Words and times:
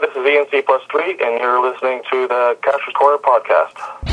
Hi, 0.00 0.06
this 0.06 0.14
is 0.14 0.54
ENC 0.54 0.64
Plus 0.64 0.82
3, 0.92 1.10
and 1.10 1.40
you're 1.40 1.60
listening 1.60 2.02
to 2.12 2.28
the 2.28 2.56
Cash 2.62 2.86
Corner 2.94 3.18
podcast. 3.18 4.07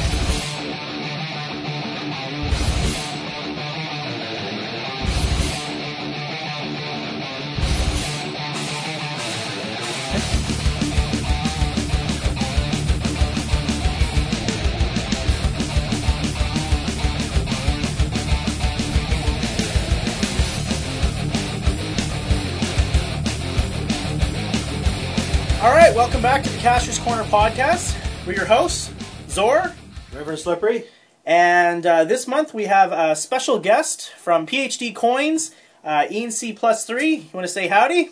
Right, 25.96 26.04
welcome 26.04 26.22
back 26.22 26.44
to 26.44 26.50
the 26.50 26.58
Cachers 26.58 27.00
Corner 27.00 27.24
podcast. 27.24 27.96
We're 28.28 28.34
your 28.34 28.46
hosts, 28.46 28.92
Zor, 29.30 29.72
Reverend 30.14 30.40
Slippery. 30.40 30.88
and 31.26 31.86
uh, 31.86 32.04
this 32.04 32.28
month 32.28 32.54
we 32.54 32.66
have 32.66 32.92
a 32.92 33.16
special 33.16 33.60
guest 33.60 34.12
from 34.12 34.46
PhD 34.46 34.94
Coins, 34.94 35.52
uh, 35.86 36.06
ENC 36.12 36.58
Plus 36.58 36.86
Three. 36.86 37.16
You 37.16 37.30
want 37.32 37.48
to 37.48 37.54
say 37.54 37.70
howdy? 37.70 38.10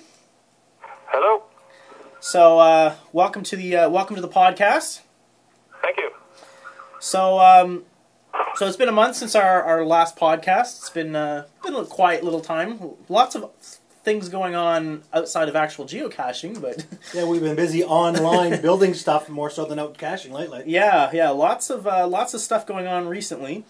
Hello. 1.07 1.43
So, 2.21 2.59
uh, 2.59 2.95
welcome 3.11 3.43
to 3.43 3.57
the 3.57 3.75
uh, 3.75 3.89
welcome 3.89 4.15
to 4.15 4.21
the 4.21 4.29
podcast. 4.29 5.01
Thank 5.81 5.97
you. 5.97 6.11
So, 7.01 7.41
um, 7.41 7.83
so 8.55 8.65
it's 8.65 8.77
been 8.77 8.87
a 8.87 8.93
month 8.93 9.17
since 9.17 9.35
our, 9.35 9.61
our 9.61 9.85
last 9.85 10.15
podcast. 10.15 10.79
It's 10.79 10.89
been 10.89 11.17
uh, 11.17 11.47
been 11.61 11.75
a 11.75 11.83
quiet 11.83 12.23
little 12.23 12.39
time. 12.39 12.79
Lots 13.09 13.35
of 13.35 13.43
things 14.03 14.29
going 14.29 14.53
on 14.53 15.01
outside 15.13 15.49
of 15.49 15.55
actual 15.55 15.85
geocaching, 15.85 16.61
but 16.61 16.85
Yeah, 17.13 17.25
we've 17.25 17.41
been 17.41 17.55
busy 17.55 17.83
online 17.83 18.61
building 18.61 18.93
stuff 18.93 19.29
more 19.29 19.49
so 19.49 19.65
than 19.65 19.79
out 19.79 19.97
caching 19.97 20.33
lately. 20.33 20.63
Yeah, 20.67 21.09
yeah, 21.13 21.29
lots 21.29 21.69
of 21.69 21.87
uh, 21.87 22.07
lots 22.07 22.33
of 22.33 22.41
stuff 22.41 22.65
going 22.67 22.87
on 22.87 23.07
recently. 23.07 23.65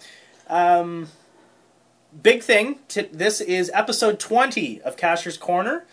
Um, 0.47 1.09
big 2.21 2.43
thing. 2.43 2.79
T- 2.87 3.09
this 3.11 3.41
is 3.41 3.71
episode 3.73 4.19
twenty 4.19 4.81
of 4.81 4.97
Cacher's 4.97 5.37
Corner. 5.37 5.85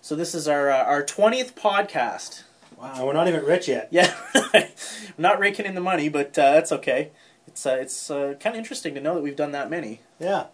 So 0.00 0.14
this 0.14 0.34
is 0.34 0.46
our 0.48 0.70
uh, 0.70 0.84
our 0.84 1.02
twentieth 1.04 1.54
podcast. 1.56 2.44
Wow, 2.80 3.06
we're 3.06 3.12
not 3.12 3.26
even 3.26 3.44
rich 3.44 3.66
yet. 3.66 3.88
Yeah, 3.90 4.14
I'm 4.54 4.68
not 5.18 5.40
raking 5.40 5.66
in 5.66 5.74
the 5.74 5.80
money, 5.80 6.08
but 6.08 6.38
uh, 6.38 6.52
that's 6.52 6.70
okay. 6.70 7.10
It's 7.48 7.66
uh, 7.66 7.78
it's 7.80 8.10
uh, 8.10 8.34
kind 8.38 8.54
of 8.54 8.58
interesting 8.58 8.94
to 8.94 9.00
know 9.00 9.14
that 9.16 9.22
we've 9.22 9.34
done 9.34 9.52
that 9.52 9.68
many. 9.68 10.00
Yeah. 10.20 10.44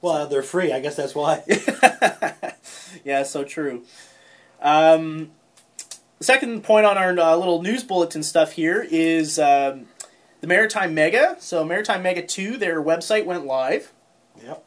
Well, 0.00 0.26
they're 0.26 0.42
free. 0.42 0.72
I 0.72 0.80
guess 0.80 0.96
that's 0.96 1.14
why. 1.14 1.42
yeah, 3.04 3.22
so 3.24 3.44
true. 3.44 3.82
Um, 4.62 5.30
second 6.20 6.62
point 6.64 6.86
on 6.86 6.96
our 6.96 7.18
uh, 7.18 7.36
little 7.36 7.62
news 7.62 7.82
bulletin 7.82 8.22
stuff 8.22 8.52
here 8.52 8.86
is 8.90 9.38
um, 9.38 9.86
the 10.40 10.46
Maritime 10.46 10.94
Mega. 10.94 11.36
So 11.40 11.64
Maritime 11.64 12.02
Mega 12.02 12.22
Two, 12.22 12.56
their 12.56 12.82
website 12.82 13.24
went 13.24 13.44
live. 13.44 13.92
Yep. 14.42 14.64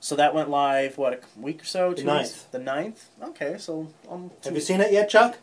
So 0.00 0.14
that 0.16 0.34
went 0.34 0.48
live 0.48 0.96
what 0.96 1.14
a 1.14 1.40
week 1.40 1.62
or 1.62 1.64
so? 1.64 1.90
The 1.90 2.02
Two 2.02 2.06
ninth. 2.06 2.50
The 2.52 2.58
ninth. 2.58 3.08
Okay, 3.22 3.56
so 3.58 3.88
um, 4.08 4.30
Have 4.44 4.54
you 4.54 4.60
seen 4.60 4.80
it 4.80 4.92
yet, 4.92 5.08
Chuck? 5.08 5.38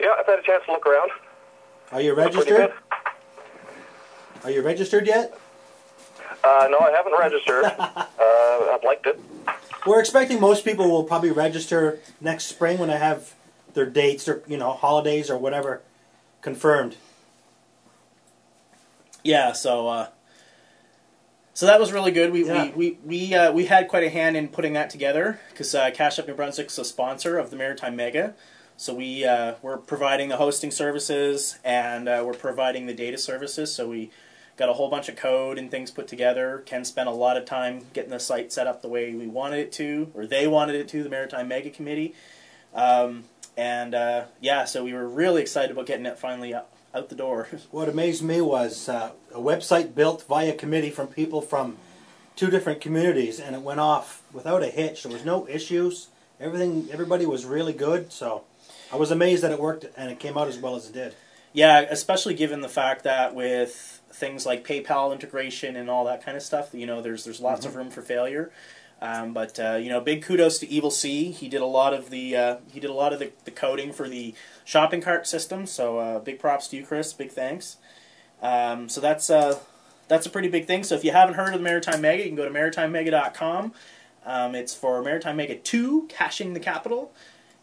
Yeah, 0.00 0.08
I've 0.18 0.26
had 0.26 0.38
a 0.38 0.42
chance 0.42 0.64
to 0.66 0.72
look 0.72 0.86
around. 0.86 1.10
Are 1.92 2.00
you 2.00 2.14
registered? 2.14 2.72
Are 4.42 4.50
you 4.50 4.62
registered 4.62 5.06
yet? 5.06 5.38
Uh, 6.44 6.68
no, 6.70 6.78
I 6.78 6.90
haven't 6.90 7.14
registered. 7.18 7.64
uh, 7.78 8.06
I've 8.74 8.84
liked 8.84 9.06
it. 9.06 9.20
We're 9.86 10.00
expecting 10.00 10.40
most 10.40 10.64
people 10.64 10.90
will 10.90 11.04
probably 11.04 11.30
register 11.30 12.00
next 12.20 12.44
spring 12.44 12.78
when 12.78 12.90
I 12.90 12.96
have 12.96 13.34
their 13.74 13.86
dates 13.86 14.28
or 14.28 14.42
you 14.46 14.56
know 14.56 14.72
holidays 14.72 15.30
or 15.30 15.38
whatever 15.38 15.82
confirmed. 16.40 16.96
yeah. 19.22 19.52
So 19.52 19.88
uh, 19.88 20.08
so 21.54 21.66
that 21.66 21.80
was 21.80 21.92
really 21.92 22.10
good. 22.12 22.32
We 22.32 22.46
Yeah. 22.46 22.70
we 22.76 22.98
we 23.04 23.18
we, 23.28 23.34
uh, 23.34 23.52
we 23.52 23.66
had 23.66 23.88
quite 23.88 24.04
a 24.04 24.10
hand 24.10 24.36
in 24.36 24.48
putting 24.48 24.72
that 24.74 24.90
together 24.90 25.40
because 25.50 25.74
uh, 25.74 25.90
Cache 25.92 26.18
Up 26.18 26.28
New 26.28 26.34
Brunswick's 26.34 26.78
a 26.78 26.84
sponsor 26.84 27.38
of 27.38 27.50
the 27.50 27.56
Maritime 27.56 27.96
Mega. 27.96 28.34
So 28.76 28.92
we 28.94 29.24
uh, 29.24 29.54
we're 29.62 29.78
providing 29.78 30.28
the 30.28 30.36
hosting 30.36 30.70
services 30.70 31.58
and 31.64 32.08
uh, 32.08 32.22
we're 32.26 32.34
providing 32.34 32.86
the 32.86 32.94
data 32.94 33.18
services. 33.18 33.74
So 33.74 33.88
we 33.88 34.10
got 34.56 34.68
a 34.68 34.72
whole 34.72 34.88
bunch 34.88 35.08
of 35.08 35.16
code 35.16 35.58
and 35.58 35.70
things 35.70 35.90
put 35.90 36.08
together. 36.08 36.62
Ken 36.66 36.84
spent 36.84 37.08
a 37.08 37.12
lot 37.12 37.36
of 37.36 37.44
time 37.44 37.82
getting 37.92 38.10
the 38.10 38.20
site 38.20 38.52
set 38.52 38.66
up 38.66 38.82
the 38.82 38.88
way 38.88 39.14
we 39.14 39.26
wanted 39.26 39.58
it 39.58 39.72
to, 39.72 40.10
or 40.14 40.26
they 40.26 40.46
wanted 40.46 40.76
it 40.76 40.88
to. 40.88 41.02
The 41.02 41.10
Maritime 41.10 41.48
Mega 41.48 41.70
Committee, 41.70 42.14
um, 42.74 43.24
and 43.56 43.94
uh, 43.94 44.24
yeah, 44.40 44.64
so 44.64 44.84
we 44.84 44.92
were 44.92 45.08
really 45.08 45.42
excited 45.42 45.70
about 45.70 45.86
getting 45.86 46.06
it 46.06 46.18
finally 46.18 46.54
out, 46.54 46.68
out 46.94 47.08
the 47.08 47.14
door. 47.14 47.48
What 47.70 47.88
amazed 47.88 48.22
me 48.22 48.40
was 48.40 48.88
uh, 48.88 49.12
a 49.32 49.40
website 49.40 49.94
built 49.94 50.24
via 50.28 50.54
committee 50.54 50.90
from 50.90 51.08
people 51.08 51.40
from 51.42 51.76
two 52.36 52.50
different 52.50 52.80
communities, 52.80 53.40
and 53.40 53.56
it 53.56 53.62
went 53.62 53.80
off 53.80 54.22
without 54.32 54.62
a 54.62 54.68
hitch. 54.68 55.02
There 55.02 55.12
was 55.12 55.24
no 55.24 55.48
issues. 55.48 56.08
Everything, 56.38 56.88
everybody 56.92 57.24
was 57.24 57.46
really 57.46 57.72
good. 57.72 58.12
So 58.12 58.44
I 58.92 58.96
was 58.96 59.10
amazed 59.10 59.42
that 59.42 59.52
it 59.52 59.58
worked 59.58 59.86
and 59.96 60.10
it 60.10 60.18
came 60.18 60.36
out 60.36 60.48
as 60.48 60.58
well 60.58 60.76
as 60.76 60.88
it 60.88 60.92
did. 60.92 61.14
Yeah, 61.52 61.80
especially 61.80 62.34
given 62.34 62.60
the 62.60 62.68
fact 62.68 63.04
that 63.04 63.34
with 63.34 63.95
things 64.16 64.46
like 64.46 64.66
PayPal 64.66 65.12
integration 65.12 65.76
and 65.76 65.90
all 65.90 66.04
that 66.06 66.24
kind 66.24 66.36
of 66.36 66.42
stuff, 66.42 66.70
you 66.72 66.86
know, 66.86 67.02
there's 67.02 67.24
there's 67.24 67.40
lots 67.40 67.66
of 67.66 67.76
room 67.76 67.90
for 67.90 68.02
failure. 68.02 68.50
Um, 69.00 69.34
but 69.34 69.60
uh, 69.60 69.74
you 69.74 69.90
know, 69.90 70.00
big 70.00 70.22
kudos 70.22 70.58
to 70.60 70.68
Evil 70.68 70.90
C. 70.90 71.30
He 71.30 71.48
did 71.48 71.60
a 71.60 71.66
lot 71.66 71.92
of 71.92 72.08
the 72.08 72.34
uh, 72.34 72.56
he 72.72 72.80
did 72.80 72.88
a 72.88 72.94
lot 72.94 73.12
of 73.12 73.18
the, 73.18 73.30
the 73.44 73.50
coding 73.50 73.92
for 73.92 74.08
the 74.08 74.34
shopping 74.64 75.02
cart 75.02 75.26
system. 75.26 75.66
So 75.66 75.98
uh, 75.98 76.18
big 76.18 76.38
props 76.38 76.68
to 76.68 76.76
you, 76.76 76.86
Chris. 76.86 77.12
Big 77.12 77.30
thanks. 77.30 77.76
Um, 78.40 78.88
so 78.88 79.02
that's 79.02 79.28
uh, 79.28 79.58
that's 80.08 80.24
a 80.24 80.30
pretty 80.30 80.48
big 80.48 80.64
thing. 80.66 80.82
So 80.82 80.94
if 80.94 81.04
you 81.04 81.12
haven't 81.12 81.34
heard 81.34 81.52
of 81.52 81.60
the 81.60 81.64
Maritime 81.64 82.00
Mega, 82.00 82.22
you 82.22 82.28
can 82.30 82.36
go 82.36 82.44
to 82.46 82.50
maritimemega.com. 82.50 83.72
Um, 84.24 84.54
it's 84.54 84.74
for 84.74 85.02
Maritime 85.02 85.36
Mega 85.36 85.56
Two, 85.56 86.06
caching 86.08 86.54
the 86.54 86.60
capital, 86.60 87.12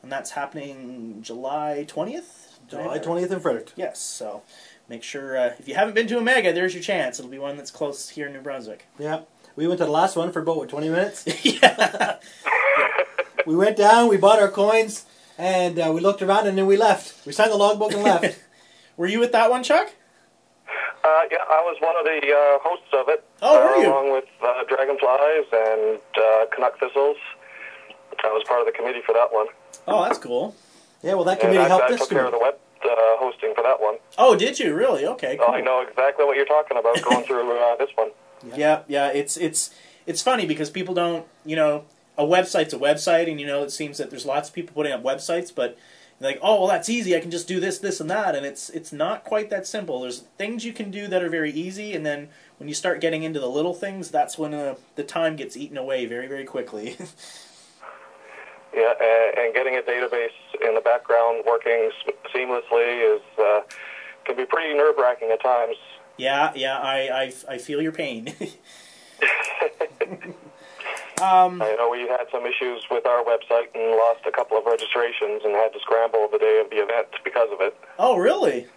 and 0.04 0.12
that's 0.12 0.32
happening 0.32 1.20
July 1.24 1.84
twentieth. 1.88 2.42
July 2.68 3.00
20th 3.00 3.32
in 3.32 3.40
Frederick. 3.40 3.72
Yes, 3.76 4.00
so 4.00 4.42
make 4.90 5.04
sure 5.04 5.38
uh, 5.38 5.54
if 5.60 5.68
you 5.68 5.76
haven't 5.76 5.94
been 5.94 6.08
to 6.08 6.18
a 6.18 6.22
mega, 6.22 6.54
there's 6.54 6.74
your 6.74 6.84
chance. 6.84 7.20
It'll 7.20 7.32
be 7.32 7.40
one 7.40 7.58
that's 7.58 7.72
close 7.72 8.10
here 8.10 8.28
in 8.28 8.34
New 8.34 8.42
Brunswick. 8.42 8.88
Yeah. 9.00 9.22
We 9.56 9.68
went 9.68 9.80
to 9.80 9.86
the 9.86 9.92
last 9.92 10.16
one 10.16 10.32
for 10.32 10.42
about 10.42 10.58
what, 10.58 10.70
20 10.70 10.90
minutes. 10.90 11.46
yeah, 11.46 12.18
we 13.46 13.56
went 13.56 13.78
down, 13.78 14.10
we 14.10 14.18
bought 14.18 14.40
our 14.40 14.50
coins, 14.50 15.06
and 15.38 15.78
uh, 15.80 15.92
we 15.94 16.02
looked 16.02 16.22
around, 16.24 16.48
and 16.48 16.58
then 16.58 16.66
we 16.66 16.76
left. 16.76 17.26
We 17.26 17.34
signed 17.34 17.52
the 17.52 17.58
logbook 17.58 17.94
and 17.94 18.04
left. 18.04 18.40
were 18.98 19.08
you 19.08 19.22
at 19.24 19.32
that 19.34 19.52
one, 19.52 19.64
Chuck? 19.64 19.94
Uh, 21.06 21.22
yeah, 21.30 21.38
I 21.50 21.62
was 21.62 21.78
one 21.82 21.96
of 21.98 22.06
the 22.06 22.34
uh, 22.34 22.68
hosts 22.68 22.88
of 22.94 23.10
it. 23.10 23.24
Oh, 23.42 23.60
were 23.60 23.76
uh, 23.76 23.78
you? 23.78 23.88
Along 23.90 24.12
with 24.12 24.26
uh, 24.42 24.64
Dragonflies 24.68 25.46
and 25.52 26.00
uh, 26.18 26.46
Canuck 26.56 26.80
Thistles. 26.80 27.18
I 28.24 28.28
was 28.30 28.44
part 28.48 28.62
of 28.62 28.66
the 28.66 28.72
committee 28.72 29.02
for 29.06 29.14
that 29.14 29.32
one. 29.34 29.48
Oh, 29.88 30.04
that's 30.04 30.18
cool. 30.18 30.56
yeah, 31.04 31.14
well, 31.14 31.26
that 31.26 31.34
And 31.34 31.42
committee 31.42 31.60
I, 31.60 31.68
helped 31.68 31.92
I 31.92 31.94
us. 31.94 32.00
took 32.00 32.10
care 32.10 32.26
of 32.26 32.32
the 32.32 32.40
web 32.40 32.56
uh, 32.86 33.18
hosting 33.18 33.54
for 33.56 33.64
that 33.64 33.82
one. 33.82 33.98
Oh, 34.18 34.36
did 34.36 34.60
you 34.60 34.74
really? 34.74 35.06
Okay, 35.06 35.38
So 35.38 35.46
cool. 35.46 35.56
I 35.56 35.62
know 35.62 35.82
exactly 35.82 36.26
what 36.26 36.36
you're 36.36 36.46
talking 36.46 36.78
about 36.78 37.02
going 37.02 37.24
through 37.28 37.58
uh, 37.58 37.76
this 37.78 37.90
one. 37.96 38.12
Yeah, 38.56 38.82
yeah. 38.88 39.08
It's 39.10 39.38
it's 39.38 39.74
it's 40.06 40.22
funny 40.22 40.46
because 40.46 40.70
people 40.70 40.94
don't, 40.94 41.26
you 41.46 41.56
know, 41.56 41.86
a 42.18 42.24
website's 42.26 42.74
a 42.74 42.78
website, 42.78 43.30
and 43.30 43.40
you 43.40 43.48
know, 43.48 43.64
it 43.64 43.72
seems 43.72 43.98
that 43.98 44.10
there's 44.10 44.26
lots 44.26 44.50
of 44.50 44.56
people 44.56 44.74
putting 44.76 44.92
up 44.92 45.04
websites, 45.04 45.54
but 45.54 45.78
like, 46.20 46.40
oh, 46.42 46.60
well, 46.60 46.68
that's 46.68 46.90
easy. 46.90 47.16
I 47.16 47.20
can 47.20 47.32
just 47.32 47.48
do 47.48 47.60
this, 47.60 47.80
this, 47.80 48.00
and 48.00 48.10
that, 48.10 48.36
and 48.36 48.46
it's 48.46 48.70
it's 48.70 48.94
not 48.94 49.24
quite 49.24 49.50
that 49.50 49.68
simple. 49.68 50.02
There's 50.02 50.20
things 50.38 50.64
you 50.66 50.74
can 50.74 50.92
do 50.92 51.08
that 51.08 51.24
are 51.24 51.30
very 51.30 51.52
easy, 51.52 51.94
and 51.94 52.06
then 52.06 52.30
when 52.58 52.68
you 52.68 52.74
start 52.76 53.02
getting 53.02 53.24
into 53.24 53.40
the 53.40 53.50
little 53.50 53.74
things, 53.74 54.10
that's 54.10 54.38
when 54.38 54.54
uh, 54.54 54.76
the 54.96 55.04
time 55.04 55.36
gets 55.36 55.58
eaten 55.58 55.78
away 55.78 56.06
very, 56.06 56.28
very 56.28 56.46
quickly. 56.46 56.98
Yeah, 58.74 58.94
and, 59.00 59.38
and 59.38 59.54
getting 59.54 59.76
a 59.76 59.82
database 59.82 60.34
in 60.68 60.74
the 60.76 60.82
background 60.82 61.44
working 61.46 61.92
seamlessly 62.34 63.16
is 63.16 63.22
uh, 63.40 63.62
can 64.26 64.36
be 64.36 64.46
pretty 64.46 64.74
nerve 64.76 64.96
wracking 64.98 65.30
at 65.32 65.42
times. 65.44 65.76
Yeah, 66.18 66.52
yeah, 66.56 66.78
I, 66.80 67.32
I, 67.50 67.54
I 67.56 67.58
feel 67.58 67.82
your 67.82 67.92
pain. 67.92 68.34
um, 68.40 68.42
I 71.62 71.76
know 71.78 71.90
we 71.92 72.02
had 72.08 72.26
some 72.32 72.46
issues 72.46 72.84
with 72.90 73.06
our 73.06 73.24
website 73.24 73.68
and 73.76 73.92
lost 73.92 74.22
a 74.28 74.32
couple 74.32 74.58
of 74.58 74.66
registrations 74.66 75.42
and 75.44 75.54
had 75.56 75.74
to 75.74 75.80
scramble 75.80 76.28
the 76.32 76.38
day 76.40 76.62
of 76.64 76.70
the 76.70 76.78
event 76.78 77.08
because 77.24 77.50
of 77.52 77.62
it. 77.62 77.76
oh, 78.00 78.18
really? 78.18 78.68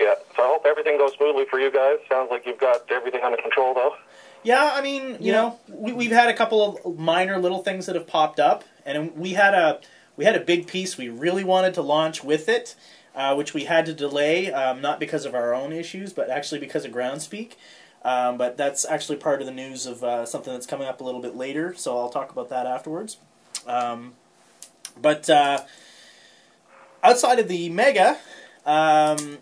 Yeah, 0.00 0.14
so 0.36 0.42
I 0.42 0.46
hope 0.46 0.64
everything 0.66 0.98
goes 0.98 1.12
smoothly 1.16 1.44
for 1.48 1.60
you 1.60 1.70
guys. 1.70 1.98
Sounds 2.08 2.28
like 2.30 2.44
you've 2.44 2.58
got 2.58 2.90
everything 2.90 3.20
under 3.22 3.40
control, 3.40 3.72
though. 3.74 3.94
Yeah, 4.42 4.72
I 4.74 4.82
mean, 4.82 5.10
you 5.20 5.30
Yeah. 5.30 5.32
know, 5.32 5.58
we, 5.68 5.92
we've 5.92 6.10
had 6.10 6.28
a 6.28 6.34
couple 6.34 6.80
of 6.84 6.98
minor 6.98 7.38
little 7.38 7.62
things 7.62 7.86
that 7.86 7.94
have 7.94 8.08
popped 8.08 8.40
up, 8.40 8.64
and 8.84 9.16
we 9.16 9.30
had 9.30 9.54
a 9.54 9.80
we 10.16 10.24
had 10.24 10.36
a 10.36 10.40
big 10.40 10.66
piece 10.66 10.98
we 10.98 11.08
really 11.08 11.44
wanted 11.44 11.74
to 11.74 11.82
launch 11.82 12.22
with 12.22 12.48
it, 12.48 12.74
uh, 13.14 13.34
which 13.34 13.54
we 13.54 13.64
had 13.64 13.86
to 13.86 13.94
delay, 13.94 14.52
um, 14.52 14.80
not 14.80 15.00
because 15.00 15.24
of 15.24 15.34
our 15.34 15.54
own 15.54 15.72
issues, 15.72 16.12
but 16.12 16.28
actually 16.28 16.60
because 16.60 16.84
of 16.84 16.92
Groundspeak. 16.92 17.52
Um, 18.04 18.36
but 18.36 18.56
that's 18.56 18.84
actually 18.84 19.16
part 19.16 19.40
of 19.40 19.46
the 19.46 19.52
news 19.52 19.86
of 19.86 20.02
uh, 20.02 20.26
something 20.26 20.52
that's 20.52 20.66
coming 20.66 20.88
up 20.88 21.00
a 21.00 21.04
little 21.04 21.20
bit 21.20 21.36
later, 21.36 21.72
so 21.74 21.96
I'll 21.96 22.08
talk 22.10 22.32
about 22.32 22.48
that 22.48 22.66
afterwards. 22.66 23.18
Um, 23.66 24.14
but 25.00 25.30
uh, 25.30 25.60
outside 27.02 27.38
of 27.38 27.46
the 27.48 27.68
mega, 27.68 28.18
um, 28.66 29.38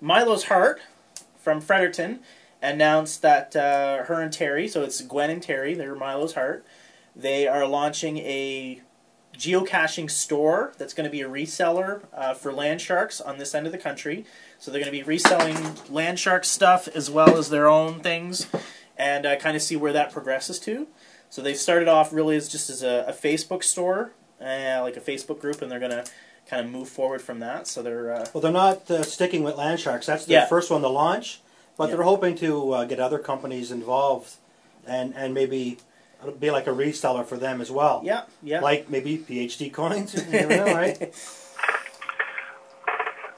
Milo's 0.00 0.44
Heart 0.44 0.80
from 1.38 1.60
Fredericton 1.60 2.20
announced 2.62 3.22
that 3.22 3.54
uh, 3.54 4.04
her 4.04 4.20
and 4.20 4.32
Terry, 4.32 4.68
so 4.68 4.82
it's 4.82 5.00
Gwen 5.02 5.30
and 5.30 5.42
Terry, 5.42 5.74
they're 5.74 5.94
Milo's 5.94 6.34
Heart, 6.34 6.64
they 7.18 7.48
are 7.48 7.66
launching 7.66 8.18
a 8.18 8.80
geocaching 9.36 10.10
store 10.10 10.72
that's 10.78 10.94
going 10.94 11.04
to 11.04 11.10
be 11.10 11.20
a 11.20 11.28
reseller 11.28 12.02
uh, 12.14 12.34
for 12.34 12.52
land 12.52 12.80
sharks 12.80 13.20
on 13.20 13.38
this 13.38 13.54
end 13.54 13.66
of 13.66 13.72
the 13.72 13.78
country. 13.78 14.24
So 14.58 14.70
they're 14.70 14.80
going 14.80 14.92
to 14.92 14.98
be 14.98 15.02
reselling 15.04 15.76
land 15.90 16.18
shark 16.18 16.44
stuff 16.44 16.88
as 16.88 17.10
well 17.10 17.36
as 17.36 17.50
their 17.50 17.68
own 17.68 18.00
things 18.00 18.46
and 18.96 19.26
uh, 19.26 19.36
kind 19.36 19.56
of 19.56 19.62
see 19.62 19.76
where 19.76 19.92
that 19.92 20.12
progresses 20.12 20.58
to. 20.60 20.88
So 21.30 21.42
they 21.42 21.54
started 21.54 21.88
off 21.88 22.12
really 22.12 22.36
as 22.36 22.48
just 22.48 22.70
as 22.70 22.82
a, 22.82 23.04
a 23.08 23.12
Facebook 23.12 23.62
store, 23.62 24.12
uh, 24.40 24.78
like 24.82 24.96
a 24.96 25.00
Facebook 25.00 25.40
group, 25.40 25.60
and 25.60 25.70
they're 25.70 25.78
going 25.78 25.90
to 25.92 26.04
kind 26.48 26.64
of 26.64 26.72
move 26.72 26.88
forward 26.88 27.20
from 27.20 27.40
that. 27.40 27.66
So 27.66 27.82
they're 27.82 28.12
uh, 28.14 28.26
Well, 28.32 28.40
they're 28.40 28.50
not 28.50 28.90
uh, 28.90 29.02
sticking 29.02 29.42
with 29.42 29.56
land 29.56 29.78
sharks. 29.78 30.06
That's 30.06 30.24
the 30.24 30.32
Yeah. 30.32 30.46
first 30.46 30.70
one 30.70 30.80
to 30.82 30.88
launch, 30.88 31.40
but 31.76 31.88
Yeah. 31.90 31.96
they're 31.96 32.04
hoping 32.04 32.34
to 32.36 32.72
uh, 32.72 32.84
get 32.86 32.98
other 32.98 33.18
companies 33.18 33.70
involved, 33.70 34.34
and 34.86 35.14
and 35.14 35.34
maybe 35.34 35.78
be 36.38 36.50
like 36.50 36.66
a 36.66 36.70
reseller 36.70 37.24
for 37.24 37.36
them 37.36 37.60
as 37.60 37.70
well. 37.70 38.00
yeah, 38.04 38.22
yeah. 38.42 38.60
Like 38.60 38.88
maybe 38.90 39.18
PhD 39.18 39.72
coins. 39.72 40.14
You 40.32 40.46
know, 40.48 40.64
right? 40.64 40.98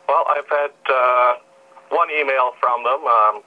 Well, 0.08 0.24
I've 0.28 0.48
had 0.48 0.72
uh, 0.92 1.34
one 1.90 2.08
email 2.10 2.52
from 2.60 2.82
them, 2.82 3.04
um, 3.06 3.42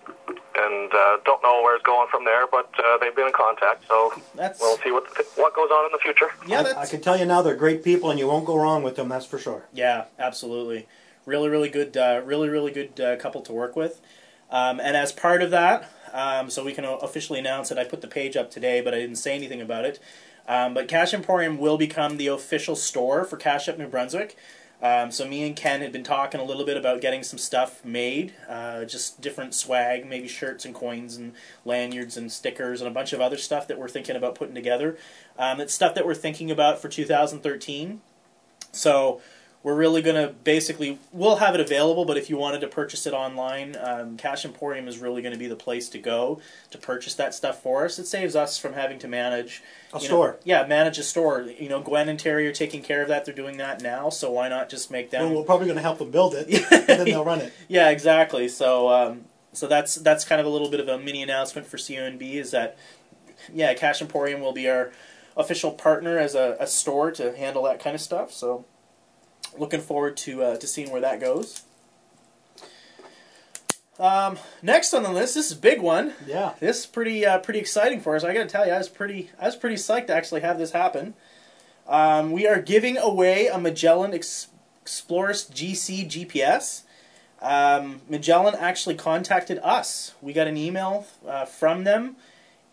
and 0.55 0.93
uh, 0.93 1.17
don't 1.25 1.41
know 1.43 1.61
where 1.61 1.75
it's 1.75 1.83
going 1.83 2.07
from 2.09 2.23
there, 2.25 2.47
but 2.47 2.69
uh, 2.79 2.97
they've 2.99 3.15
been 3.15 3.27
in 3.27 3.33
contact, 3.33 3.85
so 3.87 4.13
That's 4.35 4.59
we'll 4.61 4.77
see 4.77 4.91
what 4.91 5.05
what 5.35 5.53
goes 5.55 5.69
on 5.71 5.85
in 5.85 5.91
the 5.91 5.97
future. 6.01 6.29
yeah, 6.47 6.73
I, 6.77 6.81
I 6.81 6.85
can 6.85 7.01
tell 7.01 7.17
you 7.17 7.25
now, 7.25 7.41
they're 7.41 7.55
great 7.55 7.83
people, 7.83 8.09
and 8.09 8.19
you 8.19 8.27
won't 8.27 8.45
go 8.45 8.55
wrong 8.55 8.81
with 8.83 8.95
them. 8.95 9.09
That's 9.09 9.25
for 9.25 9.39
sure. 9.39 9.65
Yeah, 9.73 10.05
absolutely. 10.19 10.87
Really, 11.25 11.49
really 11.49 11.69
good. 11.69 11.95
Uh, 11.97 12.21
really, 12.23 12.49
really 12.49 12.71
good 12.71 12.99
uh, 12.99 13.15
couple 13.17 13.41
to 13.41 13.53
work 13.53 13.75
with. 13.75 13.99
Um, 14.53 14.79
and 14.79 14.95
as 14.95 15.11
part 15.11 15.41
of 15.41 15.51
that, 15.51 15.89
um, 16.13 16.51
so 16.51 16.63
we 16.63 16.73
can 16.73 16.85
officially 16.85 17.39
announce 17.39 17.71
it. 17.71 17.77
I 17.79 17.83
put 17.83 18.01
the 18.01 18.07
page 18.07 18.37
up 18.37 18.51
today, 18.51 18.81
but 18.81 18.93
I 18.93 18.99
didn't 18.99 19.15
say 19.15 19.33
anything 19.33 19.59
about 19.59 19.83
it. 19.83 19.99
Um, 20.47 20.75
but 20.75 20.87
Cache 20.87 21.13
Emporium 21.13 21.57
will 21.57 21.77
become 21.77 22.17
the 22.17 22.27
official 22.27 22.75
store 22.75 23.23
for 23.25 23.35
Cache 23.35 23.67
Up 23.67 23.79
New 23.79 23.87
Brunswick. 23.87 24.37
Um, 24.79 25.11
so 25.11 25.25
me 25.25 25.47
and 25.47 25.55
Ken 25.55 25.81
had 25.81 25.91
been 25.91 26.03
talking 26.03 26.39
a 26.39 26.43
little 26.43 26.65
bit 26.65 26.77
about 26.77 27.01
getting 27.01 27.23
some 27.23 27.39
stuff 27.39 27.83
made, 27.85 28.33
uh, 28.49 28.83
just 28.83 29.21
different 29.21 29.55
swag, 29.55 30.05
maybe 30.05 30.27
shirts 30.27 30.65
and 30.65 30.75
coins 30.75 31.15
and 31.15 31.33
lanyards 31.65 32.17
and 32.17 32.29
stickers 32.31 32.81
and 32.81 32.87
a 32.87 32.93
bunch 32.93 33.13
of 33.13 33.21
other 33.21 33.37
stuff 33.37 33.67
that 33.69 33.79
we're 33.79 33.87
thinking 33.87 34.15
about 34.15 34.35
putting 34.35 34.53
together. 34.53 34.97
Um, 35.39 35.61
it's 35.61 35.73
stuff 35.73 35.95
that 35.95 36.05
we're 36.05 36.13
thinking 36.13 36.51
about 36.51 36.79
for 36.81 36.89
2013. 36.89 38.01
So 38.73 39.21
we're 39.63 39.73
really 39.75 40.01
going 40.01 40.15
to 40.15 40.33
basically 40.43 40.99
we'll 41.13 41.37
have 41.37 41.55
it 41.55 41.61
available 41.61 42.03
but 42.05 42.17
if 42.17 42.29
you 42.29 42.37
wanted 42.37 42.59
to 42.61 42.67
purchase 42.67 43.07
it 43.07 43.13
online 43.13 43.75
um, 43.79 44.17
cache 44.17 44.43
emporium 44.45 44.87
is 44.87 44.97
really 44.99 45.21
going 45.21 45.31
to 45.33 45.39
be 45.39 45.47
the 45.47 45.55
place 45.55 45.87
to 45.89 45.97
go 45.97 46.41
to 46.69 46.77
purchase 46.77 47.15
that 47.15 47.33
stuff 47.33 47.61
for 47.63 47.85
us 47.85 47.97
it 47.97 48.05
saves 48.05 48.35
us 48.35 48.57
from 48.57 48.73
having 48.73 48.99
to 48.99 49.07
manage 49.07 49.63
A 49.93 49.97
you 49.97 50.01
know- 50.01 50.07
store. 50.07 50.37
yeah 50.43 50.65
manage 50.67 50.97
a 50.97 51.03
store 51.03 51.41
you 51.41 51.69
know 51.69 51.81
gwen 51.81 52.09
and 52.09 52.19
terry 52.19 52.45
are 52.47 52.51
taking 52.53 52.81
care 52.81 53.01
of 53.01 53.07
that 53.07 53.23
they're 53.25 53.33
doing 53.33 53.57
that 53.57 53.81
now 53.81 54.09
so 54.09 54.29
why 54.31 54.49
not 54.49 54.69
just 54.69 54.91
make 54.91 55.09
them 55.11 55.29
Well, 55.29 55.39
we're 55.39 55.45
probably 55.45 55.65
going 55.67 55.77
to 55.77 55.81
help 55.81 55.99
them 55.99 56.11
build 56.11 56.33
it, 56.35 56.47
and 56.71 56.87
then 56.87 57.05
they'll 57.05 57.23
run 57.25 57.39
it. 57.41 57.53
yeah, 57.69 57.89
exactly. 57.89 58.47
So, 58.49 58.89
um, 58.89 59.25
so 59.53 59.67
that's 59.67 59.95
that's 59.95 60.25
kind 60.25 60.41
of 60.41 60.47
a 60.47 60.49
little 60.49 60.69
bit 60.69 60.79
of 60.79 60.87
a 60.89 60.97
mini 60.97 61.21
announcement 61.23 61.67
for 61.67 61.77
CUNB 61.77 62.21
is 62.21 62.51
that, 62.51 62.75
yeah, 63.53 63.73
Cache 63.75 64.01
Emporium 64.01 64.41
will 64.41 64.51
be 64.51 64.67
our 64.69 64.91
official 65.37 65.71
partner 65.71 66.17
as 66.17 66.35
a, 66.35 66.57
a 66.59 66.67
store 66.67 67.11
to 67.11 67.35
handle 67.37 67.63
that 67.63 67.79
kind 67.79 67.93
of 67.95 68.01
stuff. 68.01 68.31
So, 68.33 68.65
looking 69.57 69.81
forward 69.81 70.17
to 70.17 70.43
uh, 70.43 70.57
to 70.57 70.67
seeing 70.67 70.91
where 70.91 71.01
that 71.01 71.19
goes. 71.19 71.63
Um, 73.99 74.39
next 74.61 74.93
on 74.93 75.03
the 75.03 75.11
list, 75.11 75.35
this 75.35 75.51
is 75.51 75.57
a 75.57 75.61
big 75.61 75.79
one. 75.79 76.13
Yeah. 76.25 76.53
This 76.59 76.79
is 76.79 76.85
pretty 76.85 77.25
uh, 77.25 77.39
pretty 77.39 77.59
exciting 77.59 78.01
for 78.01 78.15
us. 78.15 78.23
I 78.23 78.33
got 78.33 78.43
to 78.43 78.49
tell 78.49 78.65
you, 78.65 78.73
I 78.73 78.77
was 78.77 78.89
pretty 78.89 79.29
I 79.39 79.45
was 79.45 79.55
pretty 79.55 79.75
psyched 79.75 80.07
to 80.07 80.15
actually 80.15 80.41
have 80.41 80.57
this 80.57 80.71
happen. 80.71 81.13
Um, 81.87 82.31
we 82.31 82.47
are 82.47 82.61
giving 82.61 82.97
away 82.97 83.47
a 83.47 83.57
Magellan 83.57 84.13
Ex- 84.13 84.47
eXplorist 84.83 85.51
GC 85.51 86.09
GPS. 86.09 86.83
Um, 87.41 88.01
Magellan 88.07 88.55
actually 88.55 88.95
contacted 88.95 89.59
us. 89.59 90.13
We 90.21 90.33
got 90.33 90.47
an 90.47 90.57
email 90.57 91.05
uh, 91.27 91.45
from 91.45 91.83
them, 91.83 92.15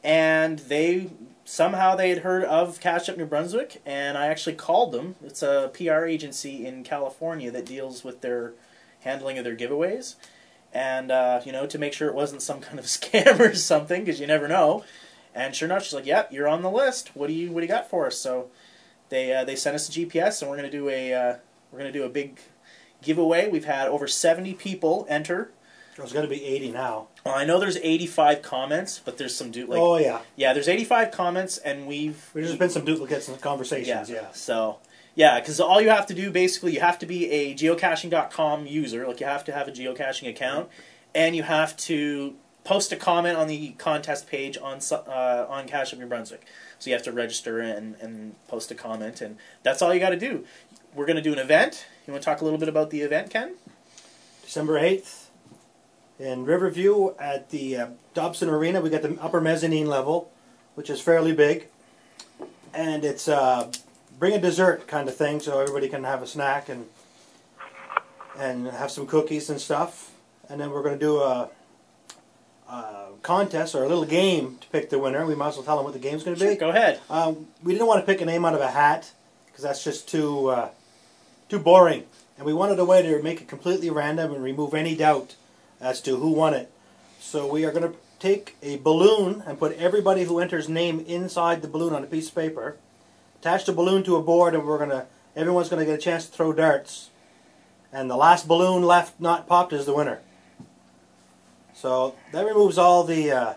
and 0.05 0.61
they 0.61 1.11
somehow 1.51 1.97
they 1.97 2.11
had 2.11 2.19
heard 2.19 2.45
of 2.45 2.79
Cache 2.79 3.09
Up 3.09 3.17
New 3.17 3.27
Brunswick, 3.27 3.83
and 3.85 4.17
I 4.17 4.29
actually 4.29 4.55
called 4.55 4.93
them. 4.93 5.17
It's 5.21 5.43
a 5.43 5.69
PR 5.75 6.05
agency 6.05 6.65
in 6.65 6.85
California 6.85 7.51
that 7.51 7.67
deals 7.67 8.05
with 8.05 8.21
their 8.21 8.53
handling 9.01 9.37
of 9.37 9.43
their 9.43 9.57
giveaways, 9.57 10.15
and 10.73 11.11
uh, 11.11 11.41
you 11.45 11.51
know 11.51 11.67
to 11.67 11.77
make 11.77 11.93
sure 11.93 12.09
it 12.09 12.15
wasn't 12.15 12.43
some 12.43 12.61
kind 12.69 12.79
of 12.79 12.85
scam 12.85 13.41
or 13.41 13.55
something, 13.55 14.05
because 14.05 14.21
you 14.21 14.29
never 14.29 14.47
know. 14.47 14.85
And 15.35 15.55
sure 15.55 15.67
enough, 15.67 15.83
she's 15.83 15.95
like, 15.95 16.07
"Yep, 16.07 16.33
you're 16.33 16.49
on 16.49 16.63
the 16.63 16.71
list. 16.71 17.17
What 17.17 17.27
do 17.27 17.33
you 17.33 17.51
what 17.51 17.61
do 17.61 17.67
you 17.67 17.73
got 17.73 17.91
for 17.91 18.07
us?" 18.07 18.17
So 18.17 18.51
they 19.09 19.35
uh, 19.35 19.45
they 19.45 19.57
sent 19.57 19.75
us 19.75 19.89
a 19.89 19.93
GPS, 19.93 20.41
and 20.41 20.51
we're 20.51 20.57
gonna 20.57 20.71
do 20.71 20.89
a 20.89 21.13
uh, 21.13 21.37
we're 21.73 21.79
gonna 21.79 21.91
do 21.91 22.05
a 22.05 22.09
big 22.09 22.39
giveaway. 23.03 23.49
We've 23.49 23.65
had 23.65 23.89
over 23.89 24.07
70 24.07 24.55
people 24.55 25.05
enter. 25.09 25.51
There's 25.97 26.13
going 26.13 26.27
to 26.27 26.31
be 26.31 26.45
80 26.45 26.73
now. 26.73 27.09
Well, 27.25 27.35
I 27.35 27.45
know 27.45 27.59
there's 27.59 27.77
85 27.77 28.43
comments, 28.43 29.01
but 29.05 29.19
there's 29.19 29.35
some 29.35 29.51
du- 29.51 29.67
like 29.67 29.79
oh, 29.79 29.97
yeah. 29.99 30.21
yeah, 30.37 30.53
there's 30.53 30.69
85 30.69 31.11
comments, 31.11 31.59
and 31.59 31.87
we've 31.87 32.31
There's 32.33 32.47
just 32.47 32.59
been 32.59 32.71
some 32.71 32.85
duplicates 32.85 33.29
in 33.29 33.35
the 33.35 33.41
conversations, 33.41 34.09
yeah. 34.09 34.33
So 34.33 34.79
yeah, 35.15 35.41
because 35.41 35.61
all 35.61 35.81
you 35.81 35.91
have 35.91 36.07
to 36.07 36.15
do 36.15 36.31
basically, 36.31 36.73
you 36.73 36.81
have 36.81 36.99
to 37.01 37.07
be 37.07 37.31
a 37.31 37.55
geocaching.com 37.55 38.67
user. 38.67 39.07
Like 39.07 39.21
you 39.21 39.27
have 39.27 39.45
to 39.45 39.53
have 39.53 39.69
a 39.69 39.73
geocaching 39.73 40.29
account, 40.29 40.69
and 41.15 41.35
you 41.35 41.43
have 41.43 41.77
to 41.79 42.35
post 42.65 42.93
a 42.93 42.97
comment 42.97 43.37
on 43.37 43.49
the 43.49 43.71
contest 43.73 44.29
page 44.29 44.57
on 44.57 44.81
su- 44.81 44.95
uh, 44.95 45.47
on 45.49 45.67
Cache 45.67 45.93
Up 45.93 45.99
New 45.99 46.07
Brunswick. 46.07 46.47
So 46.79 46.89
you 46.89 46.95
have 46.95 47.05
to 47.05 47.13
register 47.13 47.61
and, 47.61 47.97
and 47.97 48.35
post 48.49 48.71
a 48.71 48.75
comment, 48.75 49.21
and 49.21 49.37
that's 49.63 49.83
all 49.83 49.93
you 49.93 50.01
got 50.01 50.11
to 50.11 50.19
do. 50.19 50.45
We're 50.95 51.07
going 51.07 51.17
to 51.17 51.23
do 51.23 51.33
an 51.33 51.39
event. 51.39 51.87
You 52.07 52.13
want 52.13 52.23
to 52.23 52.25
talk 52.25 52.41
a 52.41 52.45
little 52.45 52.59
bit 52.59 52.69
about 52.69 52.91
the 52.91 53.03
event, 53.03 53.31
Ken? 53.31 53.55
December 54.43 54.81
8th 54.81 55.30
in 56.21 56.45
Riverview 56.45 57.15
at 57.19 57.51
the 57.51 57.77
uh, 57.77 57.87
Dobson 58.15 58.49
Arena. 58.51 58.81
We 58.81 58.91
got 58.91 59.03
the 59.03 59.17
upper 59.21 59.41
mezzanine 59.41 59.87
level, 59.87 60.31
which 60.75 60.91
is 60.91 61.01
fairly 61.01 61.33
big. 61.33 61.67
And 62.75 63.05
it's 63.05 63.27
uh, 63.27 63.73
bring 64.19 64.35
a 64.35 64.41
dessert 64.41 64.87
kind 64.87 65.09
of 65.09 65.17
thing 65.17 65.41
so 65.41 65.59
everybody 65.61 65.89
can 65.89 66.05
have 66.05 66.23
a 66.23 66.27
snack 66.27 66.69
and 66.69 66.87
and 68.39 68.69
have 68.69 68.91
some 68.91 69.07
cookies 69.07 69.51
and 69.51 69.61
stuff. 69.61 70.13
And 70.49 70.61
then 70.61 70.71
we're 70.71 70.83
going 70.83 70.99
to 70.99 71.05
do 71.05 71.21
a, 71.21 71.49
a 72.69 73.07
contest 73.23 73.75
or 73.75 73.85
a 73.85 73.89
little 73.89 74.05
game 74.05 74.59
to 74.61 74.69
pick 74.69 74.91
the 74.91 74.99
winner. 74.99 75.27
We 75.27 75.35
might 75.35 75.49
as 75.49 75.57
well 75.57 75.65
tell 75.65 75.77
them 75.77 75.85
what 75.85 75.95
the 75.95 75.99
game's 76.01 76.23
going 76.23 76.37
to 76.37 76.41
Sure, 76.41 76.53
be. 76.53 76.57
go 76.59 76.71
ahead. 76.71 77.01
Um, 77.11 77.49
we 77.63 77.73
didn't 77.73 77.87
want 77.89 78.01
to 78.01 78.07
pick 78.07 78.21
a 78.21 78.25
name 78.25 78.45
out 78.45 78.55
of 78.55 78.61
a 78.61 78.71
hat 78.71 79.13
because 79.47 79.65
that's 79.65 79.83
just 79.83 80.09
too 80.09 80.49
uh, 80.49 80.69
too 81.49 81.59
boring, 81.59 82.05
and 82.37 82.47
we 82.47 82.53
wanted 82.53 82.79
a 82.79 82.85
way 82.85 83.03
to 83.03 83.23
make 83.23 83.41
it 83.41 83.49
completely 83.49 83.91
random 83.91 84.33
and 84.33 84.43
remove 84.45 84.75
any 84.75 84.95
doubt 84.95 85.35
as 85.81 86.01
to 86.03 86.17
who 86.17 86.31
won 86.31 86.55
it. 86.55 86.71
So 87.21 87.47
we 87.47 87.65
are 87.65 87.73
going 87.73 87.91
to 87.91 87.99
take 88.19 88.57
a 88.63 88.77
balloon 88.77 89.43
and 89.47 89.59
put 89.59 89.77
everybody 89.77 90.25
who 90.25 90.39
enters 90.39 90.69
name 90.69 91.01
inside 91.01 91.63
the 91.63 91.69
balloon 91.69 91.95
on 91.95 92.05
a 92.05 92.07
piece 92.07 92.29
of 92.29 92.35
paper, 92.35 92.77
attach 93.41 93.65
the 93.65 93.73
balloon 93.73 94.03
to 94.05 94.17
a 94.17 94.23
board, 94.23 94.55
and 94.55 94.67
we're 94.67 94.79
going 94.79 94.91
to 94.91 95.07
everyone's 95.35 95.69
going 95.69 95.81
to 95.81 95.87
get 95.87 95.99
a 95.99 96.03
chance 96.03 96.27
to 96.27 96.33
throw 96.33 96.53
darts, 96.53 97.11
and 97.93 98.11
the 98.11 98.17
last 98.17 98.47
balloon 98.47 98.83
left 98.83 99.21
not 99.21 99.47
popped 99.47 99.73
is 99.73 99.87
the 99.87 99.95
winner. 99.95 100.21
So 101.75 102.15
that 102.33 102.45
removes 102.45 102.77
all 102.77 103.05
the 103.05 103.31
uh, 103.33 103.55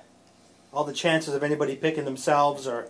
all 0.71 0.85
the 0.85 0.93
chances 0.93 1.33
of 1.33 1.43
anybody 1.43 1.75
picking 1.75 2.05
themselves 2.05 2.67
or 2.67 2.87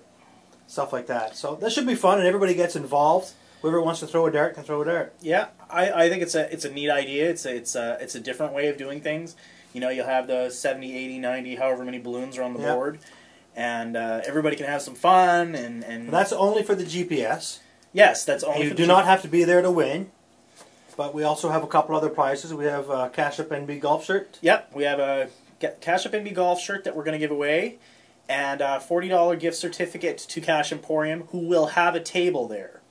stuff 0.68 0.94
like 0.94 1.08
that. 1.08 1.36
So 1.36 1.56
that 1.56 1.72
should 1.72 1.88
be 1.88 1.96
fun, 1.96 2.20
and 2.20 2.28
everybody 2.28 2.54
gets 2.54 2.76
involved. 2.76 3.32
Whoever 3.64 3.82
wants 3.82 4.02
to 4.02 4.08
throw 4.08 4.28
a 4.28 4.32
dart 4.32 4.56
can 4.56 4.64
throw 4.64 4.82
a 4.82 4.86
dart. 4.86 5.14
Yeah, 5.22 5.48
I, 5.70 5.90
I 6.06 6.10
think 6.10 6.22
it's 6.22 6.36
a 6.36 6.52
it's 6.54 6.66
a 6.66 6.70
neat 6.70 6.90
idea. 6.92 7.30
It's 7.30 7.46
a, 7.46 7.56
it's 7.56 7.76
a 7.76 7.98
it's 8.02 8.14
a 8.14 8.20
different 8.20 8.54
way 8.54 8.68
of 8.68 8.78
doing 8.78 9.00
things. 9.00 9.36
You 9.74 9.80
know, 9.80 9.90
you'll 9.90 10.06
have 10.06 10.28
the 10.28 10.50
70, 10.52 10.96
80, 10.96 11.18
90, 11.20 11.56
however 11.56 11.84
many 11.86 11.98
balloons 11.98 12.38
are 12.38 12.44
on 12.44 12.54
the 12.54 12.60
Yeah. 12.60 12.74
board, 12.76 13.00
and 13.56 13.96
uh, 13.98 14.22
everybody 14.26 14.56
can 14.58 14.66
have 14.68 14.82
some 14.82 14.96
fun. 14.96 15.56
And, 15.56 15.84
and 15.84 16.10
that's 16.10 16.32
only 16.34 16.62
for 16.62 16.76
the 16.76 16.84
GPS. 16.84 17.60
yes, 17.94 18.24
that's 18.26 18.44
only. 18.44 18.66
you 18.68 18.74
do 18.74 18.86
not 18.86 19.06
have 19.06 19.22
to 19.24 19.28
be 19.30 19.46
there 19.46 19.62
to 19.62 19.72
win. 19.72 20.12
But 20.96 21.16
we 21.16 21.24
also 21.24 21.50
have 21.50 21.64
a 21.64 21.68
couple 21.68 21.96
other 21.96 22.10
prizes. 22.10 22.54
We 22.54 22.66
have 22.66 22.90
a 22.90 23.10
Cache 23.10 23.40
Up 23.40 23.50
NB 23.50 23.80
golf 23.80 24.06
shirt. 24.06 24.38
Yep, 24.42 24.74
we 24.76 24.84
have 24.84 25.00
a 25.00 25.30
Ca- 25.60 25.72
Cache 25.82 26.06
Up 26.06 26.12
NB 26.12 26.36
golf 26.36 26.60
shirt 26.62 26.84
that 26.84 26.96
we're 26.96 27.04
going 27.06 27.14
to 27.14 27.26
give 27.26 27.32
away, 27.32 27.78
and 28.30 28.60
a 28.62 28.80
forty 28.80 29.08
dollar 29.08 29.36
gift 29.38 29.58
certificate 29.58 30.18
to 30.20 30.40
Cache 30.42 30.72
Emporium, 30.72 31.22
who 31.32 31.40
will 31.40 31.68
have 31.68 31.96
a 31.96 32.00
table 32.02 32.48
there. 32.48 32.82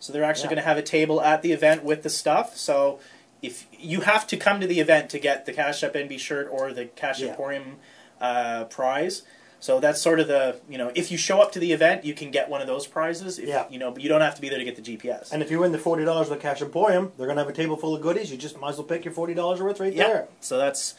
So 0.00 0.12
they're 0.12 0.24
actually 0.24 0.44
Yeah. 0.44 0.50
going 0.50 0.62
to 0.64 0.68
have 0.68 0.76
a 0.78 0.82
table 0.82 1.20
at 1.20 1.42
the 1.42 1.52
event 1.52 1.84
with 1.84 2.02
the 2.02 2.10
stuff. 2.10 2.56
So 2.56 2.98
if 3.42 3.66
you 3.78 4.00
have 4.02 4.26
to 4.28 4.36
come 4.36 4.60
to 4.60 4.66
the 4.66 4.80
event 4.80 5.10
to 5.10 5.18
get 5.18 5.46
the 5.46 5.52
Cache 5.52 5.82
Up 5.84 5.94
NB 5.94 6.18
shirt 6.18 6.48
or 6.50 6.72
the 6.72 6.86
Cash 6.86 7.20
Yeah. 7.20 7.28
Emporium 7.30 7.76
uh, 8.20 8.64
prize, 8.64 9.22
So 9.60 9.80
that's 9.80 10.00
sort 10.00 10.20
of 10.20 10.28
the 10.28 10.60
you 10.68 10.78
know 10.78 10.92
if 10.94 11.10
you 11.10 11.18
show 11.18 11.40
up 11.40 11.50
to 11.52 11.58
the 11.58 11.72
event, 11.72 12.04
you 12.04 12.14
can 12.14 12.30
get 12.30 12.48
one 12.48 12.60
of 12.60 12.68
those 12.68 12.86
prizes. 12.86 13.40
If, 13.40 13.48
Yeah. 13.48 13.64
You 13.68 13.78
know, 13.80 13.90
but 13.90 14.02
you 14.02 14.08
don't 14.08 14.20
have 14.20 14.36
to 14.36 14.40
be 14.40 14.48
there 14.48 14.58
to 14.58 14.64
get 14.64 14.76
the 14.76 14.82
GPS. 14.96 15.32
And 15.32 15.42
if 15.42 15.50
you 15.50 15.58
win 15.58 15.72
the 15.72 15.78
forty 15.78 16.04
dollars 16.04 16.30
with 16.30 16.40
Cache 16.40 16.62
Emporium, 16.62 17.10
they're 17.16 17.26
gonna 17.26 17.40
have 17.40 17.48
a 17.48 17.52
table 17.52 17.76
full 17.76 17.94
of 17.96 18.00
goodies. 18.02 18.30
You 18.30 18.36
just 18.38 18.56
might 18.60 18.70
as 18.70 18.76
well 18.76 18.86
pick 18.86 19.04
your 19.04 19.14
forty 19.14 19.34
dollars 19.34 19.60
worth 19.60 19.80
right 19.80 19.92
yeah. 19.92 20.06
there. 20.06 20.28
So 20.40 20.58
that's 20.58 20.94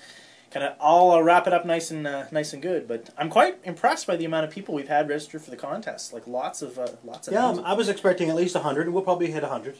kind 0.51 0.65
of 0.65 0.75
I'll 0.81 1.11
uh, 1.11 1.19
wrap 1.21 1.47
it 1.47 1.53
up 1.53 1.65
nice 1.65 1.91
and 1.91 2.05
uh, 2.07 2.25
nice 2.31 2.53
and 2.53 2.61
good. 2.61 2.87
But 2.87 3.09
I'm 3.17 3.29
quite 3.29 3.57
impressed 3.63 4.07
by 4.07 4.15
the 4.15 4.25
amount 4.25 4.45
of 4.45 4.51
people 4.51 4.73
we've 4.75 4.87
had 4.87 5.07
register 5.09 5.39
for 5.39 5.49
the 5.51 5.57
contest. 5.57 6.13
Like 6.13 6.27
lots 6.27 6.61
of 6.61 6.77
uh, 6.79 6.87
lots 7.03 7.27
of 7.27 7.33
Yeah. 7.33 7.57
I 7.63 7.73
was 7.73 7.89
expecting 7.89 8.29
at 8.29 8.35
least 8.35 8.55
hundred, 8.55 8.85
and 8.87 8.93
we'll 8.93 9.03
probably 9.03 9.31
hit 9.31 9.43
hundred. 9.43 9.77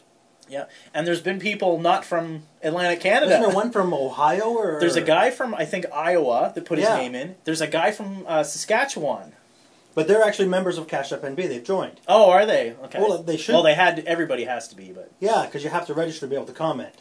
yeah. 0.47 0.65
And 0.93 1.05
there's 1.07 1.21
been 1.21 1.39
people 1.39 1.79
not 1.79 2.03
from 2.05 2.43
Atlantic 2.63 2.99
Canada. 3.01 3.31
Isn't 3.33 3.41
there 3.47 3.55
one 3.55 3.71
from 3.71 3.93
Ohio 3.93 4.49
or? 4.49 4.77
There's 4.81 4.95
a 4.95 5.01
guy 5.01 5.29
from 5.31 5.53
I 5.55 5.65
think 5.65 5.85
Iowa 5.93 6.51
that 6.55 6.65
put 6.65 6.77
his 6.79 6.89
name 6.89 7.15
in. 7.15 7.35
There's 7.43 7.61
a 7.61 7.67
guy 7.67 7.91
from 7.91 8.25
uh, 8.27 8.43
Saskatchewan. 8.43 9.33
but 9.95 10.07
they're 10.07 10.23
actually 10.23 10.47
members 10.47 10.77
of 10.77 10.88
Cache 10.88 11.11
Up 11.11 11.23
NB. 11.23 11.35
They've 11.35 11.63
joined. 11.63 11.99
Oh, 12.07 12.29
are 12.29 12.45
they? 12.45 12.73
Okay. 12.85 12.99
Well, 12.99 13.21
they 13.23 13.38
should- 13.38 13.53
Well, 13.53 13.63
they 13.63 13.73
had. 13.75 13.99
Everybody 14.05 14.45
has 14.45 14.67
to 14.69 14.75
be, 14.75 14.91
but 14.91 15.11
Yeah, 15.19 15.45
because 15.45 15.63
you 15.63 15.69
have 15.71 15.85
to 15.88 15.93
register 15.93 16.21
to 16.21 16.27
be 16.29 16.35
able 16.35 16.45
to 16.45 16.53
comment. 16.53 16.93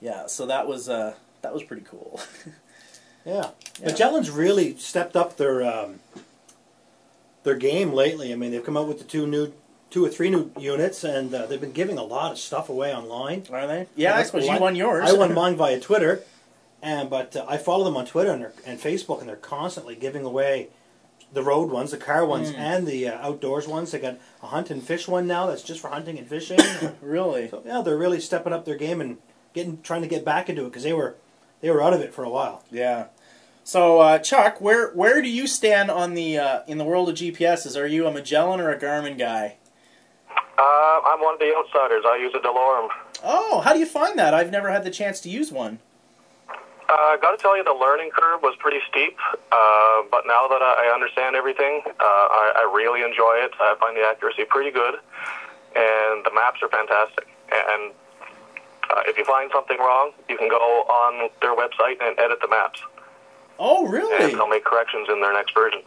yeah. 0.00 0.26
So 0.26 0.46
that 0.46 0.66
was 0.68 0.88
uh, 0.88 1.14
that 1.42 1.52
was 1.54 1.62
pretty 1.62 1.82
cool. 1.90 2.20
Yeah. 3.26 3.50
Yeah. 3.80 3.88
Magellan's 3.88 4.30
really 4.30 4.76
stepped 4.76 5.16
up 5.16 5.36
their 5.36 5.62
um, 5.62 5.98
their 7.42 7.56
game 7.56 7.92
lately. 7.92 8.32
I 8.32 8.36
mean, 8.36 8.52
they've 8.52 8.64
come 8.64 8.76
out 8.76 8.88
with 8.88 8.98
the 8.98 9.04
two 9.04 9.26
new, 9.26 9.52
two 9.90 10.04
or 10.04 10.08
three 10.08 10.30
new 10.30 10.50
units, 10.58 11.04
and 11.04 11.34
uh, 11.34 11.46
they've 11.46 11.60
been 11.60 11.72
giving 11.72 11.98
a 11.98 12.02
lot 12.04 12.32
of 12.32 12.38
stuff 12.38 12.68
away 12.68 12.94
online. 12.94 13.44
are 13.52 13.66
they? 13.66 13.86
Yeah, 13.96 14.14
I 14.14 14.18
Like, 14.18 14.26
suppose 14.26 14.46
well, 14.46 14.54
you 14.56 14.60
won 14.62 14.76
yours. 14.76 15.08
I 15.10 15.12
won 15.12 15.34
mine 15.34 15.56
via 15.56 15.78
Twitter, 15.80 16.22
and 16.82 17.10
but 17.10 17.36
uh, 17.36 17.44
I 17.48 17.56
follow 17.58 17.84
them 17.84 17.96
on 17.96 18.06
Twitter 18.06 18.30
and, 18.30 18.46
and 18.64 18.80
Facebook, 18.80 19.20
and 19.20 19.28
they're 19.28 19.36
constantly 19.36 19.94
giving 19.96 20.24
away 20.24 20.68
the 21.32 21.42
road 21.42 21.70
ones, 21.70 21.90
the 21.90 21.96
car 21.98 22.24
ones, 22.24 22.52
Mm. 22.52 22.58
and 22.58 22.86
the 22.86 23.08
uh, 23.08 23.28
outdoors 23.28 23.66
ones. 23.66 23.90
They 23.90 23.98
got 23.98 24.16
a 24.42 24.46
hunt 24.46 24.70
and 24.70 24.82
fish 24.82 25.08
one 25.08 25.26
now 25.26 25.46
that's 25.46 25.62
just 25.62 25.80
for 25.80 25.88
hunting 25.88 26.18
and 26.18 26.26
fishing. 26.28 26.58
really? 27.02 27.48
so 27.48 27.62
yeah, 27.66 27.82
they're 27.82 27.96
really 27.98 28.20
stepping 28.20 28.52
up 28.52 28.64
their 28.64 28.76
game 28.76 29.00
and 29.00 29.18
getting 29.52 29.82
trying 29.82 30.02
to 30.02 30.08
get 30.08 30.24
back 30.24 30.48
into 30.48 30.62
it 30.62 30.66
because 30.70 30.84
they 30.84 30.92
were 30.92 31.16
they 31.60 31.70
were 31.70 31.82
out 31.82 31.92
of 31.92 32.00
it 32.00 32.14
for 32.14 32.22
a 32.24 32.30
while. 32.30 32.62
Yeah. 32.70 33.06
So 33.66 33.98
uh, 33.98 34.18
Chuck, 34.20 34.60
where 34.60 34.92
where 34.92 35.20
do 35.20 35.28
you 35.28 35.48
stand 35.48 35.90
on 35.90 36.14
the 36.14 36.38
uh, 36.38 36.60
in 36.68 36.78
the 36.78 36.84
world 36.84 37.08
of 37.08 37.16
GPSs? 37.16 37.76
Are 37.76 37.84
you 37.84 38.06
a 38.06 38.12
Magellan 38.12 38.60
or 38.60 38.70
a 38.70 38.78
Garmin 38.78 39.18
guy? 39.18 39.56
Uh, 40.30 41.00
I'm 41.04 41.20
one 41.20 41.34
of 41.34 41.40
the 41.40 41.52
outsiders. 41.52 42.04
I 42.06 42.16
use 42.16 42.32
a 42.32 42.38
DeLorme. 42.38 42.90
Oh, 43.24 43.62
how 43.64 43.72
do 43.72 43.80
you 43.80 43.86
find 43.86 44.16
that? 44.20 44.34
I've 44.34 44.52
never 44.52 44.70
had 44.70 44.84
the 44.84 44.90
chance 44.90 45.18
to 45.22 45.28
use 45.28 45.50
one. 45.50 45.80
Uh, 46.48 47.16
got 47.16 47.32
to 47.32 47.42
tell 47.42 47.56
you, 47.56 47.64
the 47.64 47.74
learning 47.74 48.10
curve 48.14 48.40
was 48.40 48.54
pretty 48.60 48.78
steep. 48.88 49.18
Uh, 49.50 50.02
but 50.12 50.22
now 50.28 50.46
that 50.46 50.62
I 50.62 50.86
I 50.86 50.94
understand 50.94 51.34
everything, 51.34 51.82
uh, 51.84 51.90
I, 51.98 52.62
I 52.62 52.72
really 52.72 53.02
enjoy 53.02 53.34
it. 53.42 53.50
I 53.58 53.74
find 53.80 53.96
the 53.96 54.06
accuracy 54.06 54.44
pretty 54.44 54.70
good, 54.70 54.94
and 55.74 56.24
the 56.24 56.30
maps 56.32 56.62
are 56.62 56.68
fantastic. 56.68 57.26
And 57.50 57.90
uh, 58.90 59.02
if 59.10 59.18
you 59.18 59.24
find 59.24 59.50
something 59.52 59.78
wrong, 59.78 60.12
you 60.28 60.38
can 60.38 60.48
go 60.48 60.86
on 60.86 61.30
their 61.42 61.56
website 61.56 61.98
and 62.00 62.16
edit 62.20 62.38
the 62.40 62.48
maps, 62.48 62.80
Oh, 63.58 63.84
and 63.84 63.92
really? 63.92 64.34
they'll 64.34 64.48
make 64.48 64.64
corrections 64.64 65.08
in 65.10 65.20
their 65.20 65.32
next 65.32 65.54
versions. 65.54 65.86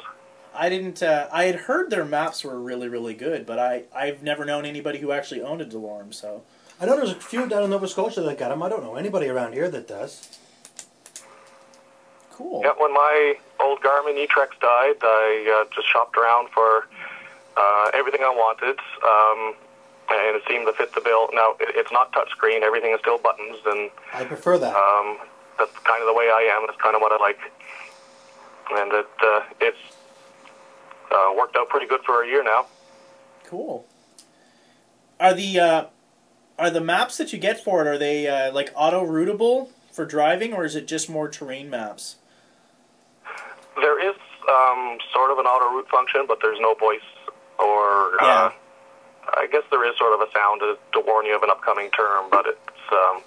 I 0.55 0.67
didn't. 0.69 1.01
Uh, 1.03 1.27
I 1.31 1.43
had 1.45 1.55
heard 1.55 1.89
their 1.89 2.03
maps 2.05 2.43
were 2.43 2.59
really 2.59 2.87
really 2.89 3.13
good, 3.13 3.45
but 3.45 3.59
I 3.59 3.83
I've 3.95 4.23
never 4.23 4.45
known 4.45 4.65
anybody 4.65 4.99
who 4.99 5.11
actually 5.11 5.41
owned 5.41 5.61
a 5.61 5.65
DeLorme. 5.65 6.13
So 6.13 6.41
I 6.81 6.85
know 6.85 6.95
there's 6.95 7.11
a 7.11 7.15
few 7.15 7.47
down 7.47 7.63
in 7.63 7.69
Nova 7.69 7.87
Scotia 7.87 8.21
that 8.21 8.37
got 8.37 8.49
them. 8.49 8.63
I 8.63 8.69
don't 8.69 8.83
know 8.83 8.95
anybody 8.95 9.27
around 9.27 9.53
here 9.53 9.69
that 9.69 9.87
does. 9.87 10.37
cool. 12.31 12.61
Yeah, 12.63 12.71
when 12.77 12.93
my 12.93 13.35
old 13.59 13.79
Garmin 13.81 14.15
eTrex 14.15 14.59
died, 14.59 14.95
I 15.03 15.61
uh, 15.61 15.69
just 15.75 15.87
shopped 15.91 16.17
around 16.17 16.49
for 16.49 16.87
uh, 17.57 17.91
everything 17.93 18.21
I 18.23 18.29
wanted, 18.29 18.79
um, 19.05 19.53
and 20.09 20.35
it 20.35 20.43
seemed 20.49 20.65
to 20.67 20.73
fit 20.73 20.93
the 20.95 21.01
bill. 21.01 21.29
Now, 21.33 21.55
it, 21.59 21.75
it's 21.75 21.91
not 21.91 22.11
touchscreen; 22.13 22.61
everything 22.61 22.91
is 22.93 22.99
still 23.01 23.17
buttons, 23.19 23.57
and 23.65 23.91
I 24.13 24.23
prefer 24.23 24.57
that. 24.57 24.75
um, 24.75 25.17
that's 25.59 25.77
kind 25.83 26.01
of 26.01 26.07
the 26.07 26.13
way 26.13 26.25
I 26.25 26.49
am. 26.55 26.65
That's 26.65 26.81
kind 26.81 26.95
of 26.95 27.01
what 27.01 27.11
I 27.11 27.17
like, 27.17 27.39
and 28.71 28.91
it 28.93 29.07
uh, 29.21 29.41
it's 29.59 29.77
uh, 31.11 31.33
worked 31.37 31.55
out 31.55 31.69
pretty 31.69 31.85
good 31.85 32.01
for 32.05 32.23
a 32.23 32.27
year 32.27 32.43
now. 32.43 32.65
Cool. 33.45 33.85
Are 35.19 35.33
the 35.33 35.59
uh, 35.59 35.85
are 36.57 36.69
the 36.69 36.81
maps 36.81 37.17
that 37.17 37.33
you 37.33 37.39
get 37.39 37.63
for 37.63 37.81
it 37.81 37.87
are 37.87 37.97
they 37.97 38.27
uh, 38.27 38.51
like 38.53 38.71
auto 38.75 39.05
routable 39.05 39.69
for 39.91 40.05
driving, 40.05 40.53
or 40.53 40.65
is 40.65 40.75
it 40.75 40.87
just 40.87 41.09
more 41.09 41.27
terrain 41.27 41.69
maps? 41.69 42.15
There 43.75 44.09
is 44.09 44.15
um, 44.49 44.97
sort 45.13 45.31
of 45.31 45.37
an 45.37 45.45
auto 45.45 45.75
route 45.75 45.89
function, 45.89 46.25
but 46.27 46.39
there's 46.41 46.59
no 46.59 46.73
voice 46.75 47.01
or. 47.59 48.11
Yeah. 48.21 48.27
Uh, 48.27 48.51
I 49.37 49.45
guess 49.45 49.61
there 49.69 49.87
is 49.87 49.95
sort 49.97 50.13
of 50.19 50.27
a 50.27 50.31
sound 50.31 50.61
to, 50.61 50.77
to 50.93 51.05
warn 51.05 51.27
you 51.27 51.35
of 51.35 51.43
an 51.43 51.51
upcoming 51.51 51.91
term, 51.91 52.25
but 52.31 52.47
it's 52.47 52.91
um, 52.91 53.21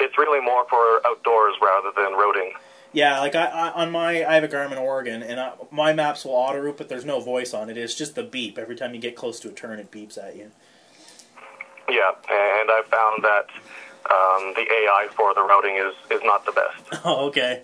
it's 0.00 0.16
really 0.18 0.40
more 0.40 0.64
for 0.68 1.00
outdoors 1.06 1.54
rather 1.62 1.90
than 1.96 2.12
roading. 2.18 2.50
Yeah, 2.92 3.20
like 3.20 3.34
I, 3.36 3.44
I 3.46 3.70
on 3.72 3.92
my 3.92 4.24
I 4.24 4.34
have 4.34 4.44
a 4.44 4.48
Garmin 4.48 4.80
Oregon, 4.80 5.22
and 5.22 5.38
I, 5.38 5.52
my 5.70 5.92
maps 5.92 6.24
will 6.24 6.32
auto 6.32 6.58
route, 6.60 6.76
but 6.76 6.88
there's 6.88 7.04
no 7.04 7.20
voice 7.20 7.54
on 7.54 7.70
it. 7.70 7.76
It's 7.78 7.94
just 7.94 8.14
the 8.16 8.24
beep 8.24 8.58
every 8.58 8.74
time 8.74 8.94
you 8.94 9.00
get 9.00 9.14
close 9.14 9.38
to 9.40 9.48
a 9.48 9.52
turn. 9.52 9.78
It 9.78 9.90
beeps 9.92 10.18
at 10.18 10.34
you. 10.36 10.50
Yeah, 11.88 12.10
and 12.12 12.70
I 12.70 12.82
found 12.90 13.24
that 13.24 13.46
um, 14.10 14.54
the 14.54 14.62
AI 14.62 15.08
for 15.14 15.34
the 15.34 15.42
routing 15.42 15.76
is 15.76 15.94
is 16.10 16.20
not 16.24 16.44
the 16.46 16.52
best. 16.52 17.02
Oh, 17.04 17.26
okay. 17.28 17.62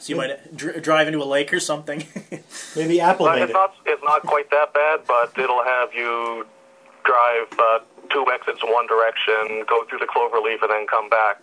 So 0.00 0.10
you 0.12 0.16
might 0.16 0.56
dr- 0.56 0.80
drive 0.82 1.08
into 1.08 1.20
a 1.20 1.24
lake 1.26 1.52
or 1.52 1.58
something. 1.60 2.04
Maybe 2.76 3.00
Apple 3.00 3.26
But 3.26 3.34
made 3.36 3.42
it's 3.42 3.50
it. 3.50 3.54
not 3.54 3.74
it's 3.86 4.02
not 4.04 4.22
quite 4.22 4.48
that 4.50 4.72
bad, 4.72 5.00
but 5.08 5.36
it'll 5.36 5.64
have 5.64 5.92
you 5.94 6.46
drive 7.04 7.58
uh, 7.58 7.78
two 8.10 8.24
exits 8.32 8.60
in 8.62 8.72
one 8.72 8.86
direction, 8.86 9.64
go 9.68 9.84
through 9.84 9.98
the 9.98 10.06
clover 10.06 10.38
leaf, 10.38 10.60
and 10.62 10.70
then 10.70 10.86
come 10.86 11.08
back. 11.08 11.42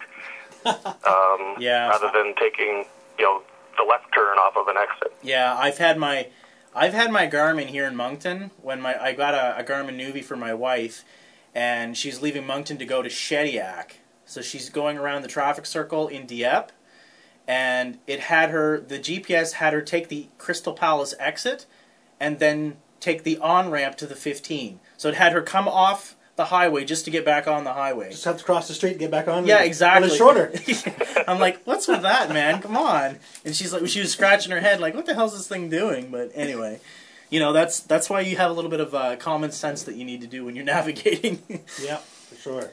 Um, 1.06 1.56
Yeah. 1.60 1.90
Rather 1.90 2.10
than 2.12 2.34
taking 2.36 2.86
you 3.20 3.24
know 3.26 3.44
the 3.78 3.84
left 3.84 4.06
turn 4.16 4.38
off 4.40 4.58
of 4.58 4.68
an 4.68 4.76
exit. 4.78 5.16
yeah, 5.22 5.56
I've 5.56 5.78
had 5.78 5.98
my 5.98 6.28
I've 6.74 6.94
had 6.94 7.12
my 7.12 7.28
Garmin 7.28 7.68
here 7.68 7.86
in 7.86 7.96
Moncton 7.96 8.50
when 8.62 8.82
my 8.82 9.00
I 9.02 9.14
got 9.14 9.34
a, 9.36 9.60
a 9.60 9.64
Garmin 9.64 9.96
Nuvi 9.96 10.24
for 10.24 10.36
my 10.36 10.54
wife, 10.56 11.04
and 11.54 11.96
she's 11.96 12.22
leaving 12.22 12.48
Moncton 12.48 12.78
to 12.80 12.86
go 12.86 13.02
to 13.04 13.10
Shediac. 13.10 13.92
So 14.26 14.42
she's 14.42 14.70
going 14.70 14.98
around 14.98 15.22
the 15.22 15.28
traffic 15.28 15.68
circle 15.68 16.08
in 16.08 16.26
Dieppe, 16.26 16.74
and 17.48 18.00
it 18.08 18.22
had 18.22 18.50
her 18.50 18.80
the 18.80 18.98
GPS 18.98 19.54
had 19.54 19.72
her 19.74 19.82
take 19.82 20.08
the 20.10 20.30
Crystal 20.40 20.74
Palace 20.74 21.14
exit, 21.20 21.68
and 22.20 22.40
then 22.40 22.78
take 23.00 23.24
the 23.24 23.38
on 23.38 23.70
ramp 23.70 23.98
to 23.98 24.08
the 24.08 24.16
15. 24.16 24.80
So 24.98 25.10
it 25.10 25.16
had 25.16 25.32
her 25.34 25.44
come 25.44 25.68
off 25.68 26.15
the 26.36 26.46
highway 26.46 26.84
just 26.84 27.06
to 27.06 27.12
get 27.12 27.24
back 27.24 27.48
on 27.48 27.64
the 27.64 27.74
highway. 27.74 28.12
Just 28.12 28.26
have 28.26 28.38
to 28.38 28.44
cross 28.44 28.68
the 28.68 28.74
street 28.74 28.92
and 28.92 29.00
get 29.00 29.12
back 29.12 29.28
on. 29.28 29.46
Yeah, 29.46 29.64
exactly. 29.64 30.08
it's 30.08 30.18
shorter. 30.18 30.52
I'm 31.28 31.40
like, 31.40 31.64
what's 31.64 31.88
with 31.88 32.02
that, 32.02 32.30
man? 32.30 32.62
Come 32.62 32.76
on. 32.76 33.20
And 33.46 33.56
she's 33.56 33.72
like, 33.72 33.88
she 33.88 34.02
was 34.02 34.12
scratching 34.12 34.52
her 34.52 34.60
head, 34.60 34.80
like, 34.82 34.96
what 34.96 35.06
the 35.06 35.14
hell's 35.14 35.34
this 35.34 35.48
thing 35.48 35.70
doing? 35.70 36.12
But 36.12 36.32
anyway, 36.36 36.82
you 37.30 37.40
know, 37.40 37.54
that's 37.54 37.80
that's 37.80 38.10
why 38.10 38.20
you 38.22 38.36
have 38.38 38.52
a 38.52 38.54
little 38.54 38.72
bit 38.72 38.82
of 38.82 38.94
uh, 38.94 39.16
common 39.16 39.52
sense 39.52 39.84
that 39.84 39.96
you 39.96 40.04
need 40.04 40.22
to 40.22 40.28
do 40.28 40.44
when 40.44 40.56
you're 40.56 40.66
navigating. 40.76 41.42
yeah, 41.82 41.98
for 41.98 42.36
sure. 42.36 42.70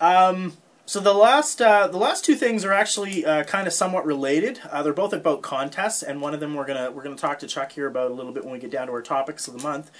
um, 0.00 0.54
so 0.86 1.00
the 1.00 1.12
last 1.12 1.60
uh, 1.60 1.86
the 1.88 1.98
last 1.98 2.24
two 2.24 2.34
things 2.34 2.64
are 2.64 2.72
actually 2.72 3.22
uh, 3.26 3.44
kind 3.44 3.66
of 3.66 3.74
somewhat 3.74 4.06
related. 4.06 4.60
Uh, 4.70 4.82
they're 4.82 4.94
both 4.94 5.12
about 5.12 5.42
contests, 5.42 6.02
and 6.02 6.22
one 6.22 6.32
of 6.32 6.40
them 6.40 6.54
we're 6.54 6.64
gonna 6.64 6.90
we're 6.90 7.02
gonna 7.02 7.16
talk 7.16 7.38
to 7.40 7.46
Chuck 7.46 7.72
here 7.72 7.86
about 7.86 8.10
a 8.10 8.14
little 8.14 8.32
bit 8.32 8.44
when 8.44 8.54
we 8.54 8.58
get 8.58 8.70
down 8.70 8.86
to 8.86 8.94
our 8.94 9.02
topics 9.02 9.46
of 9.46 9.54
the 9.54 9.62
month. 9.62 9.90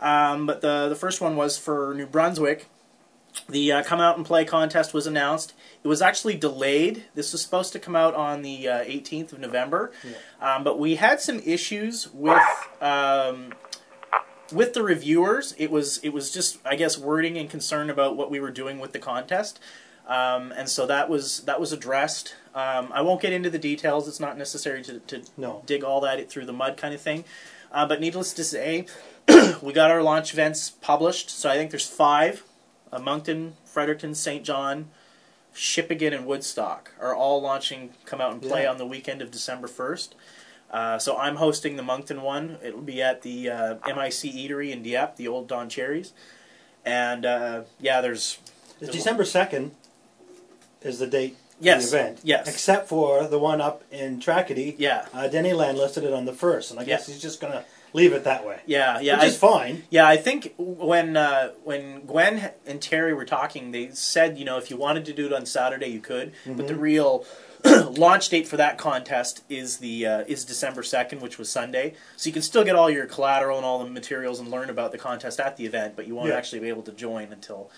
Um, 0.00 0.46
but 0.46 0.60
the 0.62 0.88
the 0.88 0.96
first 0.96 1.20
one 1.20 1.36
was 1.36 1.58
for 1.58 1.94
New 1.94 2.06
Brunswick. 2.06 2.66
The 3.48 3.70
uh, 3.70 3.82
come 3.84 4.00
out 4.00 4.16
and 4.16 4.26
play 4.26 4.44
contest 4.44 4.92
was 4.92 5.06
announced. 5.06 5.52
It 5.84 5.88
was 5.88 6.02
actually 6.02 6.36
delayed. 6.36 7.04
This 7.14 7.30
was 7.32 7.42
supposed 7.42 7.72
to 7.74 7.78
come 7.78 7.94
out 7.94 8.14
on 8.14 8.42
the 8.42 8.68
uh, 8.68 8.84
18th 8.84 9.32
of 9.32 9.38
November, 9.38 9.92
um, 10.40 10.64
but 10.64 10.80
we 10.80 10.96
had 10.96 11.20
some 11.20 11.38
issues 11.40 12.08
with 12.12 12.42
um, 12.80 13.52
with 14.52 14.74
the 14.74 14.82
reviewers. 14.82 15.54
It 15.58 15.70
was 15.70 15.98
it 15.98 16.08
was 16.10 16.32
just 16.32 16.58
I 16.64 16.74
guess 16.74 16.98
wording 16.98 17.38
and 17.38 17.48
concern 17.48 17.88
about 17.90 18.16
what 18.16 18.30
we 18.32 18.40
were 18.40 18.50
doing 18.50 18.80
with 18.80 18.92
the 18.92 18.98
contest, 18.98 19.60
um, 20.08 20.52
and 20.56 20.68
so 20.68 20.86
that 20.86 21.08
was 21.08 21.40
that 21.42 21.60
was 21.60 21.72
addressed. 21.72 22.34
Um, 22.52 22.90
I 22.92 23.00
won't 23.02 23.22
get 23.22 23.32
into 23.32 23.48
the 23.48 23.60
details. 23.60 24.08
It's 24.08 24.18
not 24.18 24.36
necessary 24.36 24.82
to, 24.82 24.98
to 24.98 25.22
No. 25.36 25.62
dig 25.66 25.84
all 25.84 26.00
that 26.00 26.28
through 26.28 26.46
the 26.46 26.52
mud 26.52 26.76
kind 26.76 26.92
of 26.94 27.00
thing. 27.00 27.24
Uh, 27.72 27.86
but 27.86 28.00
needless 28.00 28.32
to 28.34 28.44
say, 28.44 28.86
we 29.62 29.72
got 29.72 29.90
our 29.90 30.02
launch 30.02 30.32
events 30.32 30.70
published. 30.70 31.30
So 31.30 31.48
I 31.48 31.54
think 31.54 31.70
there's 31.70 31.86
five: 31.86 32.44
uh, 32.92 32.98
Moncton, 32.98 33.54
Fredericton, 33.64 34.14
St. 34.14 34.44
John, 34.44 34.90
Shippagan, 35.54 36.14
and 36.14 36.26
Woodstock 36.26 36.92
are 37.00 37.14
all 37.14 37.40
launching. 37.40 37.90
Come 38.04 38.20
out 38.20 38.32
and 38.32 38.42
play 38.42 38.62
Yeah. 38.64 38.70
on 38.70 38.78
the 38.78 38.86
weekend 38.86 39.22
of 39.22 39.30
December 39.30 39.68
first. 39.68 40.14
Uh, 40.70 40.98
so 40.98 41.16
I'm 41.16 41.36
hosting 41.36 41.76
the 41.76 41.82
Moncton 41.82 42.22
one. 42.22 42.56
It'll 42.62 42.80
be 42.80 43.02
at 43.02 43.22
the 43.22 43.50
uh, 43.50 43.74
MIC 43.86 44.32
Eatery 44.32 44.70
in 44.70 44.82
Dieppe, 44.84 45.14
the 45.16 45.26
old 45.26 45.48
Don 45.48 45.68
Cherries. 45.68 46.12
And 46.84 47.26
uh, 47.26 47.62
yeah, 47.80 48.00
there's 48.00 48.38
It's 48.80 48.90
December 48.92 49.24
second 49.24 49.72
is 50.82 50.98
the 51.00 51.06
date 51.08 51.36
Yes, 51.60 51.90
the 51.90 51.96
event. 51.98 52.20
yes. 52.22 52.48
Except 52.48 52.88
for 52.88 53.26
the 53.26 53.38
one 53.38 53.60
up 53.60 53.82
in 53.90 54.18
Tracadie. 54.20 54.74
Yeah. 54.78 55.06
Uh, 55.12 55.28
Denny 55.28 55.52
Land 55.52 55.78
listed 55.78 56.04
it 56.04 56.12
on 56.12 56.24
the 56.24 56.32
first, 56.32 56.70
and 56.70 56.80
I 56.80 56.84
guess 56.84 57.06
Yeah. 57.08 57.14
he's 57.14 57.22
just 57.22 57.40
going 57.40 57.52
to 57.52 57.64
leave 57.92 58.12
it 58.12 58.24
that 58.24 58.46
way. 58.46 58.60
Yeah, 58.66 59.00
yeah. 59.00 59.14
Which 59.16 59.24
I- 59.24 59.26
is 59.26 59.36
fine. 59.36 59.82
Yeah, 59.90 60.06
I 60.06 60.16
think 60.16 60.54
when 60.56 61.16
uh, 61.16 61.50
when 61.64 62.02
Gwen 62.06 62.50
and 62.66 62.80
Terry 62.80 63.12
were 63.14 63.24
talking, 63.24 63.72
they 63.72 63.90
said 63.92 64.38
you 64.38 64.44
know 64.44 64.58
if 64.58 64.70
you 64.70 64.76
wanted 64.76 65.04
to 65.06 65.12
do 65.12 65.26
it 65.26 65.32
on 65.32 65.44
Saturday, 65.46 65.88
you 65.88 66.00
could, 66.00 66.32
but 66.46 66.66
the 66.68 66.76
real 66.76 67.24
launch 67.64 68.28
date 68.30 68.48
for 68.48 68.56
that 68.56 68.78
contest 68.78 69.42
is 69.50 69.78
the 69.78 70.06
uh, 70.06 70.24
is 70.26 70.44
December 70.46 70.82
second, 70.82 71.20
which 71.20 71.36
was 71.38 71.50
Sunday. 71.50 71.94
So 72.16 72.28
you 72.28 72.32
can 72.32 72.42
still 72.42 72.64
get 72.64 72.74
all 72.76 72.88
your 72.88 73.06
collateral 73.06 73.56
and 73.58 73.66
all 73.66 73.82
the 73.84 73.90
materials 73.90 74.40
and 74.40 74.50
learn 74.50 74.70
about 74.70 74.92
the 74.92 74.98
contest 74.98 75.38
at 75.40 75.56
the 75.58 75.66
event, 75.66 75.94
but 75.96 76.06
you 76.06 76.14
won't 76.14 76.28
Yeah. 76.30 76.36
actually 76.36 76.60
be 76.60 76.68
able 76.68 76.82
to 76.84 76.92
join 76.92 77.32
until 77.32 77.70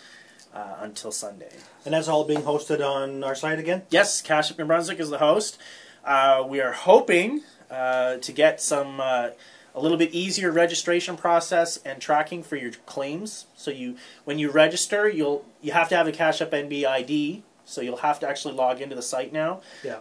uh, 0.55 0.77
until 0.81 1.13
Sunday. 1.13 1.53
And 1.85 1.95
that's 1.95 2.09
all 2.09 2.25
being 2.25 2.43
hosted 2.43 2.87
on 2.87 3.25
our 3.25 3.35
site 3.35 3.59
again? 3.59 3.83
Yes, 3.91 4.21
Cache 4.21 4.51
Up 4.51 4.59
New 4.59 4.65
Brunswick 4.65 5.01
is 5.01 5.11
the 5.11 5.19
host. 5.19 5.59
Uh, 6.05 6.45
we 6.47 6.61
are 6.61 6.73
hoping 6.73 7.43
uh, 7.71 8.17
to 8.17 8.33
get 8.33 8.61
some 8.61 9.01
uh, 9.01 9.31
a 9.75 9.81
little 9.81 9.97
bit 9.97 10.13
easier 10.13 10.51
registration 10.51 11.17
process 11.17 11.79
and 11.85 12.01
tracking 12.01 12.43
for 12.43 12.57
your 12.57 12.73
claims. 12.87 13.47
So 13.57 13.71
you, 13.71 13.97
when 14.25 14.39
you 14.39 14.51
register, 14.51 15.09
you'll 15.09 15.45
you 15.61 15.73
have 15.73 15.89
to 15.91 15.97
have 15.97 16.07
a 16.07 16.13
Cache 16.13 16.43
Up 16.43 16.51
NB 16.51 16.85
ID. 16.85 17.43
So 17.65 17.81
you'll 17.81 17.99
have 17.99 18.21
to 18.21 18.29
actually 18.29 18.55
log 18.55 18.81
into 18.81 18.97
the 18.97 19.03
site 19.03 19.33
now. 19.33 19.61
Yeah. 19.85 20.01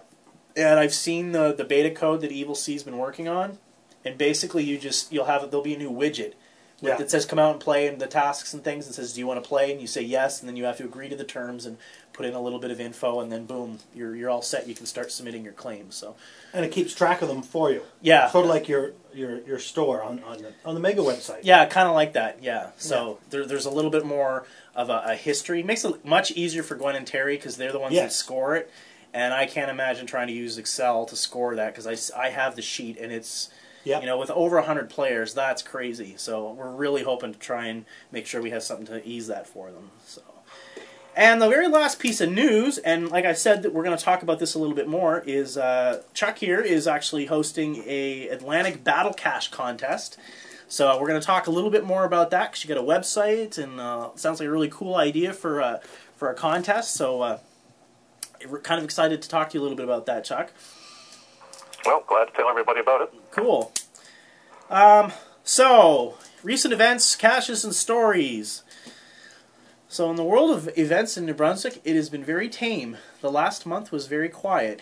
And 0.55 0.79
I've 0.79 0.93
seen 0.93 1.31
the 1.31 1.53
the 1.53 1.63
beta 1.63 1.91
code 1.91 2.21
that 2.21 2.31
Evil 2.31 2.55
C's 2.55 2.83
been 2.83 2.97
working 2.97 3.27
on, 3.27 3.59
and 4.03 4.17
basically 4.17 4.63
you 4.63 4.77
just 4.77 5.13
you'll 5.13 5.25
have 5.25 5.49
there'll 5.49 5.63
be 5.63 5.75
a 5.75 5.77
new 5.77 5.91
widget 5.91 6.33
Yeah. 6.81 6.97
that 6.97 7.11
says 7.11 7.25
come 7.25 7.37
out 7.39 7.51
and 7.51 7.59
play 7.61 7.87
and 7.87 7.99
the 8.01 8.07
tasks 8.07 8.53
and 8.53 8.63
things 8.63 8.87
and 8.87 8.95
says 8.95 9.13
do 9.13 9.19
you 9.19 9.27
want 9.27 9.41
to 9.43 9.47
play? 9.47 9.71
And 9.71 9.79
you 9.79 9.87
say 9.87 10.01
yes 10.01 10.39
and 10.39 10.49
then 10.49 10.55
you 10.55 10.63
have 10.65 10.77
to 10.77 10.83
agree 10.83 11.09
to 11.09 11.15
the 11.15 11.23
terms 11.23 11.65
and 11.65 11.77
put 12.13 12.25
in 12.25 12.33
a 12.33 12.41
little 12.41 12.59
bit 12.59 12.71
of 12.71 12.79
info 12.81 13.19
and 13.21 13.31
then 13.31 13.45
boom 13.45 13.79
you're 13.95 14.15
you're 14.15 14.29
all 14.29 14.41
set 14.41 14.67
you 14.67 14.75
can 14.75 14.85
start 14.85 15.11
submitting 15.11 15.43
your 15.43 15.53
claims 15.53 15.95
so. 15.95 16.15
And 16.53 16.65
it 16.65 16.71
keeps 16.71 16.93
track 16.93 17.21
of 17.21 17.29
them 17.29 17.41
for 17.41 17.71
you. 17.71 17.83
yeah. 18.01 18.29
Sort 18.29 18.45
of 18.45 18.49
like 18.51 18.67
your 18.67 18.91
your, 19.13 19.39
your 19.41 19.59
store 19.59 20.01
on, 20.03 20.23
on, 20.23 20.37
the, 20.41 20.53
on 20.65 20.73
the 20.73 20.79
Mega 20.81 21.01
website. 21.01 21.39
yeah 21.43 21.65
kind 21.65 21.87
of 21.87 21.93
like 21.93 22.13
that 22.13 22.41
yeah. 22.41 22.71
So 22.77 23.19
There, 23.29 23.45
there's 23.45 23.65
a 23.65 23.71
little 23.71 23.91
bit 23.91 24.05
more 24.05 24.45
of 24.75 24.89
a, 24.89 25.03
a 25.07 25.15
history. 25.15 25.59
It 25.59 25.65
makes 25.65 25.85
it 25.85 26.03
much 26.05 26.31
easier 26.31 26.63
for 26.63 26.75
Gwen 26.75 26.95
and 26.95 27.05
Terry 27.05 27.35
because 27.35 27.57
they're 27.57 27.71
the 27.71 27.79
ones 27.79 27.93
that 27.95 28.11
score 28.13 28.55
it. 28.55 28.71
And 29.13 29.33
I 29.33 29.45
can't 29.45 29.69
imagine 29.69 30.07
trying 30.07 30.27
to 30.27 30.33
use 30.33 30.57
Excel 30.57 31.05
to 31.05 31.15
score 31.17 31.55
that 31.55 31.75
because 31.75 31.85
I 32.15 32.19
I 32.19 32.29
have 32.29 32.55
the 32.55 32.61
sheet 32.61 32.97
and 32.97 33.11
it's 33.11 33.49
Yep. 33.83 34.01
You 34.01 34.07
know, 34.07 34.17
with 34.17 34.29
over 34.31 34.57
100 34.57 34.89
players, 34.89 35.33
that's 35.33 35.61
crazy. 35.61 36.15
So 36.17 36.51
we're 36.51 36.71
really 36.71 37.03
hoping 37.03 37.33
to 37.33 37.39
try 37.39 37.67
and 37.67 37.85
make 38.11 38.25
sure 38.27 38.41
we 38.41 38.51
have 38.51 38.63
something 38.63 38.85
to 38.87 39.07
ease 39.07 39.27
that 39.27 39.47
for 39.47 39.71
them. 39.71 39.91
So, 40.05 40.21
and 41.15 41.41
the 41.41 41.49
very 41.49 41.67
last 41.67 41.99
piece 41.99 42.21
of 42.21 42.31
news, 42.31 42.77
and 42.77 43.09
like 43.09 43.25
I 43.25 43.33
said, 43.33 43.63
that 43.63 43.73
we're 43.73 43.83
going 43.83 43.97
to 43.97 44.03
talk 44.03 44.23
about 44.23 44.39
this 44.39 44.53
a 44.53 44.59
little 44.59 44.75
bit 44.75 44.87
more, 44.87 45.19
is 45.25 45.57
uh, 45.57 46.03
Chuck 46.13 46.37
here 46.37 46.61
is 46.61 46.87
actually 46.87 47.25
hosting 47.25 47.83
a 47.85 48.29
Atlantic 48.29 48.83
Battle 48.83 49.13
Cache 49.13 49.49
contest. 49.49 50.17
So 50.67 50.97
we're 51.01 51.07
going 51.07 51.19
to 51.19 51.25
talk 51.25 51.47
a 51.47 51.51
little 51.51 51.69
bit 51.69 51.83
more 51.83 52.05
about 52.05 52.29
that 52.31 52.51
because 52.51 52.63
you 52.63 52.73
got 52.73 52.81
a 52.81 52.87
website 52.87 53.57
and 53.57 53.77
uh, 53.79 54.11
sounds 54.15 54.39
like 54.39 54.47
a 54.47 54.51
really 54.51 54.69
cool 54.69 54.95
idea 54.95 55.33
for 55.33 55.61
uh, 55.61 55.79
for 56.15 56.29
a 56.29 56.33
contest. 56.33 56.93
So 56.93 57.21
uh, 57.21 57.39
we're 58.49 58.61
kind 58.61 58.79
of 58.79 58.85
excited 58.85 59.21
to 59.21 59.27
talk 59.27 59.49
to 59.49 59.57
you 59.57 59.61
a 59.61 59.63
little 59.63 59.75
bit 59.75 59.83
about 59.83 60.05
that, 60.05 60.23
Chuck. 60.23 60.53
Well, 61.85 62.03
glad 62.07 62.25
to 62.25 62.33
tell 62.33 62.49
everybody 62.49 62.79
about 62.79 63.01
it. 63.01 63.13
Cool. 63.31 63.71
Um, 64.69 65.11
so, 65.43 66.15
recent 66.43 66.73
events, 66.73 67.15
caches, 67.15 67.63
and 67.63 67.73
stories. 67.73 68.63
So, 69.87 70.09
in 70.09 70.15
the 70.15 70.23
world 70.23 70.51
of 70.51 70.69
events 70.77 71.17
in 71.17 71.25
New 71.25 71.33
Brunswick, 71.33 71.81
it 71.83 71.95
has 71.95 72.09
been 72.09 72.23
very 72.23 72.47
tame. 72.47 72.97
The 73.21 73.31
last 73.31 73.65
month 73.65 73.91
was 73.91 74.07
very 74.07 74.29
quiet. 74.29 74.81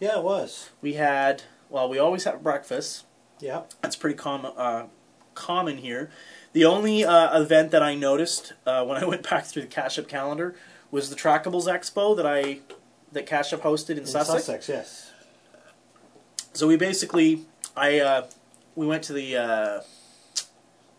Yeah, 0.00 0.18
it 0.18 0.24
was. 0.24 0.70
We 0.82 0.94
had, 0.94 1.44
well, 1.70 1.88
we 1.88 1.98
always 1.98 2.24
have 2.24 2.42
breakfast. 2.42 3.04
Yeah. 3.40 3.62
That's 3.80 3.96
pretty 3.96 4.16
common. 4.16 4.52
Uh, 4.56 4.86
common 5.34 5.78
here. 5.78 6.10
The 6.52 6.64
only 6.64 7.04
uh, 7.04 7.40
event 7.40 7.70
that 7.72 7.82
I 7.82 7.94
noticed 7.94 8.52
uh, 8.66 8.84
when 8.84 9.02
I 9.02 9.04
went 9.06 9.28
back 9.28 9.44
through 9.44 9.62
the 9.62 9.68
Cache 9.68 9.98
Up 9.98 10.08
calendar 10.08 10.54
was 10.90 11.10
the 11.10 11.16
Trackables 11.16 11.66
Expo 11.66 12.16
that 12.16 12.26
I 12.26 12.60
that 13.12 13.26
Cache 13.26 13.52
Up 13.52 13.62
hosted 13.62 13.90
in, 13.90 13.98
In 13.98 14.06
Sussex. 14.06 14.44
Sussex, 14.44 14.68
yes. 14.68 15.03
So 16.54 16.68
we 16.68 16.76
basically, 16.76 17.46
I 17.76 17.98
uh, 17.98 18.26
we 18.76 18.86
went 18.86 19.02
to 19.04 19.12
the 19.12 19.36
uh, 19.36 19.80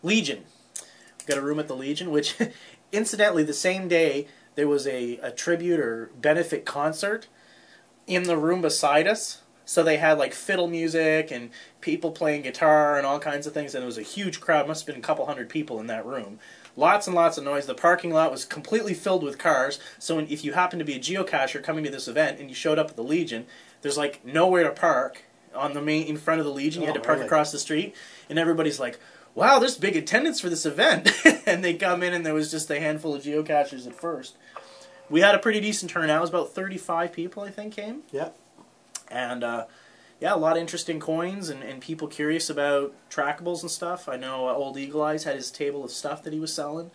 Legion. 0.02 0.44
We 1.18 1.24
got 1.24 1.38
a 1.38 1.40
room 1.40 1.58
at 1.58 1.66
the 1.66 1.74
Legion, 1.74 2.10
which, 2.10 2.36
incidentally, 2.92 3.42
the 3.42 3.54
same 3.54 3.88
day 3.88 4.28
there 4.54 4.68
was 4.68 4.86
a, 4.86 5.16
a 5.22 5.30
tribute 5.30 5.80
or 5.80 6.10
benefit 6.20 6.66
concert 6.66 7.26
in 8.06 8.24
the 8.24 8.36
room 8.36 8.60
beside 8.60 9.06
us. 9.06 9.40
So 9.64 9.82
they 9.82 9.96
had 9.96 10.18
like 10.18 10.34
fiddle 10.34 10.68
music 10.68 11.32
and 11.32 11.50
people 11.80 12.12
playing 12.12 12.42
guitar 12.42 12.98
and 12.98 13.06
all 13.06 13.18
kinds 13.18 13.46
of 13.46 13.54
things, 13.54 13.74
and 13.74 13.82
it 13.82 13.86
was 13.86 13.98
a 13.98 14.02
huge 14.02 14.42
crowd. 14.42 14.68
Must 14.68 14.86
have 14.86 14.94
been 14.94 15.02
a 15.02 15.06
couple 15.06 15.24
hundred 15.24 15.48
people 15.48 15.80
in 15.80 15.86
that 15.86 16.04
room. 16.04 16.38
Lots 16.76 17.06
and 17.06 17.16
lots 17.16 17.38
of 17.38 17.44
noise. 17.44 17.64
The 17.64 17.74
parking 17.74 18.12
lot 18.12 18.30
was 18.30 18.44
completely 18.44 18.92
filled 18.92 19.22
with 19.22 19.38
cars. 19.38 19.80
So 19.98 20.18
if 20.18 20.44
you 20.44 20.52
happen 20.52 20.78
to 20.78 20.84
be 20.84 20.96
a 20.96 21.00
geocacher 21.00 21.62
coming 21.62 21.82
to 21.84 21.90
this 21.90 22.08
event 22.08 22.38
and 22.38 22.50
you 22.50 22.54
showed 22.54 22.78
up 22.78 22.90
at 22.90 22.96
the 22.96 23.02
Legion, 23.02 23.46
there's 23.80 23.96
like 23.96 24.22
nowhere 24.22 24.64
to 24.64 24.70
park 24.70 25.22
on 25.56 25.72
the 25.74 25.82
main 25.82 26.06
in 26.06 26.16
front 26.16 26.38
of 26.40 26.46
the 26.46 26.52
Legion. 26.52 26.82
You 26.82 26.86
had 26.88 26.96
Oh, 26.96 27.00
to 27.00 27.04
park 27.04 27.16
really? 27.18 27.26
across 27.26 27.50
the 27.52 27.58
street, 27.58 27.94
and 28.30 28.38
everybody's 28.38 28.78
like, 28.78 28.98
"Wow, 29.34 29.58
there's 29.58 29.76
big 29.76 29.96
attendance 29.96 30.40
for 30.40 30.48
this 30.48 30.64
event." 30.66 31.10
and 31.46 31.64
they 31.64 31.74
come 31.74 32.02
in, 32.02 32.12
and 32.14 32.24
there 32.24 32.34
was 32.34 32.50
just 32.50 32.70
a 32.70 32.78
handful 32.80 33.14
of 33.14 33.22
geocachers 33.24 33.86
at 33.86 33.94
first. 33.94 34.36
We 35.10 35.20
had 35.20 35.34
a 35.34 35.38
pretty 35.38 35.60
decent 35.60 35.90
turnout. 35.90 36.18
It 36.18 36.20
was 36.20 36.30
about 36.30 36.52
35 36.52 37.12
people, 37.12 37.42
I 37.44 37.50
think, 37.50 37.74
came 37.74 38.02
Yeah. 38.12 38.30
and 39.10 39.44
uh, 39.44 39.66
yeah, 40.20 40.34
a 40.34 40.36
lot 40.36 40.56
of 40.56 40.60
interesting 40.60 40.98
coins 40.98 41.48
and, 41.48 41.62
and 41.62 41.80
people 41.80 42.08
curious 42.08 42.48
about 42.50 42.92
trackables 43.10 43.60
and 43.62 43.70
stuff. 43.70 44.08
I 44.08 44.16
know 44.16 44.48
uh, 44.48 44.52
Old 44.54 44.76
Eagle 44.78 45.02
Eyes 45.02 45.24
had 45.24 45.36
his 45.36 45.50
table 45.50 45.84
of 45.84 45.90
stuff 45.92 46.22
that 46.24 46.32
he 46.32 46.40
was 46.40 46.52
selling, 46.52 46.90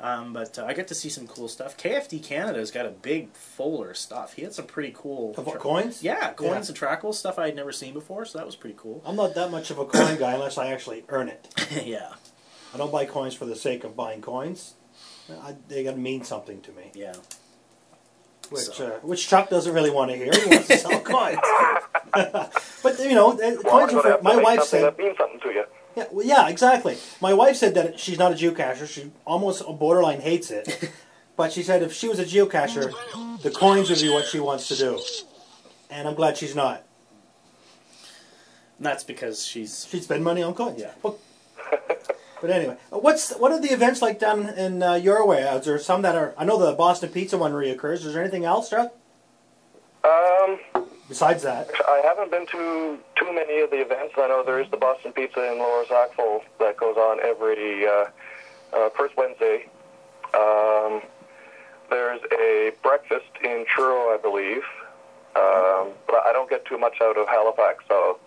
um, 0.00 0.32
but 0.32 0.58
uh, 0.58 0.64
I 0.64 0.74
got 0.74 0.88
to 0.88 0.94
see 0.94 1.08
some 1.08 1.26
cool 1.26 1.48
stuff. 1.48 1.76
KFD 1.76 2.22
Canada's 2.24 2.70
got 2.70 2.86
a 2.86 2.90
big 2.90 3.32
folder 3.34 3.90
of 3.90 3.96
stuff. 3.96 4.32
He 4.34 4.42
had 4.42 4.52
some 4.52 4.66
pretty 4.66 4.92
cool 4.96 5.34
Of 5.36 5.46
what, 5.46 5.52
tra- 5.52 5.60
coins? 5.60 6.02
Yeah, 6.02 6.32
coins 6.32 6.50
Yeah. 6.50 6.56
and 6.88 7.00
trackables 7.02 7.14
stuff 7.14 7.38
I 7.38 7.46
had 7.46 7.56
never 7.56 7.72
seen 7.72 7.92
before, 7.92 8.24
so 8.24 8.38
that 8.38 8.46
was 8.46 8.56
pretty 8.56 8.76
cool. 8.78 9.02
I'm 9.06 9.16
not 9.16 9.34
that 9.34 9.50
much 9.50 9.70
of 9.70 9.78
a 9.78 9.84
coin 9.84 10.18
guy 10.18 10.32
unless 10.32 10.58
I 10.58 10.68
actually 10.72 11.04
earn 11.08 11.28
it. 11.28 11.48
yeah, 11.84 12.14
I 12.74 12.78
don't 12.78 12.90
buy 12.92 13.04
coins 13.06 13.34
for 13.34 13.44
the 13.46 13.56
sake 13.56 13.84
of 13.84 13.94
buying 13.94 14.20
coins. 14.22 14.74
I, 15.30 15.54
they 15.68 15.84
got 15.84 15.92
to 15.92 15.98
mean 15.98 16.24
something 16.24 16.60
to 16.62 16.72
me. 16.72 16.90
yeah. 16.94 17.14
Which 18.50 18.62
So- 18.64 18.86
uh, 18.86 18.90
which 19.06 19.28
Chuck 19.28 19.48
doesn't 19.50 19.72
really 19.72 19.90
want 19.90 20.10
to 20.10 20.16
hear. 20.16 20.32
He 20.32 20.46
wants 20.48 20.66
to 20.68 20.76
sell 20.78 21.00
coins. 21.04 21.38
but 22.12 22.98
you 22.98 23.14
know, 23.14 23.32
uh, 23.32 23.36
Well, 23.64 23.88
coins 23.88 23.94
are 23.94 24.02
for, 24.18 24.22
my 24.22 24.34
make 24.36 24.44
wife 24.44 24.62
said. 24.64 24.84
that 24.84 24.98
means 24.98 25.16
something 25.16 25.40
to 25.40 25.48
you. 25.50 25.64
Yeah, 25.96 26.04
well, 26.10 26.26
yeah, 26.26 26.48
exactly. 26.48 26.96
My 27.20 27.34
wife 27.34 27.56
said 27.56 27.74
that 27.74 28.00
she's 28.00 28.18
not 28.18 28.32
a 28.32 28.34
geocacher. 28.34 28.88
She 28.88 29.10
almost 29.24 29.64
borderline 29.78 30.20
hates 30.20 30.50
it. 30.50 30.90
but 31.36 31.52
she 31.52 31.62
said 31.62 31.82
if 31.82 31.92
she 31.92 32.08
was 32.08 32.18
a 32.18 32.24
geocacher, 32.24 32.92
the 33.42 33.50
coins 33.50 33.90
would 33.90 34.00
be 34.00 34.08
what 34.08 34.26
she 34.26 34.40
wants 34.40 34.68
to 34.68 34.76
do. 34.76 35.00
And 35.90 36.08
I'm 36.08 36.14
glad 36.14 36.36
she's 36.36 36.56
not. 36.56 36.84
And 38.78 38.86
that's 38.86 39.04
because 39.04 39.44
she's 39.44 39.86
She'd 39.86 40.04
spend 40.04 40.24
money 40.24 40.42
on 40.42 40.54
coins. 40.54 40.80
Yeah. 40.80 40.92
But, 41.02 41.16
but 42.40 42.50
anyway, 42.50 42.76
what's 42.90 43.32
what 43.34 43.52
are 43.52 43.60
the 43.60 43.72
events 43.72 44.02
like 44.02 44.18
down 44.18 44.48
in 44.48 44.82
uh, 44.82 44.94
your 44.94 45.26
way? 45.26 45.42
Is 45.42 45.66
there 45.66 45.78
some 45.78 46.02
that 46.02 46.16
are? 46.16 46.34
I 46.36 46.44
know 46.44 46.58
the 46.58 46.72
Boston 46.72 47.10
Pizza 47.10 47.38
one 47.38 47.52
reoccurs. 47.52 48.04
Is 48.04 48.14
there 48.14 48.22
anything 48.22 48.44
else, 48.44 48.70
Chuck? 48.70 48.92
Um, 50.04 50.58
Besides 51.12 51.42
that, 51.42 51.70
I 51.86 52.00
haven't 52.02 52.30
been 52.30 52.46
to 52.46 52.98
too 53.16 53.32
many 53.34 53.60
of 53.60 53.68
the 53.68 53.82
events. 53.82 54.14
I 54.16 54.28
know 54.28 54.42
there 54.42 54.62
is 54.62 54.70
the 54.70 54.78
Boston 54.78 55.12
Pizza 55.12 55.52
in 55.52 55.58
Lower 55.58 55.84
Sackville 55.86 56.40
that 56.58 56.78
goes 56.78 56.96
on 56.96 57.20
every 57.20 57.86
uh, 57.86 58.06
uh, 58.72 58.88
first 58.96 59.14
Wednesday. 59.18 59.66
Um, 60.32 61.02
there's 61.90 62.22
a 62.32 62.72
breakfast 62.82 63.28
in 63.44 63.66
Truro, 63.68 64.14
I 64.14 64.18
believe. 64.22 64.62
Um, 65.36 65.92
but 66.06 66.24
I 66.24 66.30
don't 66.32 66.48
get 66.48 66.64
too 66.64 66.78
much 66.78 66.94
out 67.02 67.18
of 67.18 67.28
Halifax, 67.28 67.84
so 67.88 68.18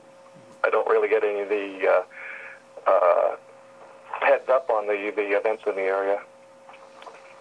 I 0.64 0.70
don't 0.70 0.88
really 0.88 1.10
get 1.10 1.24
any 1.24 1.40
of 1.40 1.50
the 1.50 1.88
uh, 1.88 2.92
uh, 2.92 3.36
heads 4.22 4.48
up 4.48 4.70
on 4.70 4.86
the, 4.86 5.12
the 5.16 5.36
events 5.36 5.64
in 5.66 5.74
the 5.74 5.82
area. 5.82 6.20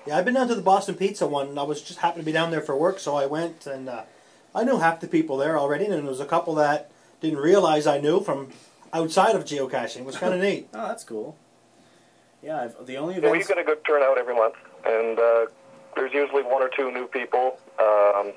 yeah, 0.07 0.17
I've 0.17 0.25
been 0.25 0.33
down 0.33 0.49
to 0.49 0.55
the 0.55 0.63
Boston 0.63 0.95
Pizza 0.95 1.27
one. 1.27 1.59
I 1.59 1.65
was 1.65 1.83
just 1.83 1.99
happened 1.99 2.23
to 2.23 2.27
be 2.27 2.33
down 2.33 2.51
there 2.51 2.63
for 2.63 2.75
work, 2.75 2.99
so 2.99 3.15
I 3.15 3.27
went 3.27 3.67
and 3.67 3.91
uh, 3.91 4.05
I 4.55 4.65
knew 4.65 4.79
half 4.79 5.01
the 5.01 5.09
people 5.09 5.37
there 5.37 5.59
already, 5.59 5.85
and 5.85 5.93
there 5.95 6.03
was 6.03 6.21
a 6.21 6.25
couple 6.27 6.55
that 6.57 6.91
didn't 7.21 7.39
realize 7.41 7.87
I 7.87 7.99
knew 7.99 8.21
from 8.21 8.51
outside 8.93 9.35
of 9.35 9.45
geocaching. 9.45 9.99
It 9.99 10.05
was 10.05 10.17
kind 10.17 10.33
of 10.35 10.41
neat. 10.49 10.69
oh, 10.75 10.87
that's 10.89 11.05
cool. 11.05 11.37
Yeah, 12.43 12.61
I've, 12.63 12.87
the 12.87 12.97
only 12.99 13.15
Yeah, 13.15 13.21
we 13.23 13.29
events. 13.39 13.49
get 13.49 13.59
a 13.59 13.65
good 13.65 13.85
turnout 13.85 14.19
every 14.19 14.35
month, 14.35 14.55
and 14.85 15.19
uh, 15.19 15.47
there's 15.97 16.13
usually 16.13 16.43
one 16.43 16.63
or 16.63 16.69
two 16.69 16.91
new 16.93 17.07
people 17.07 17.59
um, 17.81 18.33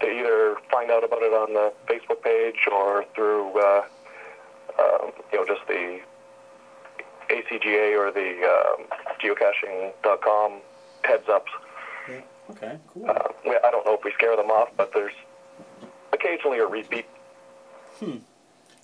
to 0.00 0.06
either 0.10 0.56
find 0.70 0.90
out 0.90 1.04
about 1.04 1.22
it 1.22 1.32
on 1.32 1.52
the 1.54 1.72
Facebook 1.88 2.22
page 2.22 2.66
or 2.70 3.04
through, 3.14 3.52
uh, 3.58 3.82
um, 4.78 5.12
you 5.32 5.38
know, 5.38 5.46
just 5.46 5.66
the 5.68 6.00
ACGA 7.30 7.96
or 7.96 8.10
the 8.10 8.42
um, 8.44 8.86
geocaching.com 9.22 10.60
heads 11.04 11.28
ups. 11.28 11.50
Yeah. 12.48 12.54
Okay, 12.56 12.78
cool. 12.92 13.08
Uh, 13.08 13.12
I 13.64 13.70
don't 13.70 13.84
know 13.86 13.94
if 13.94 14.04
we 14.04 14.12
scare 14.12 14.36
them 14.36 14.50
off, 14.50 14.68
but 14.76 14.92
there's 14.92 15.12
occasionally 16.12 16.58
a 16.58 16.66
repeat. 16.66 17.06
Hmm. 17.98 18.16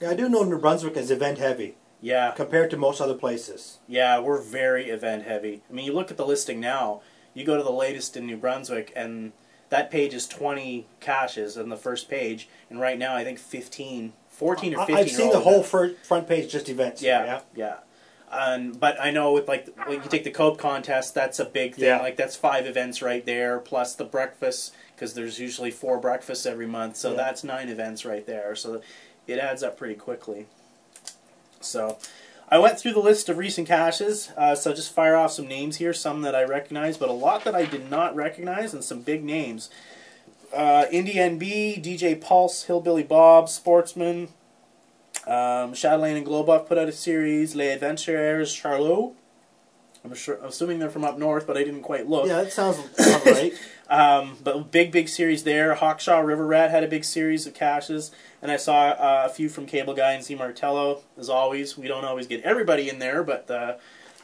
Yeah, 0.01 0.11
I 0.11 0.14
do 0.14 0.29
know 0.29 0.42
New 0.44 0.59
Brunswick 0.59 0.97
is 0.97 1.11
event 1.11 1.38
heavy 1.38 1.77
Yeah, 2.01 2.31
compared 2.33 2.71
to 2.71 2.77
most 2.77 3.01
other 3.01 3.14
places. 3.14 3.79
yeah, 3.88 4.21
we're 4.21 4.40
very 4.40 4.90
event 4.90 5.25
heavy. 5.25 5.62
I 5.68 5.73
mean, 5.73 5.85
you 5.87 5.92
look 5.92 6.11
at 6.11 6.16
the 6.16 6.27
listing 6.27 6.61
now. 6.61 7.01
You 7.35 7.44
go 7.44 7.57
to 7.57 7.62
the 7.62 7.73
latest 7.73 8.16
in 8.16 8.27
New 8.27 8.37
Brunswick, 8.37 8.92
and 8.97 9.33
that 9.71 9.90
page 9.90 10.14
is 10.14 10.27
20 10.27 10.87
caches 11.01 11.59
on 11.59 11.68
the 11.68 11.77
first 11.77 12.09
page, 12.09 12.49
and 12.71 12.81
right 12.81 12.99
now 12.99 13.14
I 13.16 13.25
think 13.25 13.38
15, 13.38 14.12
14 14.29 14.75
or 14.75 14.79
15. 14.87 14.97
I've 14.97 15.07
are 15.07 15.09
seen 15.09 15.31
the 15.33 15.40
whole 15.40 15.61
event. 15.64 15.97
front 16.05 16.29
page 16.29 16.51
just 16.51 16.68
events. 16.68 17.03
Yeah, 17.03 17.25
yeah. 17.25 17.40
yeah. 17.55 17.75
Um, 18.31 18.73
but 18.73 19.01
I 19.01 19.11
know 19.11 19.33
with 19.33 19.49
like 19.49 19.69
when 19.87 20.03
you 20.03 20.09
take 20.09 20.25
the 20.25 20.31
Cope 20.31 20.59
contest, 20.59 21.14
that's 21.14 21.38
a 21.38 21.45
big 21.45 21.75
thing. 21.77 21.85
Yeah. 21.85 21.99
Like 22.01 22.17
that's 22.17 22.37
five 22.37 22.67
events 22.67 23.01
right 23.01 23.25
there, 23.25 23.59
plus 23.59 23.95
the 23.95 24.05
breakfast 24.05 24.75
because 24.95 25.14
there's 25.14 25.38
usually 25.38 25.71
four 25.71 25.99
breakfasts 25.99 26.45
every 26.45 26.67
month, 26.67 26.97
so 26.97 27.11
Yeah. 27.12 27.17
that's 27.19 27.43
nine 27.45 27.69
events 27.69 28.05
right 28.05 28.27
there. 28.27 28.55
So 28.57 28.83
it 29.27 29.38
adds 29.38 29.62
up 29.62 29.77
pretty 29.79 29.95
quickly. 29.95 30.47
So 31.61 31.99
I 32.49 32.59
went 32.59 32.79
through 32.79 32.93
the 32.93 33.01
list 33.01 33.29
of 33.29 33.38
recent 33.38 33.67
caches. 33.69 34.31
Uh, 34.37 34.55
so 34.55 34.73
just 34.73 34.93
fire 34.93 35.17
off 35.17 35.33
some 35.33 35.47
names 35.49 35.77
here, 35.77 35.93
some 35.93 36.23
that 36.23 36.35
I 36.35 36.43
recognize, 36.45 36.97
but 36.97 37.09
a 37.09 37.12
lot 37.12 37.45
that 37.45 37.55
I 37.55 37.64
did 37.64 37.91
not 37.91 38.14
recognize, 38.17 38.75
and 38.75 38.83
some 38.83 39.03
big 39.03 39.23
names. 39.25 39.71
Uh, 40.55 40.87
Indie 40.93 41.17
NB, 41.17 41.83
DJ 41.85 42.19
Pulse, 42.21 42.64
Hillbilly 42.64 43.03
Bob, 43.03 43.49
Sportsman, 43.51 44.29
um, 45.29 45.75
Chatelaine 45.75 46.17
and 46.17 46.27
Globuff 46.27 46.67
put 46.67 46.79
out 46.79 46.88
a 46.88 46.93
series. 46.93 47.55
Les 47.55 47.71
Adventures 47.71 48.55
Charlot. 48.55 49.14
I'm 50.05 50.14
sure. 50.14 50.38
Assuming 50.45 50.79
they're 50.79 50.91
from 50.91 51.05
up 51.05 51.19
north, 51.19 51.47
but 51.47 51.57
I 51.57 51.64
didn't 51.64 51.83
quite 51.83 52.09
look. 52.09 52.27
Yeah, 52.29 52.43
that 52.43 52.53
sounds 52.53 52.79
right. 53.27 53.53
Um, 53.91 54.37
but 54.43 54.71
big, 54.71 54.93
big 54.93 55.09
series 55.09 55.43
there. 55.45 55.75
Hawkshaw 55.75 56.25
River 56.25 56.47
Rat 56.47 56.71
had 56.71 56.85
a 56.85 56.88
big 56.88 57.05
series 57.05 57.47
of 57.47 57.55
caches, 57.55 58.11
and 58.41 58.51
I 58.51 58.57
saw 58.57 58.91
uh, 58.91 59.23
a 59.27 59.29
few 59.29 59.49
from 59.49 59.67
Cable 59.67 59.95
Guy 59.95 60.12
and 60.12 60.23
Z 60.25 60.35
Martello. 60.37 61.03
As 61.19 61.29
always, 61.29 61.77
we 61.77 61.88
don't 61.88 62.05
always 62.05 62.27
get 62.27 62.43
everybody 62.43 62.88
in 62.88 63.01
there, 63.01 63.23
but 63.25 63.51
uh, 63.51 63.75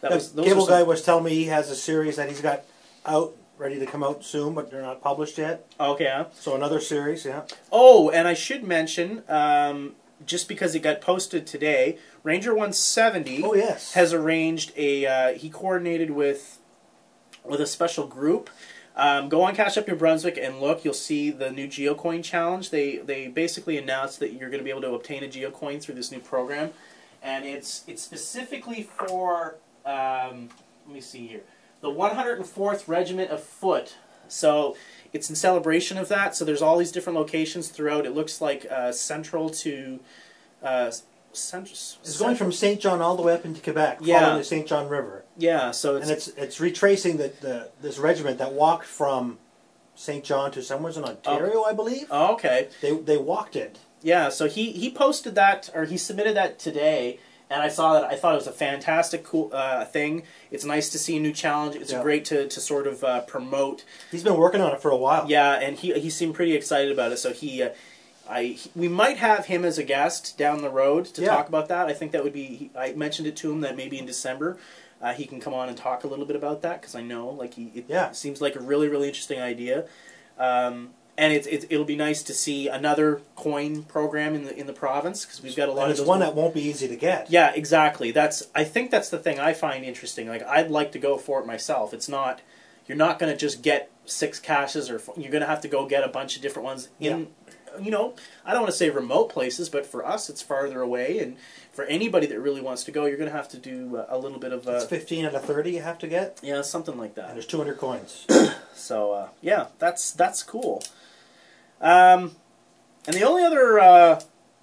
that 0.00 0.12
was 0.12 0.30
The 0.32 0.36
those 0.42 0.46
Cable 0.46 0.66
some- 0.66 0.74
guy 0.74 0.82
was 0.84 1.02
telling 1.02 1.24
me 1.24 1.34
he 1.34 1.46
has 1.46 1.70
a 1.70 1.76
series 1.76 2.16
that 2.16 2.28
he's 2.28 2.40
got 2.40 2.62
out, 3.04 3.34
ready 3.58 3.78
to 3.80 3.86
come 3.86 4.04
out 4.04 4.24
soon, 4.24 4.54
but 4.54 4.70
they're 4.70 4.80
not 4.82 5.02
published 5.02 5.38
yet. 5.38 5.66
Okay. 5.80 6.24
So 6.34 6.54
another 6.54 6.78
series, 6.80 7.24
yeah. 7.24 7.42
Oh, 7.72 8.10
and 8.10 8.28
I 8.28 8.34
should 8.34 8.62
mention, 8.64 9.22
um, 9.28 9.96
just 10.26 10.48
because 10.48 10.74
it 10.74 10.80
got 10.80 11.00
posted 11.00 11.46
today, 11.46 11.98
Ranger 12.22 12.52
170 12.52 13.42
Oh 13.44 13.54
yes. 13.54 13.94
has 13.94 14.12
arranged 14.12 14.72
a. 14.76 15.06
Uh, 15.06 15.34
he 15.38 15.50
coordinated 15.50 16.10
with 16.10 16.58
with 17.44 17.60
a 17.60 17.66
special 17.66 18.06
group. 18.06 18.50
Um, 18.96 19.28
go 19.28 19.42
on 19.42 19.56
Cache 19.56 19.76
Up 19.76 19.88
New 19.88 19.96
Brunswick 19.96 20.38
and 20.40 20.60
look. 20.60 20.84
You'll 20.84 20.94
see 20.94 21.30
the 21.30 21.50
new 21.50 21.66
GeoCoin 21.66 22.22
challenge. 22.22 22.70
They 22.70 22.98
they 22.98 23.26
basically 23.28 23.76
announced 23.76 24.20
that 24.20 24.32
you're 24.34 24.50
going 24.50 24.60
to 24.60 24.64
be 24.64 24.70
able 24.70 24.82
to 24.82 24.94
obtain 24.94 25.24
a 25.24 25.26
GeoCoin 25.28 25.82
through 25.82 25.96
this 25.96 26.12
new 26.12 26.20
program, 26.20 26.72
and 27.22 27.44
it's 27.44 27.84
it's 27.88 28.02
specifically 28.02 28.82
for. 28.82 29.56
Um, 29.84 30.48
let 30.86 30.94
me 30.94 31.00
see 31.00 31.26
here, 31.26 31.42
the 31.80 31.88
104th 31.90 32.88
Regiment 32.88 33.30
of 33.30 33.42
Foot. 33.42 33.96
So 34.28 34.76
it's 35.14 35.30
in 35.30 35.36
celebration 35.36 35.96
of 35.96 36.08
that. 36.08 36.36
So 36.36 36.44
there's 36.44 36.60
all 36.60 36.76
these 36.76 36.92
different 36.92 37.18
locations 37.18 37.68
throughout. 37.68 38.04
It 38.04 38.14
looks 38.14 38.40
like 38.42 38.66
uh, 38.70 38.92
central 38.92 39.48
to. 39.50 40.00
Uh, 40.62 40.90
cent- 41.32 41.70
It's 41.70 42.18
going 42.18 42.36
from 42.36 42.52
St. 42.52 42.80
John 42.80 43.00
all 43.00 43.16
the 43.16 43.22
way 43.22 43.34
up 43.34 43.44
into 43.44 43.60
Quebec, 43.60 43.98
Yeah. 44.02 44.20
following 44.20 44.38
the 44.38 44.44
St. 44.44 44.66
John 44.66 44.88
River, 44.88 45.24
yeah. 45.36 45.70
So 45.72 45.96
it's 45.96 46.02
and 46.08 46.16
it's 46.16 46.28
it's 46.28 46.60
retracing 46.60 47.16
the, 47.16 47.32
the 47.40 47.70
this 47.82 47.98
regiment 47.98 48.38
that 48.38 48.52
walked 48.52 48.86
from 48.86 49.38
St. 49.96 50.22
John 50.24 50.50
to 50.52 50.62
somewhere 50.62 50.92
in 50.92 51.04
Ontario, 51.04 51.62
I 51.64 51.72
believe. 51.72 52.06
oh, 52.10 52.34
okay. 52.34 52.68
They 52.80 52.92
they 52.96 53.16
walked 53.16 53.56
it. 53.56 53.78
Yeah, 54.02 54.28
so 54.28 54.46
he, 54.48 54.70
he 54.72 54.90
posted 54.90 55.34
that 55.34 55.70
or 55.74 55.86
he 55.86 55.96
submitted 55.96 56.36
that 56.36 56.58
today, 56.58 57.18
and 57.50 57.62
I 57.62 57.68
saw 57.68 57.94
that. 57.94 58.04
I 58.04 58.16
thought 58.16 58.32
it 58.32 58.36
was 58.38 58.46
a 58.46 58.52
fantastic 58.52 59.22
cool 59.24 59.50
uh, 59.52 59.84
thing. 59.84 60.22
It's 60.50 60.64
nice 60.64 60.88
to 60.90 60.98
see 60.98 61.16
a 61.16 61.20
new 61.20 61.32
challenge. 61.32 61.76
It's 61.76 61.92
Yeah. 61.92 62.02
great 62.02 62.24
to, 62.26 62.48
to 62.48 62.60
sort 62.60 62.86
of 62.86 63.04
uh, 63.04 63.20
promote. 63.22 63.84
He's 64.10 64.24
been 64.24 64.36
working 64.36 64.60
on 64.60 64.72
it 64.72 64.80
for 64.80 64.90
a 64.90 64.96
while. 64.96 65.26
Yeah, 65.28 65.52
and 65.54 65.76
he 65.78 65.92
he 66.00 66.10
seemed 66.10 66.34
pretty 66.34 66.54
excited 66.54 66.90
about 66.90 67.12
it. 67.12 67.18
So 67.18 67.32
he, 67.32 67.62
uh, 67.62 67.70
I 68.28 68.42
he- 68.44 68.70
we 68.74 68.88
might 68.88 69.18
have 69.18 69.46
him 69.46 69.64
as 69.64 69.76
a 69.78 69.82
guest 69.84 70.36
down 70.38 70.62
the 70.62 70.70
road 70.70 71.04
to 71.06 71.22
Yeah. 71.22 71.28
talk 71.28 71.48
about 71.48 71.68
that. 71.68 71.86
I 71.86 71.92
think 71.92 72.12
that 72.12 72.24
would 72.24 72.32
be. 72.32 72.44
He, 72.44 72.70
I 72.76 72.92
mentioned 72.94 73.28
it 73.28 73.36
to 73.36 73.52
him 73.52 73.60
that 73.60 73.76
maybe 73.76 73.98
in 73.98 74.06
December. 74.06 74.56
Uh, 75.02 75.12
he 75.12 75.26
can 75.26 75.38
come 75.38 75.52
on 75.52 75.68
and 75.68 75.76
talk 75.76 76.02
a 76.04 76.06
little 76.06 76.24
bit 76.24 76.36
about 76.36 76.62
that 76.62 76.80
because 76.80 76.94
I 76.94 77.02
know 77.02 77.28
like 77.28 77.54
he 77.54 77.70
it 77.74 77.84
Yeah. 77.88 78.12
seems 78.12 78.40
like 78.40 78.56
a 78.56 78.60
really 78.60 78.88
really 78.88 79.08
interesting 79.08 79.40
idea. 79.40 79.84
Um, 80.38 80.90
and 81.16 81.32
it's, 81.32 81.46
it's 81.46 81.64
it'll 81.70 81.84
be 81.84 81.96
nice 81.96 82.22
to 82.24 82.34
see 82.34 82.68
another 82.68 83.20
coin 83.36 83.82
program 83.84 84.34
in 84.34 84.44
the 84.44 84.56
in 84.58 84.66
the 84.66 84.72
province 84.72 85.24
because 85.24 85.42
we've 85.42 85.54
got 85.56 85.68
a 85.68 85.72
lot 85.72 85.82
And 85.82 85.86
of 85.86 85.90
it's 85.92 86.00
those 86.00 86.08
one 86.08 86.20
that 86.20 86.34
won't 86.34 86.54
be 86.54 86.62
easy 86.62 86.88
to 86.88 86.96
get. 86.96 87.30
yeah, 87.30 87.52
exactly. 87.54 88.10
That's 88.10 88.48
I 88.54 88.64
think 88.64 88.90
that's 88.90 89.08
the 89.10 89.18
thing 89.18 89.38
I 89.38 89.52
find 89.52 89.84
interesting. 89.84 90.28
Like 90.28 90.42
I'd 90.42 90.70
like 90.70 90.92
to 90.92 90.98
go 90.98 91.16
for 91.16 91.40
it 91.40 91.46
myself. 91.46 91.94
It's 91.94 92.08
not 92.08 92.40
you're 92.86 92.98
not 92.98 93.18
going 93.18 93.32
to 93.32 93.38
just 93.38 93.62
get 93.62 93.90
six 94.04 94.38
caches 94.38 94.90
or 94.90 95.00
you're 95.16 95.30
going 95.30 95.40
to 95.40 95.46
have 95.46 95.62
to 95.62 95.68
go 95.68 95.86
get 95.86 96.04
a 96.04 96.08
bunch 96.08 96.36
of 96.36 96.42
different 96.42 96.64
ones 96.66 96.88
in 97.00 97.28
you 97.80 97.90
know, 97.90 98.14
I 98.44 98.52
don't 98.52 98.62
want 98.62 98.72
to 98.72 98.76
say 98.76 98.90
remote 98.90 99.28
places, 99.30 99.68
but 99.68 99.86
for 99.86 100.06
us 100.06 100.28
it's 100.30 100.42
farther 100.42 100.80
away 100.80 101.18
and 101.18 101.36
for 101.72 101.84
anybody 101.84 102.26
that 102.26 102.38
really 102.38 102.60
wants 102.60 102.84
to 102.84 102.92
go, 102.92 103.04
you're 103.06 103.16
going 103.16 103.30
to 103.30 103.36
have 103.36 103.48
to 103.48 103.58
do 103.58 103.96
uh, 103.96 104.06
a 104.08 104.16
little 104.18 104.38
bit 104.38 104.52
of 104.52 104.66
It's 104.68 104.84
uh, 104.84 104.86
15 104.86 105.24
out 105.26 105.34
of 105.34 105.44
30 105.44 105.72
you 105.72 105.82
have 105.82 105.98
to 105.98 106.06
get, 106.06 106.38
yeah, 106.42 106.62
something 106.62 106.96
like 106.96 107.14
that. 107.16 107.26
and 107.26 107.34
there's 107.34 107.46
200 107.46 107.76
coins. 107.78 108.26
So 108.76 109.12
uh, 109.12 109.28
yeah, 109.40 109.66
that's 109.78 110.10
that's 110.10 110.42
cool. 110.42 110.82
Um, 111.80 112.34
and 113.06 113.14
the 113.14 113.22
only 113.22 113.44
other 113.44 113.78
uh, 113.78 114.20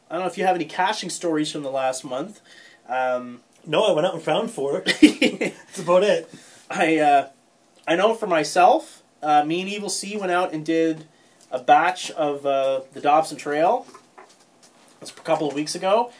I 0.09 0.13
don't 0.15 0.21
know 0.23 0.27
if 0.27 0.37
you 0.37 0.45
have 0.45 0.55
any 0.55 0.65
caching 0.65 1.09
stories 1.09 1.49
from 1.51 1.63
the 1.63 1.71
last 1.71 2.03
month. 2.03 2.41
Um, 2.89 3.39
no, 3.65 3.85
I 3.85 3.93
went 3.93 4.05
out 4.05 4.13
and 4.13 4.21
found 4.21 4.51
four. 4.51 4.81
That's 5.01 5.79
about 5.79 6.03
it. 6.03 6.29
I 6.69 6.97
uh, 6.97 7.29
I 7.87 7.95
know 7.95 8.13
for 8.15 8.27
myself, 8.27 9.01
uh, 9.23 9.45
me 9.45 9.61
and 9.61 9.69
Evil 9.69 9.89
C 9.89 10.17
went 10.17 10.31
out 10.31 10.51
and 10.53 10.65
did 10.65 11.05
a 11.51 11.59
batch 11.59 12.11
of 12.11 12.45
uh, 12.45 12.81
the 12.93 13.01
Dobson 13.01 13.37
Trail. 13.37 13.85
It's 15.01 15.11
a 15.11 15.13
couple 15.15 15.47
of 15.47 15.53
weeks 15.55 15.73
ago, 15.75 16.11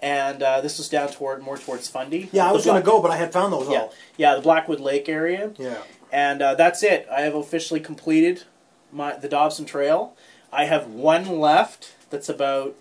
and 0.00 0.42
uh, 0.42 0.60
this 0.60 0.78
was 0.78 0.88
down 0.88 1.08
toward 1.08 1.42
more 1.42 1.58
towards 1.58 1.88
Fundy. 1.88 2.28
Yeah, 2.32 2.48
I 2.48 2.52
was 2.52 2.64
going 2.64 2.80
to 2.80 2.86
go, 2.86 3.02
but 3.02 3.10
I 3.10 3.16
had 3.16 3.32
found 3.32 3.52
those 3.52 3.68
Yeah, 3.68 3.78
all. 3.80 3.94
yeah, 4.16 4.34
the 4.36 4.40
Blackwood 4.42 4.80
Lake 4.80 5.08
area, 5.08 5.52
Yeah. 5.58 5.78
and 6.12 6.40
uh, 6.40 6.54
that's 6.54 6.82
it. 6.82 7.08
I 7.10 7.22
have 7.22 7.34
officially 7.34 7.80
completed 7.80 8.44
my 8.92 9.16
the 9.16 9.28
Dobson 9.28 9.64
Trail. 9.64 10.16
I 10.52 10.64
have 10.66 10.86
one 10.86 11.38
left. 11.40 11.94
That's 12.10 12.28
about 12.28 12.74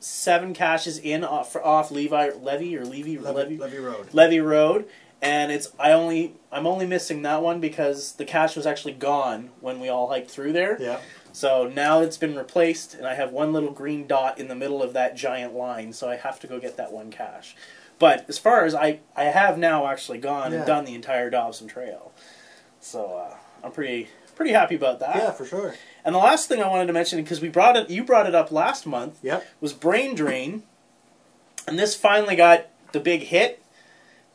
seven 0.00 0.52
caches 0.52 0.98
in 0.98 1.24
off, 1.24 1.56
off 1.56 1.90
Levi 1.90 2.30
Levy 2.42 2.76
or 2.76 2.84
Levy 2.84 3.16
Levy, 3.16 3.56
Levy 3.56 3.56
Levy 3.58 3.78
Road. 3.78 4.08
Levy 4.12 4.40
Road, 4.40 4.84
and 5.22 5.50
it's 5.52 5.70
I 5.78 5.92
only 5.92 6.34
I'm 6.52 6.66
only 6.66 6.86
missing 6.86 7.22
that 7.22 7.40
one 7.40 7.60
because 7.60 8.12
the 8.14 8.24
cache 8.24 8.56
was 8.56 8.66
actually 8.66 8.92
gone 8.94 9.50
when 9.60 9.78
we 9.80 9.88
all 9.88 10.08
hiked 10.08 10.30
through 10.30 10.52
there. 10.52 10.76
Yeah. 10.82 10.98
So 11.34 11.66
now 11.66 12.00
it's 12.00 12.16
been 12.16 12.36
replaced, 12.36 12.94
and 12.94 13.08
I 13.08 13.14
have 13.14 13.32
one 13.32 13.52
little 13.52 13.72
green 13.72 14.06
dot 14.06 14.38
in 14.38 14.46
the 14.46 14.54
middle 14.54 14.84
of 14.84 14.92
that 14.92 15.16
giant 15.16 15.52
line. 15.52 15.92
So 15.92 16.08
I 16.08 16.14
have 16.14 16.38
to 16.40 16.46
go 16.46 16.60
get 16.60 16.76
that 16.76 16.92
one 16.92 17.10
cache. 17.10 17.56
But 17.98 18.24
as 18.28 18.38
far 18.38 18.64
as 18.64 18.72
I 18.74 19.00
I 19.16 19.24
have 19.24 19.58
now 19.58 19.88
actually 19.88 20.18
gone 20.18 20.52
Yeah. 20.52 20.58
and 20.58 20.66
done 20.66 20.84
the 20.84 20.94
entire 20.94 21.30
Dobson 21.30 21.66
Trail, 21.66 22.12
so 22.80 23.16
uh, 23.16 23.36
I'm 23.64 23.72
pretty 23.72 24.08
pretty 24.36 24.52
happy 24.52 24.76
about 24.76 25.00
that. 25.00 25.16
Yeah, 25.16 25.30
for 25.32 25.44
sure. 25.44 25.74
And 26.04 26.14
the 26.14 26.18
last 26.20 26.48
thing 26.48 26.62
I 26.62 26.68
wanted 26.68 26.86
to 26.86 26.92
mention 26.92 27.20
because 27.22 27.40
we 27.40 27.48
brought 27.48 27.76
it 27.76 27.90
you 27.90 28.04
brought 28.04 28.26
it 28.28 28.34
up 28.34 28.52
last 28.52 28.86
month 28.86 29.18
Yep. 29.22 29.44
was 29.60 29.72
Brain 29.72 30.14
Drain, 30.14 30.62
and 31.66 31.78
this 31.78 31.96
finally 31.96 32.36
got 32.36 32.66
the 32.92 33.00
big 33.00 33.22
hit. 33.22 33.60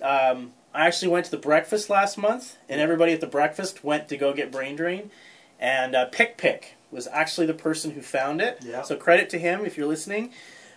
Um, 0.02 0.52
I 0.74 0.86
actually 0.88 1.10
went 1.10 1.26
to 1.26 1.32
the 1.32 1.38
breakfast 1.38 1.90
last 1.90 2.18
month, 2.18 2.58
and 2.68 2.80
everybody 2.82 3.14
at 3.14 3.22
the 3.22 3.28
breakfast 3.28 3.84
went 3.86 4.08
to 4.10 4.18
go 4.18 4.34
get 4.34 4.52
Brain 4.52 4.76
Drain, 4.76 5.12
and 5.60 5.96
uh, 5.96 6.06
Pick 6.06 6.38
Pick 6.38 6.76
was 6.92 7.08
actually 7.08 7.48
the 7.48 7.54
person 7.54 7.92
who 7.92 8.02
found 8.02 8.42
it. 8.42 8.60
Yeah. 8.66 8.82
So 8.82 8.96
credit 8.96 9.30
to 9.32 9.40
him 9.40 9.66
if 9.66 9.78
you're 9.78 9.88
listening. 9.88 10.32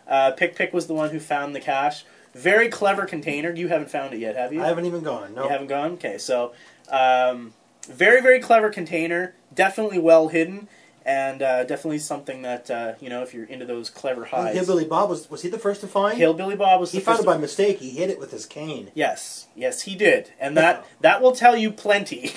Uh, 0.06 0.32
Pick 0.32 0.56
Pick 0.56 0.72
was 0.72 0.86
the 0.86 0.94
one 0.94 1.10
who 1.10 1.20
found 1.20 1.54
the 1.54 1.60
cache. 1.60 2.04
Very 2.34 2.68
clever 2.68 3.04
container. 3.06 3.52
You 3.52 3.68
haven't 3.68 3.90
found 3.90 4.14
it 4.14 4.18
yet, 4.18 4.36
have 4.36 4.52
you? 4.52 4.62
I 4.62 4.66
haven't 4.66 4.86
even 4.86 5.02
gone. 5.02 5.34
No. 5.34 5.44
You 5.44 5.48
haven't 5.50 5.66
gone? 5.66 5.92
Okay, 5.92 6.18
so 6.18 6.52
um, 6.90 7.52
very, 7.88 8.20
very 8.20 8.40
clever 8.40 8.70
container. 8.70 9.34
Definitely 9.54 9.98
well 9.98 10.28
hidden, 10.28 10.68
and 11.04 11.42
uh, 11.42 11.64
definitely 11.64 11.98
something 11.98 12.42
that, 12.42 12.70
uh, 12.70 12.94
you 13.00 13.08
know, 13.08 13.22
if 13.22 13.34
you're 13.34 13.44
into 13.44 13.66
those 13.66 13.90
clever 13.90 14.24
hides. 14.24 14.56
Hillbilly 14.56 14.84
Bob 14.84 15.10
was 15.10 15.28
was 15.30 15.42
he 15.42 15.48
the 15.48 15.58
first 15.58 15.80
to 15.80 15.86
find? 15.86 16.16
Hillbilly 16.16 16.56
Bob 16.56 16.80
was 16.80 16.92
he 16.92 17.00
found 17.00 17.20
it 17.20 17.26
by 17.26 17.36
mistake. 17.36 17.78
He 17.78 17.90
hit 17.90 18.10
it 18.10 18.18
with 18.18 18.30
his 18.30 18.46
cane. 18.46 18.90
Yes, 18.94 19.48
yes, 19.56 19.82
he 19.82 19.96
did, 19.96 20.32
and 20.38 20.56
that 20.56 20.84
that 21.00 21.20
will 21.20 21.32
tell 21.32 21.56
you 21.56 21.70
plenty. 21.70 22.28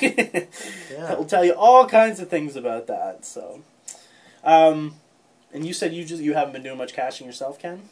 that 0.92 1.18
will 1.18 1.26
tell 1.26 1.46
you 1.46 1.54
all 1.54 1.88
kinds 1.88 2.20
of 2.20 2.30
things 2.30 2.56
about 2.56 2.88
that. 2.88 3.26
So, 3.26 3.62
um, 4.44 4.96
and 5.54 5.66
you 5.66 5.74
said 5.74 5.94
you 5.94 6.04
just 6.04 6.22
you 6.22 6.34
haven't 6.34 6.54
been 6.54 6.64
doing 6.64 6.78
much 6.78 6.94
caching 6.94 7.28
yourself, 7.28 7.60
Ken? 7.60 7.90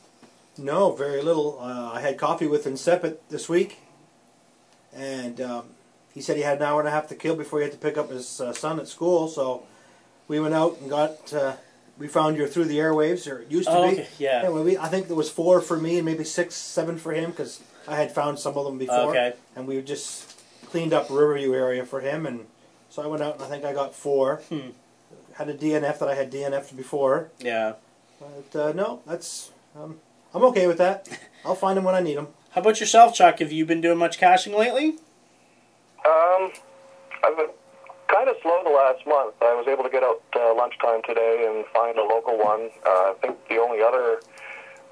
No, 0.58 0.92
very 0.92 1.22
little. 1.22 1.60
Uh, 1.60 1.92
I 1.94 2.02
had 2.02 2.18
coffee 2.18 2.48
with 2.48 2.66
Incepit 2.66 3.18
this 3.30 3.50
week, 3.50 3.80
and 4.94 5.40
um, 5.42 5.66
he 6.14 6.22
said 6.22 6.38
he 6.38 6.44
had 6.44 6.58
an 6.58 6.64
hour 6.64 6.80
and 6.80 6.88
a 6.88 6.92
half 6.92 7.08
to 7.08 7.16
kill 7.16 7.36
before 7.36 7.60
he 7.60 7.64
had 7.64 7.72
to 7.72 7.78
pick 7.78 7.98
up 7.98 8.10
his 8.10 8.40
uh, 8.40 8.54
son 8.54 8.80
at 8.80 8.88
school. 8.88 9.28
So 9.28 9.66
we 10.28 10.40
went 10.40 10.54
out 10.54 10.78
and 10.82 10.90
got. 10.90 11.34
Uh, 11.34 11.54
we 12.00 12.08
found 12.08 12.38
you 12.38 12.48
through 12.48 12.66
the 12.66 12.80
airwaves, 12.80 13.32
or 13.32 13.40
it 13.42 13.52
used 13.52 13.68
to 13.70 13.76
Oh, 13.76 13.84
be. 13.88 13.94
okay, 14.02 14.08
yeah. 14.18 14.42
Anyway, 14.44 14.64
we, 14.64 14.78
I 14.80 14.88
think 14.88 15.06
there 15.08 15.16
was 15.16 15.30
four 15.30 15.62
for 15.62 15.78
me 15.78 15.98
and 15.98 16.06
maybe 16.06 16.24
six, 16.24 16.56
seven 16.56 16.98
for 16.98 17.14
him 17.14 17.30
because 17.30 17.62
I 17.88 17.98
had 17.98 18.12
found 18.12 18.40
some 18.40 18.58
of 18.58 18.66
them 18.66 18.80
before. 18.80 19.12
Okay. 19.12 19.34
And 19.56 19.68
we 19.68 19.80
just 19.84 20.42
cleaned 20.72 20.92
up 20.92 21.08
Riverview 21.12 21.54
area 21.54 21.86
for 21.86 22.02
him, 22.02 22.26
and 22.26 22.48
so 22.90 23.04
I 23.04 23.06
went 23.08 23.22
out 23.22 23.36
and 23.36 23.44
I 23.44 23.48
think 23.48 23.64
I 23.64 23.74
got 23.74 23.94
four. 23.94 24.38
Hmm. 24.50 24.70
Had 25.34 25.50
a 25.50 25.54
DNF 25.54 26.00
that 26.00 26.10
I 26.10 26.16
had 26.16 26.32
DNF'd 26.32 26.76
before. 26.76 27.30
Yeah. 27.40 27.74
But 28.20 28.60
uh, 28.60 28.72
no, 28.74 29.02
that's 29.06 29.52
um, 29.76 30.00
I'm 30.34 30.44
okay 30.46 30.66
with 30.66 30.80
that. 30.80 31.08
I'll 31.46 31.56
find 31.56 31.78
them 31.78 31.84
when 31.84 31.96
I 31.96 32.02
need 32.02 32.18
them. 32.18 32.28
How 32.52 32.62
about 32.62 32.80
yourself, 32.80 33.14
Chuck? 33.14 33.38
Have 33.40 33.52
you 33.52 33.66
been 33.68 33.82
doing 33.82 33.98
much 34.00 34.18
caching 34.18 34.54
lately? 34.56 34.96
Um, 36.06 36.52
I've 37.24 37.38
been 37.38 37.50
kind 38.14 38.30
of 38.30 38.36
slow 38.42 38.62
the 38.64 38.70
last 38.70 39.06
month. 39.08 39.34
I 39.42 39.56
was 39.58 39.68
able 39.68 39.84
to 39.84 39.90
get 39.90 40.04
out 40.04 40.22
uh, 40.36 40.54
lunchtime 40.54 41.02
today 41.02 41.50
and 41.50 41.66
find 41.74 41.98
a 41.98 42.04
local 42.04 42.38
one. 42.38 42.70
Uh, 42.86 43.12
I 43.12 43.16
think 43.22 43.38
the 43.50 43.58
only 43.58 43.82
other 43.82 44.22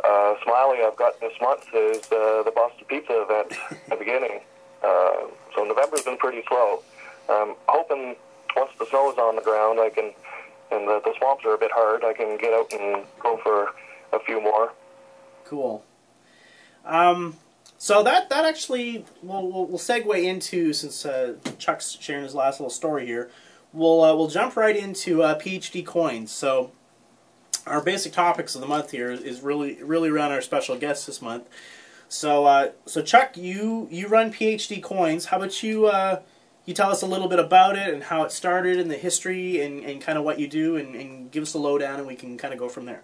uh, 0.04 0.34
smiley 0.44 0.80
I've 0.84 0.98
got 0.98 1.20
this 1.22 1.34
month 1.40 1.66
is 1.74 2.02
uh, 2.12 2.42
the 2.44 2.52
Boston 2.54 2.86
Pizza 2.90 3.22
event 3.22 3.54
at 3.72 3.90
the 3.90 3.96
beginning. 3.96 4.42
Uh, 4.84 5.30
so 5.56 5.64
November's 5.64 6.02
been 6.02 6.18
pretty 6.18 6.42
slow. 6.48 6.82
Um, 7.30 7.56
hoping 7.68 8.16
once 8.56 8.72
the 8.80 8.86
snow 8.88 9.12
is 9.12 9.18
on 9.18 9.36
the 9.36 9.42
ground, 9.42 9.80
I 9.80 9.90
can, 9.90 10.14
and 10.72 10.88
the, 10.88 11.02
the 11.06 11.14
swamps 11.20 11.46
are 11.46 11.54
a 11.54 11.58
bit 11.58 11.72
hard, 11.72 12.04
I 12.04 12.14
can 12.14 12.38
get 12.38 12.54
out 12.54 12.74
and 12.74 13.06
go 13.22 13.38
for 13.44 13.68
a 14.12 14.20
few 14.26 14.42
more. 14.42 14.74
Cool. 15.46 15.84
Um, 16.86 17.38
so 17.82 18.04
that 18.04 18.30
that 18.30 18.46
actually 18.46 19.06
we'll, 19.24 19.42
we'll, 19.48 19.66
we'll 19.66 19.80
segue 19.80 20.24
into 20.24 20.72
since 20.72 21.04
uh, 21.04 21.34
Chuck's 21.58 21.98
sharing 22.00 22.22
his 22.22 22.36
last 22.36 22.60
little 22.60 22.70
story 22.70 23.08
here. 23.08 23.32
We'll 23.74 24.04
uh, 24.04 24.16
we'll 24.16 24.28
jump 24.28 24.56
right 24.56 24.78
into 24.78 25.24
uh, 25.24 25.40
PhD 25.40 25.84
coins. 25.84 26.30
So 26.30 26.74
our 27.66 27.82
basic 27.82 28.14
topics 28.14 28.54
of 28.54 28.62
the 28.62 28.68
month 28.68 28.92
here 28.92 29.10
is 29.10 29.42
really 29.42 29.82
really 29.82 30.10
around 30.10 30.32
our 30.32 30.42
special 30.42 30.78
guest 30.78 31.08
this 31.08 31.24
month. 31.24 31.50
So 32.08 32.46
uh, 32.46 32.70
so 32.86 33.02
Chuck, 33.02 33.36
you 33.36 33.88
you 33.90 34.08
run 34.08 34.32
PhD 34.32 34.80
coins. 34.84 35.26
How 35.26 35.38
about 35.38 35.64
you? 35.64 35.88
Uh, 35.88 36.22
you 36.66 36.76
tell 36.76 36.92
us 36.92 37.02
a 37.02 37.08
little 37.08 37.28
bit 37.28 37.40
about 37.40 37.76
it 37.80 37.92
and 37.92 38.04
how 38.04 38.22
it 38.22 38.32
started 38.32 38.80
and 38.80 38.92
the 38.92 38.98
history 38.98 39.60
and, 39.60 39.84
and 39.84 40.00
kind 40.00 40.20
of 40.20 40.24
what 40.24 40.38
you 40.38 40.48
do 40.48 40.78
and, 40.78 40.94
and 40.94 41.32
give 41.32 41.42
us 41.42 41.52
the 41.54 41.58
lowdown 41.58 41.98
and 41.98 42.08
we 42.08 42.14
can 42.16 42.38
kind 42.38 42.54
of 42.54 42.60
go 42.60 42.70
from 42.70 42.86
there. 42.86 43.02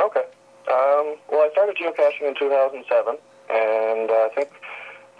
Okay. 0.00 0.22
Um, 0.70 1.16
well, 1.28 1.40
I 1.40 1.48
started 1.50 1.74
geocaching 1.74 2.28
in 2.28 2.36
2007, 2.38 3.16
and 3.50 4.10
uh, 4.10 4.14
I 4.14 4.30
think 4.34 4.50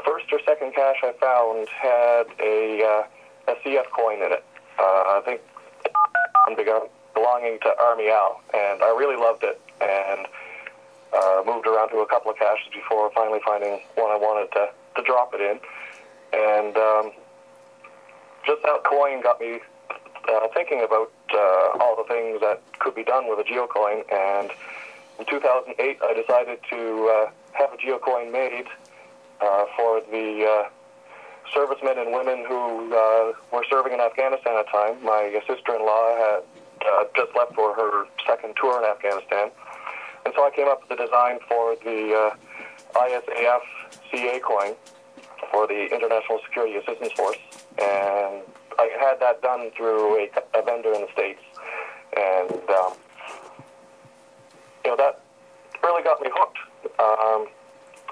first 0.04 0.26
or 0.32 0.40
second 0.46 0.74
cache 0.74 1.02
I 1.02 1.12
found 1.20 1.68
had 1.68 2.26
a, 2.40 2.82
uh, 2.82 3.52
a 3.52 3.54
CF 3.64 3.90
coin 3.90 4.22
in 4.22 4.32
it. 4.32 4.44
Uh, 4.78 4.82
I 4.82 5.22
think 5.24 5.40
belonging 7.14 7.58
to 7.62 7.74
Army 7.78 8.08
Al, 8.08 8.40
and 8.54 8.82
I 8.82 8.88
really 8.96 9.16
loved 9.16 9.44
it, 9.44 9.60
and 9.80 10.26
uh, 11.12 11.42
moved 11.46 11.66
around 11.66 11.90
to 11.90 11.98
a 11.98 12.06
couple 12.06 12.30
of 12.30 12.38
caches 12.38 12.66
before 12.72 13.10
finally 13.14 13.40
finding 13.44 13.80
one 13.94 14.10
I 14.10 14.16
wanted 14.16 14.50
to, 14.52 14.70
to 14.96 15.02
drop 15.02 15.34
it 15.34 15.40
in. 15.40 15.60
And 16.32 16.76
um, 16.76 17.12
just 18.46 18.62
that 18.62 18.84
coin 18.84 19.22
got 19.22 19.40
me 19.40 19.60
uh, 20.28 20.48
thinking 20.54 20.82
about 20.82 21.12
uh, 21.32 21.78
all 21.80 21.96
the 21.96 22.04
things 22.08 22.40
that 22.40 22.62
could 22.78 22.94
be 22.94 23.04
done 23.04 23.28
with 23.28 23.38
a 23.38 23.44
geocoin, 23.44 24.04
and 24.12 24.50
in 25.18 25.26
2008, 25.26 25.98
I 26.02 26.14
decided 26.14 26.58
to 26.70 27.30
have 27.52 27.72
a 27.72 27.76
geocoin 27.76 28.32
made 28.32 28.66
uh, 29.40 29.64
for 29.76 30.00
the 30.10 30.46
uh, 30.46 30.68
servicemen 31.54 31.98
and 31.98 32.12
women 32.12 32.44
who 32.46 32.94
uh, 32.94 33.32
were 33.52 33.64
serving 33.70 33.92
in 33.92 34.00
Afghanistan 34.00 34.56
at 34.56 34.66
the 34.66 34.72
time. 34.72 35.04
My 35.04 35.32
sister-in-law 35.46 36.16
had 36.16 36.42
uh, 36.86 37.04
just 37.16 37.36
left 37.36 37.54
for 37.54 37.74
her 37.74 38.06
second 38.26 38.54
tour 38.60 38.78
in 38.78 38.84
Afghanistan, 38.84 39.50
and 40.24 40.34
so 40.34 40.44
I 40.46 40.50
came 40.50 40.68
up 40.68 40.80
with 40.80 40.98
the 40.98 41.04
design 41.04 41.38
for 41.48 41.76
the 41.84 42.14
uh, 42.14 42.98
ISAF 42.98 43.60
CA 44.10 44.40
coin 44.40 44.74
for 45.50 45.66
the 45.66 45.92
International 45.92 46.40
Security 46.44 46.76
Assistance 46.76 47.12
Force, 47.12 47.38
and 47.78 48.42
I 48.78 48.88
had 48.98 49.20
that 49.20 49.42
done 49.42 49.70
through 49.76 50.16
a, 50.16 50.28
a 50.54 50.62
vendor 50.62 50.92
in 50.92 51.02
the 51.02 51.12
States, 51.12 51.40
and 52.16 52.70
um, 52.70 52.92
you 54.84 54.90
know, 54.90 54.96
that 54.96 55.20
really 55.82 56.02
got 56.02 56.20
me 56.20 56.28
hooked. 56.32 56.58
Um, 56.98 57.46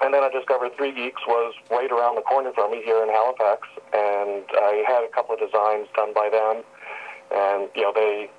and 0.01 0.15
then 0.15 0.23
I 0.23 0.31
discovered 0.31 0.77
Three 0.77 0.93
Geeks 0.93 1.23
was 1.27 1.55
right 1.71 1.91
around 1.91 2.15
the 2.15 2.23
corner 2.23 2.53
from 2.55 2.71
me 2.71 2.83
here 2.85 3.03
in 3.03 3.09
Halifax, 3.09 3.67
and 3.93 4.45
I 4.55 4.85
had 4.87 5.03
a 5.03 5.11
couple 5.11 5.35
of 5.35 5.41
designs 5.41 5.89
done 5.97 6.15
by 6.15 6.31
them, 6.31 6.63
and 7.35 7.69
you 7.75 7.83
know 7.83 7.93
they 7.95 8.31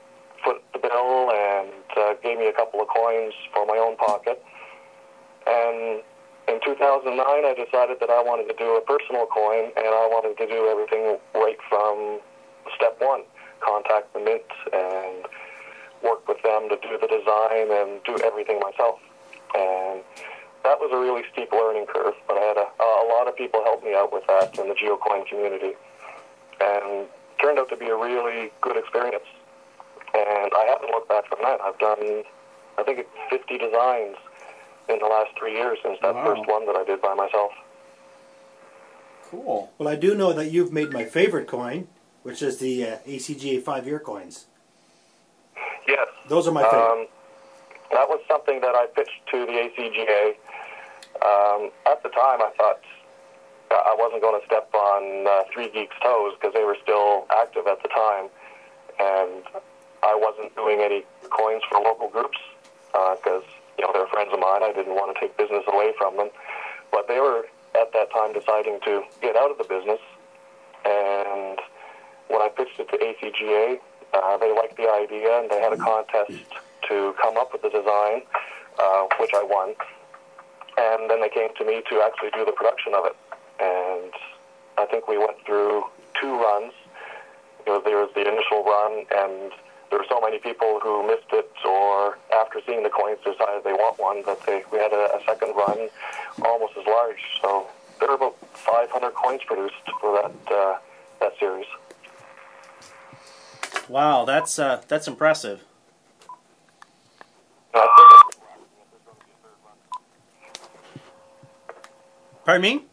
foot 0.43 0.63
the 0.71 0.79
bill 0.79 1.31
and 1.35 1.83
uh, 1.97 2.13
gave 2.23 2.39
me 2.39 2.47
a 2.47 2.53
couple 2.53 2.79
of 2.79 2.87
coins 2.87 3.33
for 3.53 3.65
my 3.65 3.75
own 3.75 3.97
pocket. 3.97 4.41
And 5.45 5.99
in 6.47 6.63
2009, 6.63 7.11
I 7.11 7.53
decided 7.53 7.99
that 7.99 8.09
I 8.09 8.23
wanted 8.23 8.47
to 8.47 8.55
do 8.55 8.79
a 8.79 8.81
personal 8.81 9.27
coin, 9.27 9.75
and 9.75 9.91
I 9.91 10.07
wanted 10.07 10.39
to 10.39 10.47
do 10.47 10.67
everything 10.71 11.19
right 11.35 11.59
from 11.67 12.23
step 12.75 12.95
one: 13.03 13.27
contact 13.59 14.13
the 14.13 14.23
mint 14.23 14.47
and 14.71 15.27
work 16.03 16.23
with 16.27 16.39
them 16.43 16.69
to 16.71 16.79
do 16.79 16.95
the 16.95 17.07
design 17.11 17.67
and 17.67 17.99
do 18.07 18.15
everything 18.23 18.63
myself. 18.63 19.03
And 19.55 20.01
that 20.63 20.79
was 20.79 20.91
a 20.93 20.97
really 20.99 21.23
steep 21.33 21.51
learning 21.51 21.85
curve, 21.87 22.13
but 22.27 22.37
I 22.37 22.41
had 22.41 22.57
a, 22.57 22.67
a 22.83 23.07
lot 23.09 23.27
of 23.27 23.35
people 23.35 23.63
help 23.63 23.83
me 23.83 23.93
out 23.95 24.11
with 24.13 24.25
that 24.27 24.57
in 24.59 24.67
the 24.69 24.75
geocoin 24.75 25.25
community. 25.27 25.73
And 26.61 27.07
turned 27.41 27.57
out 27.57 27.69
to 27.69 27.77
be 27.77 27.87
a 27.87 27.95
really 27.95 28.51
good 28.61 28.77
experience. 28.77 29.23
And 30.13 30.51
I 30.53 30.65
haven't 30.67 30.91
looked 30.91 31.07
back 31.09 31.27
from 31.27 31.39
that. 31.43 31.61
I've 31.61 31.77
done, 31.79 32.23
I 32.77 32.83
think, 32.83 33.07
50 33.29 33.57
designs 33.57 34.17
in 34.89 34.99
the 34.99 35.05
last 35.05 35.31
three 35.37 35.53
years 35.53 35.77
since 35.83 35.97
that 36.01 36.15
Wow. 36.15 36.25
first 36.25 36.47
one 36.49 36.65
that 36.65 36.75
I 36.75 36.83
did 36.83 37.01
by 37.01 37.13
myself. 37.13 37.51
Cool. 39.29 39.71
Well, 39.77 39.87
I 39.87 39.95
do 39.95 40.15
know 40.15 40.33
that 40.33 40.51
you've 40.51 40.73
made 40.73 40.91
my 40.91 41.05
favorite 41.05 41.47
coin, 41.47 41.87
which 42.23 42.41
is 42.41 42.57
the 42.57 42.83
uh, 42.85 42.97
ACGA 43.07 43.61
five-year 43.61 43.99
coins. 43.99 44.47
Yes. 45.87 46.07
Those 46.27 46.47
are 46.47 46.51
my 46.51 46.63
favorite. 46.63 46.91
Um, 47.01 47.07
that 47.91 48.07
was 48.07 48.21
something 48.27 48.61
that 48.61 48.75
I 48.75 48.85
pitched 48.87 49.21
to 49.31 49.45
the 49.45 49.53
ACGA. 49.53 50.35
Um, 51.25 51.71
at 51.89 52.01
the 52.03 52.09
time, 52.09 52.41
I 52.41 52.51
thought 52.57 52.81
I 53.71 53.95
wasn't 53.97 54.21
going 54.21 54.39
to 54.39 54.45
step 54.45 54.69
on 54.73 55.27
uh, 55.27 55.43
Three 55.53 55.69
Geeks' 55.69 55.95
toes 56.01 56.33
because 56.39 56.53
they 56.53 56.63
were 56.63 56.77
still 56.81 57.25
active 57.29 57.67
at 57.67 57.81
the 57.81 57.89
time, 57.89 58.29
and 58.99 59.43
I 60.03 60.15
wasn't 60.15 60.55
doing 60.55 60.81
any 60.81 61.03
coins 61.29 61.63
for 61.69 61.79
local 61.81 62.09
groups 62.09 62.37
because 62.91 63.43
you 63.77 63.85
know 63.85 63.91
they're 63.93 64.07
friends 64.07 64.29
of 64.33 64.39
mine. 64.39 64.63
I 64.63 64.73
didn't 64.73 64.95
want 64.95 65.15
to 65.15 65.19
take 65.19 65.37
business 65.37 65.63
away 65.67 65.93
from 65.97 66.17
them, 66.17 66.29
but 66.91 67.07
they 67.07 67.19
were 67.19 67.45
at 67.75 67.93
that 67.93 68.11
time 68.11 68.33
deciding 68.33 68.79
to 68.85 69.03
get 69.21 69.35
out 69.35 69.51
of 69.51 69.57
the 69.57 69.65
business, 69.65 70.01
and 70.85 71.59
when 72.29 72.41
I 72.41 72.49
pitched 72.49 72.79
it 72.79 72.89
to 72.89 72.97
ACGA, 72.97 73.79
uh, 74.13 74.37
they 74.37 74.53
liked 74.53 74.77
the 74.77 74.89
idea, 74.89 75.41
and 75.41 75.49
they 75.49 75.61
had 75.61 75.73
a 75.73 75.77
contest 75.77 76.41
to 76.89 77.15
come 77.21 77.37
up 77.37 77.53
with 77.53 77.61
the 77.61 77.69
design, 77.69 78.21
uh, 78.77 79.07
which 79.19 79.31
I 79.33 79.43
won. 79.43 79.75
And 80.77 81.09
then 81.09 81.21
they 81.21 81.29
came 81.29 81.49
to 81.57 81.65
me 81.65 81.81
to 81.89 82.01
actually 82.01 82.31
do 82.31 82.45
the 82.45 82.51
production 82.51 82.93
of 82.93 83.05
it. 83.05 83.15
And 83.59 84.13
I 84.77 84.85
think 84.85 85.07
we 85.07 85.17
went 85.17 85.37
through 85.45 85.83
two 86.19 86.33
runs. 86.35 86.73
You 87.65 87.73
know, 87.73 87.81
there 87.83 87.97
was 87.97 88.09
the 88.15 88.21
initial 88.21 88.63
run, 88.63 89.05
and 89.11 89.51
there 89.89 89.99
were 89.99 90.09
so 90.09 90.21
many 90.21 90.39
people 90.39 90.79
who 90.81 91.05
missed 91.05 91.31
it, 91.33 91.51
or 91.67 92.17
after 92.33 92.61
seeing 92.65 92.83
the 92.83 92.89
coins 92.89 93.19
decided 93.19 93.63
they 93.63 93.73
want 93.73 93.99
one, 93.99 94.23
that 94.25 94.39
they 94.45 94.63
we 94.71 94.77
had 94.79 94.93
a, 94.93 95.15
a 95.15 95.21
second 95.25 95.55
run, 95.55 95.89
almost 96.45 96.73
as 96.79 96.85
large. 96.85 97.19
So 97.41 97.67
there 97.99 98.07
were 98.07 98.15
about 98.15 98.37
500 98.53 99.13
coins 99.13 99.41
produced 99.45 99.75
for 99.99 100.21
that 100.21 100.53
uh, 100.53 100.77
that 101.19 101.33
series. 101.39 101.67
Wow, 103.89 104.23
that's 104.23 104.57
uh, 104.57 104.81
that's 104.87 105.07
impressive. 105.07 105.63
Pardon 112.45 112.61
me? 112.61 112.83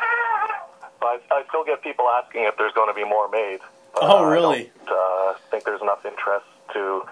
I, 0.00 1.18
I 1.30 1.42
still 1.48 1.64
get 1.64 1.82
people 1.82 2.06
asking 2.08 2.44
if 2.44 2.56
there's 2.56 2.72
going 2.74 2.88
to 2.88 2.94
be 2.94 3.04
more 3.08 3.28
made. 3.28 3.58
but 3.94 4.04
Oh, 4.04 4.24
I 4.24 4.32
really? 4.32 4.70
don't 4.86 4.96
uh, 4.98 5.34
think 5.50 5.64
there's 5.64 5.82
enough 5.82 6.04
interest 6.06 6.46
to 6.72 7.02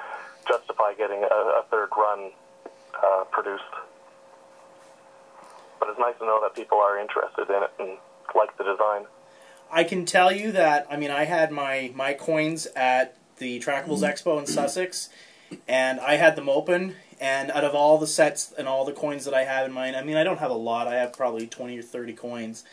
justify 0.49 0.95
getting 0.95 1.23
a, 1.23 1.27
a 1.27 1.65
third 1.71 1.89
run 1.97 2.31
uh, 3.05 3.25
produced. 3.31 3.63
But 5.79 5.91
it's 5.91 5.99
nice 5.99 6.15
to 6.21 6.25
know 6.25 6.41
that 6.43 6.55
people 6.55 6.79
are 6.79 6.99
interested 6.99 7.49
in 7.51 7.63
it 7.63 7.71
and 7.79 7.99
like 8.35 8.57
the 8.57 8.65
design. 8.65 9.07
I 9.73 9.85
can 9.85 10.05
tell 10.05 10.33
you 10.33 10.53
that 10.53 10.87
I 10.91 10.97
mean 10.97 11.11
I 11.11 11.25
had 11.25 11.51
my 11.53 11.91
my 11.95 12.13
coins 12.15 12.67
at 12.77 13.17
the 13.39 13.61
Trackables 13.61 14.01
Expo 14.03 14.39
in 14.39 14.47
Sussex, 14.47 15.09
and 15.69 16.01
I 16.01 16.17
had 16.17 16.37
them 16.37 16.49
open. 16.49 16.97
And 17.21 17.51
out 17.51 17.65
of 17.65 17.75
all 17.75 17.99
the 17.99 18.07
sets 18.07 18.53
and 18.57 18.67
all 18.67 18.85
the 18.85 18.93
coins 18.93 19.27
that 19.27 19.35
I 19.35 19.45
have 19.45 19.67
in 19.67 19.73
mine, 19.73 19.95
I 19.95 20.03
mean 20.03 20.17
I 20.17 20.25
don't 20.25 20.39
have 20.39 20.51
a 20.51 20.55
lot. 20.55 20.89
I 20.89 20.97
have 20.97 21.13
probably 21.13 21.47
twenty 21.47 21.79
or 21.79 21.83
thirty 21.83 22.15
coins. 22.15 22.65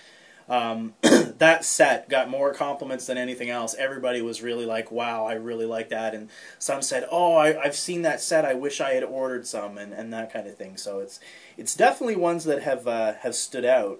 Um, 0.49 0.93
that 1.01 1.65
set 1.65 2.07
got 2.07 2.29
more 2.29 2.53
compliments 2.53 3.07
than 3.07 3.17
anything 3.17 3.49
else. 3.49 3.75
Everybody 3.75 4.21
was 4.21 4.41
really 4.41 4.65
like, 4.65 4.89
"Wow, 4.91 5.25
I 5.25 5.33
really 5.33 5.65
like 5.65 5.89
that," 5.89 6.15
and 6.15 6.29
some 6.57 6.81
said, 6.81 7.05
"Oh, 7.11 7.35
I, 7.35 7.53
have 7.63 7.75
seen 7.75 8.03
that 8.03 8.21
set. 8.21 8.45
I 8.45 8.53
wish 8.53 8.79
I 8.79 8.93
had 8.93 9.03
ordered 9.03 9.45
some," 9.45 9.77
and, 9.77 9.93
and 9.93 10.13
that 10.13 10.31
kind 10.31 10.47
of 10.47 10.55
thing. 10.55 10.77
So 10.77 10.99
it's 10.99 11.19
it's 11.57 11.75
definitely 11.75 12.15
ones 12.15 12.45
that 12.45 12.61
have 12.61 12.87
uh, 12.87 13.15
have 13.15 13.35
stood 13.35 13.65
out. 13.65 13.99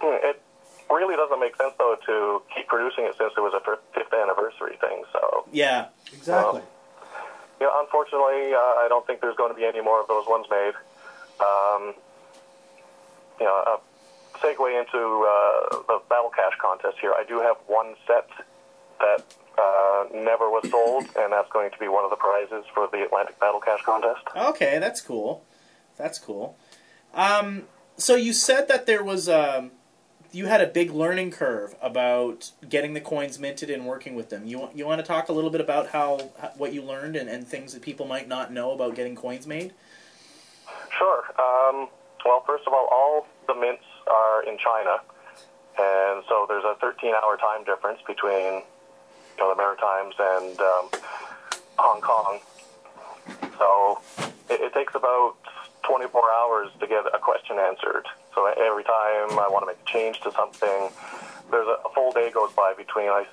Hmm, 0.00 0.28
it 0.28 0.42
really 0.90 1.16
doesn't 1.16 1.40
make 1.40 1.56
sense 1.56 1.72
though 1.78 1.96
to 2.04 2.42
keep 2.54 2.68
producing 2.68 3.04
it 3.04 3.14
since 3.16 3.32
it 3.34 3.40
was 3.40 3.54
a 3.54 3.78
fifth 3.94 4.12
anniversary 4.12 4.76
thing. 4.82 5.04
So 5.14 5.46
yeah, 5.50 5.86
exactly. 6.12 6.60
Um, 6.60 6.66
yeah, 7.60 7.68
unfortunately, 7.80 8.52
uh, 8.52 8.84
I 8.84 8.86
don't 8.88 9.06
think 9.06 9.20
there's 9.20 9.36
going 9.36 9.52
to 9.52 9.58
be 9.58 9.64
any 9.64 9.80
more 9.80 10.00
of 10.00 10.08
those 10.08 10.26
ones 10.26 10.46
made. 10.50 10.74
Um, 11.40 11.94
you 13.38 13.46
know, 13.46 13.54
a 13.54 13.80
segue 14.38 14.80
into 14.80 14.98
uh, 14.98 15.82
the 15.88 16.00
Battle 16.08 16.30
Cache 16.30 16.56
contest 16.60 16.98
here. 17.00 17.12
I 17.16 17.24
do 17.24 17.40
have 17.40 17.56
one 17.66 17.94
set 18.06 18.28
that 19.00 19.24
uh, 19.58 20.04
never 20.14 20.50
was 20.50 20.68
sold, 20.70 21.04
and 21.16 21.32
that's 21.32 21.50
going 21.50 21.70
to 21.70 21.78
be 21.78 21.88
one 21.88 22.04
of 22.04 22.10
the 22.10 22.16
prizes 22.16 22.64
for 22.74 22.88
the 22.92 23.04
Atlantic 23.04 23.38
Battle 23.40 23.60
Cache 23.60 23.82
contest. 23.82 24.22
Okay, 24.34 24.78
that's 24.78 25.00
cool. 25.00 25.44
That's 25.96 26.18
cool. 26.18 26.56
Um, 27.14 27.64
so 27.96 28.14
you 28.14 28.32
said 28.32 28.68
that 28.68 28.86
there 28.86 29.02
was 29.02 29.28
um, 29.28 29.72
you 30.32 30.46
had 30.46 30.60
a 30.60 30.66
big 30.66 30.90
learning 30.90 31.30
curve 31.30 31.74
about 31.80 32.50
getting 32.68 32.94
the 32.94 33.00
coins 33.00 33.38
minted 33.38 33.70
and 33.70 33.86
working 33.86 34.14
with 34.14 34.30
them. 34.30 34.46
You 34.46 34.68
you 34.74 34.86
want 34.86 35.00
to 35.00 35.06
talk 35.06 35.28
a 35.28 35.32
little 35.32 35.50
bit 35.50 35.60
about 35.60 35.88
how 35.88 36.18
what 36.56 36.72
you 36.72 36.82
learned 36.82 37.16
and, 37.16 37.28
and 37.28 37.46
things 37.46 37.72
that 37.74 37.82
people 37.82 38.06
might 38.06 38.28
not 38.28 38.52
know 38.52 38.72
about 38.72 38.94
getting 38.94 39.14
coins 39.14 39.46
made? 39.46 39.72
Sure. 40.98 41.24
Um, 41.38 41.88
well, 42.24 42.42
first 42.46 42.64
of 42.66 42.72
all, 42.72 42.88
all 42.90 43.26
the 43.46 43.54
mints 43.54 43.84
are 44.06 44.42
in 44.42 44.58
China, 44.58 45.00
and 45.78 46.24
so 46.28 46.46
there's 46.48 46.64
a 46.64 46.76
13-hour 46.82 47.36
time 47.36 47.64
difference 47.64 48.00
between 48.06 48.62
you 48.62 49.38
know 49.38 49.50
the 49.50 49.56
Maritimes 49.56 50.14
and 50.18 50.60
um, 50.60 50.88
Hong 51.78 52.00
Kong. 52.00 52.40
So 53.58 54.00
it, 54.50 54.60
it 54.60 54.74
takes 54.74 54.94
about 54.94 55.36
24 55.86 56.22
hours 56.32 56.68
to 56.80 56.86
get 56.86 57.04
a 57.14 57.18
question 57.18 57.58
answered. 57.58 58.06
So 58.34 58.46
every 58.46 58.84
time 58.84 59.38
I 59.38 59.48
want 59.48 59.62
to 59.62 59.66
make 59.66 59.80
a 59.80 59.88
change 59.90 60.20
to 60.20 60.32
something, 60.32 60.90
there's 61.50 61.68
a, 61.68 61.78
a 61.86 61.90
full 61.94 62.12
day 62.12 62.30
goes 62.30 62.52
by 62.52 62.74
between 62.76 63.08
I, 63.08 63.24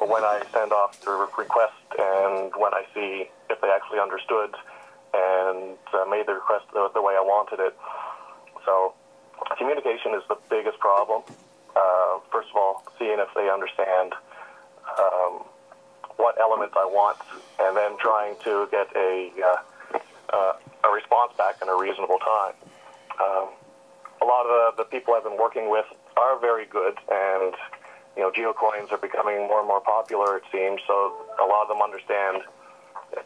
when 0.00 0.22
I 0.22 0.42
send 0.52 0.72
off 0.72 1.00
the 1.00 1.10
request 1.10 1.74
and 1.98 2.52
when 2.56 2.74
I 2.74 2.84
see 2.94 3.28
if 3.50 3.60
they 3.60 3.68
actually 3.68 3.98
understood 3.98 4.54
and 5.14 5.76
uh, 5.92 6.04
made 6.08 6.26
the 6.26 6.34
request 6.34 6.66
the, 6.72 6.90
the 6.94 7.02
way 7.02 7.14
I 7.16 7.20
wanted 7.20 7.60
it. 7.60 7.76
So 8.64 8.94
communication 9.58 10.14
is 10.14 10.22
the 10.28 10.36
biggest 10.48 10.78
problem. 10.78 11.22
Uh, 11.74 12.20
first 12.30 12.48
of 12.50 12.56
all, 12.56 12.84
seeing 12.98 13.18
if 13.18 13.28
they 13.34 13.48
understand 13.48 14.12
um, 14.98 15.44
what 16.16 16.38
elements 16.40 16.74
I 16.76 16.84
want, 16.84 17.18
and 17.58 17.76
then 17.76 17.96
trying 17.98 18.36
to 18.44 18.68
get 18.70 18.88
a 18.94 19.32
uh, 19.42 19.98
uh, 20.32 20.52
a 20.84 20.90
response 20.92 21.32
back 21.38 21.56
in 21.62 21.68
a 21.68 21.76
reasonable 21.76 22.18
time. 22.18 22.54
Um, 23.20 23.48
a 24.20 24.24
lot 24.24 24.46
of 24.46 24.76
the, 24.76 24.84
the 24.84 24.88
people 24.88 25.14
I've 25.14 25.24
been 25.24 25.38
working 25.38 25.70
with 25.70 25.86
are 26.16 26.38
very 26.38 26.66
good, 26.66 26.94
and 27.10 27.54
you 28.16 28.22
know, 28.22 28.30
geocoins 28.30 28.92
are 28.92 28.98
becoming 28.98 29.48
more 29.48 29.60
and 29.60 29.68
more 29.68 29.80
popular. 29.80 30.36
It 30.36 30.44
seems 30.52 30.80
so. 30.86 31.14
A 31.40 31.46
lot 31.46 31.62
of 31.62 31.68
them 31.68 31.82
understand 31.82 32.42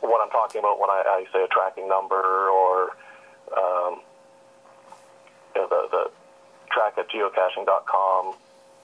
what 0.00 0.22
I'm 0.22 0.30
talking 0.30 0.58
about 0.60 0.80
when 0.80 0.90
I, 0.90 1.02
I 1.06 1.24
say 1.32 1.42
a 1.42 1.48
tracking 1.48 1.88
number 1.88 2.48
or 2.48 2.96
um, 3.56 4.00
you 5.54 5.62
know, 5.62 5.68
the, 5.68 5.88
the 5.90 6.10
track 6.70 6.98
at 6.98 7.08
geocaching.com 7.08 8.34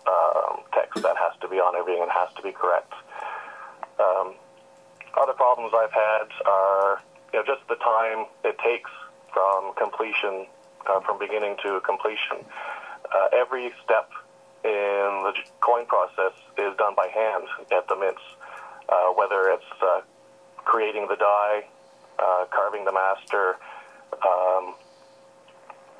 um, 0.06 0.60
text 0.72 1.02
that 1.02 1.16
has 1.16 1.32
to 1.40 1.48
be 1.48 1.56
on 1.56 1.76
everything 1.76 2.02
and 2.02 2.10
has 2.10 2.32
to 2.34 2.42
be 2.42 2.52
correct. 2.52 2.92
Um, 4.00 4.34
other 5.20 5.32
problems 5.34 5.72
I've 5.76 5.92
had 5.92 6.26
are 6.46 7.02
you 7.32 7.38
know, 7.38 7.44
just 7.44 7.66
the 7.68 7.76
time 7.76 8.26
it 8.44 8.58
takes 8.58 8.90
from 9.32 9.74
completion, 9.74 10.46
uh, 10.88 11.00
from 11.00 11.18
beginning 11.18 11.56
to 11.62 11.80
completion. 11.80 12.44
Uh, 13.14 13.28
every 13.32 13.72
step 13.84 14.10
in 14.64 15.24
the 15.24 15.32
coin 15.60 15.86
process 15.86 16.32
is 16.58 16.76
done 16.76 16.94
by 16.94 17.08
hand 17.08 17.44
at 17.72 17.88
the 17.88 17.96
mints, 17.96 18.22
uh, 18.88 19.08
whether 19.16 19.48
it's 19.48 19.82
uh, 19.82 20.00
creating 20.64 21.08
the 21.08 21.16
die, 21.16 21.64
uh, 22.18 22.44
carving 22.50 22.84
the 22.84 22.92
master, 22.92 23.56
um, 24.24 24.74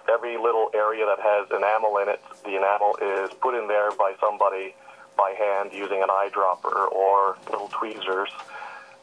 every 0.09 0.37
little 0.37 0.71
area 0.75 1.07
that 1.07 1.19
has 1.19 1.49
enamel 1.51 1.99
in 1.99 2.09
it, 2.09 2.21
the 2.45 2.57
enamel 2.57 2.97
is 3.01 3.31
put 3.41 3.55
in 3.55 3.69
there 3.69 3.91
by 3.93 4.15
somebody 4.21 4.75
by 5.17 5.35
hand 5.39 5.71
using 5.73 6.03
an 6.03 6.09
eyedropper 6.09 6.91
or 6.93 7.37
little 7.51 7.69
tweezers, 7.69 8.31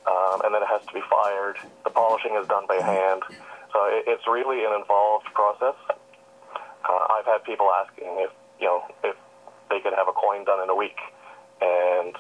um, 0.08 0.42
and 0.44 0.54
then 0.54 0.62
it 0.62 0.68
has 0.68 0.82
to 0.88 0.94
be 0.94 1.02
fired. 1.10 1.58
The 1.84 1.90
polishing 1.90 2.36
is 2.40 2.48
done 2.48 2.66
by 2.68 2.76
hand, 2.76 3.24
so 3.74 3.86
it, 3.86 4.06
it's 4.08 4.28
really 4.28 4.66
an 4.66 4.74
involved 4.80 5.26
process. 5.34 5.76
Uh, 5.90 7.06
I've 7.12 7.26
had 7.26 7.44
people 7.44 7.70
asking 7.72 8.08
if 8.20 8.32
you 8.60 8.68
know 8.68 8.84
if 9.04 9.16
they 9.70 9.80
could 9.80 9.94
have 9.94 10.08
a 10.08 10.14
coin 10.14 10.46
done 10.46 10.62
in 10.64 10.70
a 10.70 10.76
week, 10.76 10.98
and 11.62 12.16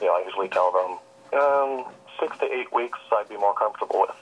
you 0.00 0.06
know 0.06 0.14
I 0.14 0.24
usually 0.26 0.48
tell 0.48 0.72
them 0.72 1.40
um, 1.40 1.84
six 2.18 2.36
to 2.38 2.46
eight 2.46 2.72
weeks 2.72 2.98
I'd 3.12 3.28
be 3.28 3.36
more 3.36 3.54
comfortable 3.54 4.00
with. 4.02 4.16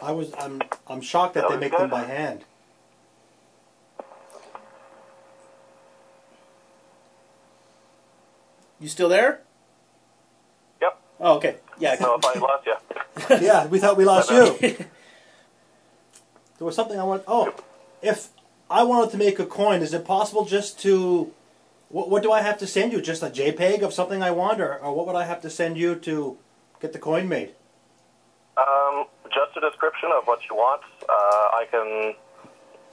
I 0.00 0.10
was 0.10 0.32
I'm 0.38 0.60
I'm 0.88 1.00
shocked 1.00 1.34
that, 1.34 1.48
that 1.48 1.50
they 1.50 1.56
make 1.56 1.70
good. 1.70 1.80
them 1.80 1.90
by 1.90 2.04
hand. 2.04 2.44
You 8.82 8.88
still 8.88 9.08
there? 9.08 9.40
Yep. 10.80 11.00
Oh, 11.20 11.36
okay. 11.36 11.56
Yeah. 11.78 11.96
No, 12.00 12.16
if 12.16 12.24
I 12.24 12.38
lost 12.38 12.66
you. 12.66 12.74
yeah, 13.46 13.66
we 13.66 13.78
thought 13.78 13.96
we 13.96 14.04
lost 14.04 14.28
you. 14.28 14.56
there 14.60 14.88
was 16.58 16.74
something 16.74 16.98
I 16.98 17.04
want. 17.04 17.22
Oh, 17.28 17.54
if 18.02 18.30
I 18.68 18.82
wanted 18.82 19.12
to 19.12 19.18
make 19.18 19.38
a 19.38 19.46
coin, 19.46 19.82
is 19.82 19.94
it 19.94 20.04
possible 20.04 20.44
just 20.44 20.80
to? 20.80 21.32
What, 21.90 22.10
what 22.10 22.24
do 22.24 22.32
I 22.32 22.42
have 22.42 22.58
to 22.58 22.66
send 22.66 22.92
you? 22.92 23.00
Just 23.00 23.22
a 23.22 23.30
JPEG 23.30 23.82
of 23.82 23.94
something 23.94 24.20
I 24.20 24.32
want, 24.32 24.60
or, 24.60 24.78
or 24.78 24.92
what 24.92 25.06
would 25.06 25.16
I 25.16 25.26
have 25.26 25.40
to 25.42 25.50
send 25.50 25.78
you 25.78 25.94
to 25.94 26.36
get 26.80 26.92
the 26.92 26.98
coin 26.98 27.28
made? 27.28 27.54
Um, 28.56 29.04
just 29.26 29.56
a 29.56 29.60
description 29.60 30.10
of 30.12 30.26
what 30.26 30.40
you 30.50 30.56
want. 30.56 30.82
Uh, 31.02 31.12
I 31.12 31.66
can 31.70 32.14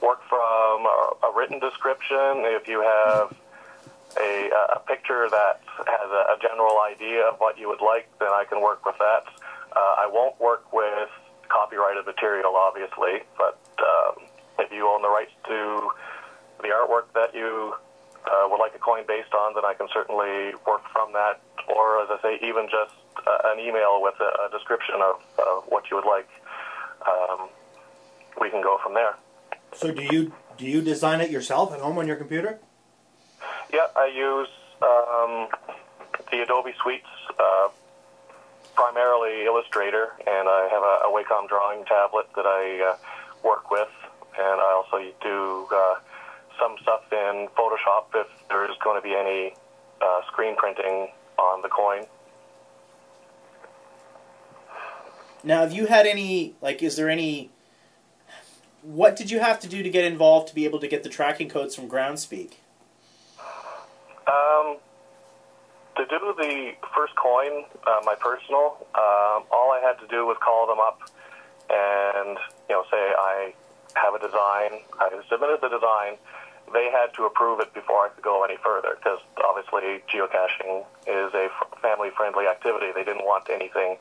work 0.00 0.22
from 0.28 0.86
a, 0.86 1.26
a, 1.26 1.36
written 1.36 1.58
description. 1.58 2.44
If 2.46 2.68
you 2.68 2.80
have 2.80 3.36
a, 4.18 4.50
a 4.76 4.78
picture 4.86 5.28
that 5.30 5.60
has 5.86 6.10
a, 6.10 6.34
a, 6.34 6.36
general 6.40 6.80
idea 6.80 7.22
of 7.24 7.38
what 7.38 7.58
you 7.58 7.68
would 7.68 7.80
like, 7.80 8.08
then 8.18 8.28
I 8.28 8.44
can 8.48 8.60
work 8.60 8.84
with 8.84 8.96
that. 8.98 9.24
Uh, 9.74 10.04
I 10.04 10.08
won't 10.10 10.38
work 10.40 10.72
with 10.72 11.08
copyrighted 11.48 12.06
material, 12.06 12.56
obviously, 12.56 13.22
but 13.36 13.58
um, 13.78 14.24
if 14.58 14.72
you 14.72 14.86
own 14.86 15.02
the 15.02 15.08
rights 15.08 15.32
to 15.46 15.90
the 16.62 16.68
artwork 16.68 17.12
that 17.14 17.34
you 17.34 17.74
uh, 18.26 18.48
would 18.48 18.58
like 18.58 18.74
a 18.74 18.78
coin 18.78 19.04
based 19.06 19.32
on, 19.34 19.54
then 19.54 19.64
I 19.64 19.74
can 19.74 19.88
certainly 19.92 20.54
work 20.66 20.82
from 20.92 21.12
that. 21.12 21.40
Or, 21.68 22.02
as 22.02 22.08
I 22.10 22.18
say, 22.22 22.46
even 22.46 22.66
just 22.66 22.94
uh, 23.26 23.52
an 23.52 23.60
email 23.60 24.02
with 24.02 24.14
a, 24.20 24.46
a 24.46 24.50
description 24.50 24.96
of 24.96 25.16
uh, 25.38 25.42
what 25.68 25.90
you 25.90 25.96
would 25.96 26.06
like. 26.06 26.28
Um, 27.06 27.48
we 28.40 28.50
can 28.50 28.62
go 28.62 28.78
from 28.82 28.94
there. 28.94 29.14
So, 29.74 29.92
do 29.92 30.02
you 30.02 30.32
do 30.58 30.66
you 30.66 30.82
design 30.82 31.20
it 31.20 31.30
yourself 31.30 31.72
at 31.72 31.80
home 31.80 31.98
on 31.98 32.06
your 32.06 32.16
computer? 32.16 32.58
Yeah, 33.72 33.86
I 33.96 34.06
use 34.06 34.48
um, 34.82 35.48
the 36.30 36.42
Adobe 36.42 36.72
Suites, 36.82 37.06
uh, 37.38 37.68
primarily 38.74 39.44
Illustrator, 39.44 40.12
and 40.26 40.48
I 40.48 40.68
have 40.70 40.82
a, 40.82 41.08
a 41.08 41.12
Wacom 41.12 41.48
drawing 41.48 41.84
tablet 41.84 42.26
that 42.36 42.46
I 42.46 42.92
uh, 42.92 42.96
work 43.46 43.70
with, 43.70 43.88
and 44.38 44.60
I 44.60 44.72
also 44.72 44.98
do 45.22 45.66
uh, 45.74 45.96
some 46.58 46.76
stuff 46.82 47.02
in 47.12 47.48
Photoshop 47.56 48.06
if 48.14 48.26
there's 48.48 48.76
going 48.82 49.00
to 49.00 49.06
be 49.06 49.14
any 49.14 49.54
uh, 50.00 50.20
screen 50.28 50.56
printing 50.56 51.08
on 51.38 51.62
the 51.62 51.68
coin. 51.68 52.04
Now, 55.42 55.60
have 55.62 55.72
you 55.72 55.86
had 55.86 56.06
any, 56.06 56.54
like, 56.60 56.82
is 56.82 56.96
there 56.96 57.08
any, 57.08 57.50
what 58.82 59.16
did 59.16 59.30
you 59.30 59.40
have 59.40 59.58
to 59.60 59.68
do 59.68 59.82
to 59.82 59.88
get 59.88 60.04
involved 60.04 60.48
to 60.48 60.54
be 60.54 60.66
able 60.66 60.78
to 60.80 60.88
get 60.88 61.02
the 61.02 61.08
tracking 61.08 61.48
codes 61.48 61.74
from 61.74 61.88
Groundspeak? 61.88 62.52
Um, 64.26 64.76
to 66.00 66.06
do 66.08 66.34
the 66.36 66.72
first 66.96 67.14
coin, 67.16 67.64
uh, 67.86 68.00
my 68.04 68.14
personal, 68.16 68.80
um, 68.96 69.44
all 69.52 69.72
I 69.72 69.80
had 69.84 70.00
to 70.00 70.06
do 70.08 70.24
was 70.24 70.36
call 70.40 70.66
them 70.66 70.80
up 70.80 71.00
and, 71.68 72.38
you 72.68 72.74
know, 72.74 72.84
say 72.90 72.96
I 72.96 73.52
have 73.94 74.14
a 74.14 74.18
design. 74.18 74.80
I 74.98 75.12
submitted 75.28 75.60
the 75.60 75.68
design. 75.68 76.16
They 76.72 76.88
had 76.90 77.12
to 77.14 77.26
approve 77.26 77.60
it 77.60 77.74
before 77.74 78.06
I 78.06 78.08
could 78.08 78.24
go 78.24 78.44
any 78.44 78.56
further 78.64 78.96
because 78.96 79.18
obviously 79.44 80.00
geocaching 80.08 80.86
is 81.06 81.34
a 81.34 81.48
family-friendly 81.82 82.46
activity. 82.46 82.92
They 82.94 83.04
didn't 83.04 83.26
want 83.26 83.50
anything 83.50 83.98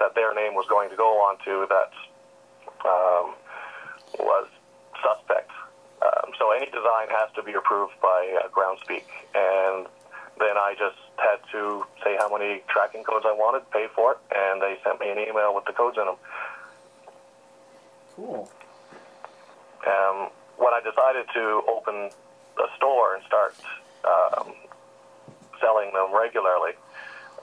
that 0.00 0.14
their 0.14 0.34
name 0.34 0.54
was 0.54 0.66
going 0.68 0.90
to 0.90 0.96
go 0.96 1.22
on 1.22 1.38
to 1.44 1.66
that 1.68 1.92
um, 2.82 3.34
was 4.18 4.48
suspect. 5.02 5.50
Um, 6.02 6.32
so 6.38 6.50
any 6.50 6.66
design 6.66 7.08
has 7.10 7.30
to 7.34 7.42
be 7.42 7.52
approved 7.52 7.94
by 8.00 8.38
uh, 8.42 8.48
Groundspeak, 8.48 9.04
and 9.34 9.86
then 10.38 10.56
I 10.56 10.74
just 10.78 10.96
had 11.18 11.42
to 11.52 11.84
say 12.02 12.16
how 12.18 12.30
many 12.30 12.62
tracking 12.68 13.02
codes 13.02 13.26
I 13.26 13.32
wanted, 13.32 13.68
pay 13.70 13.86
for 13.94 14.12
it, 14.12 14.18
and 14.34 14.62
they 14.62 14.78
sent 14.84 15.00
me 15.00 15.10
an 15.10 15.18
email 15.18 15.54
with 15.54 15.64
the 15.64 15.72
codes 15.72 15.98
in 15.98 16.06
them. 16.06 16.16
Cool. 18.14 18.50
Um, 19.86 20.30
when 20.56 20.74
I 20.74 20.80
decided 20.82 21.26
to 21.34 21.62
open 21.68 22.10
a 22.58 22.68
store 22.76 23.14
and 23.14 23.24
start 23.24 23.54
um, 24.04 24.52
selling 25.60 25.92
them 25.92 26.14
regularly, 26.14 26.72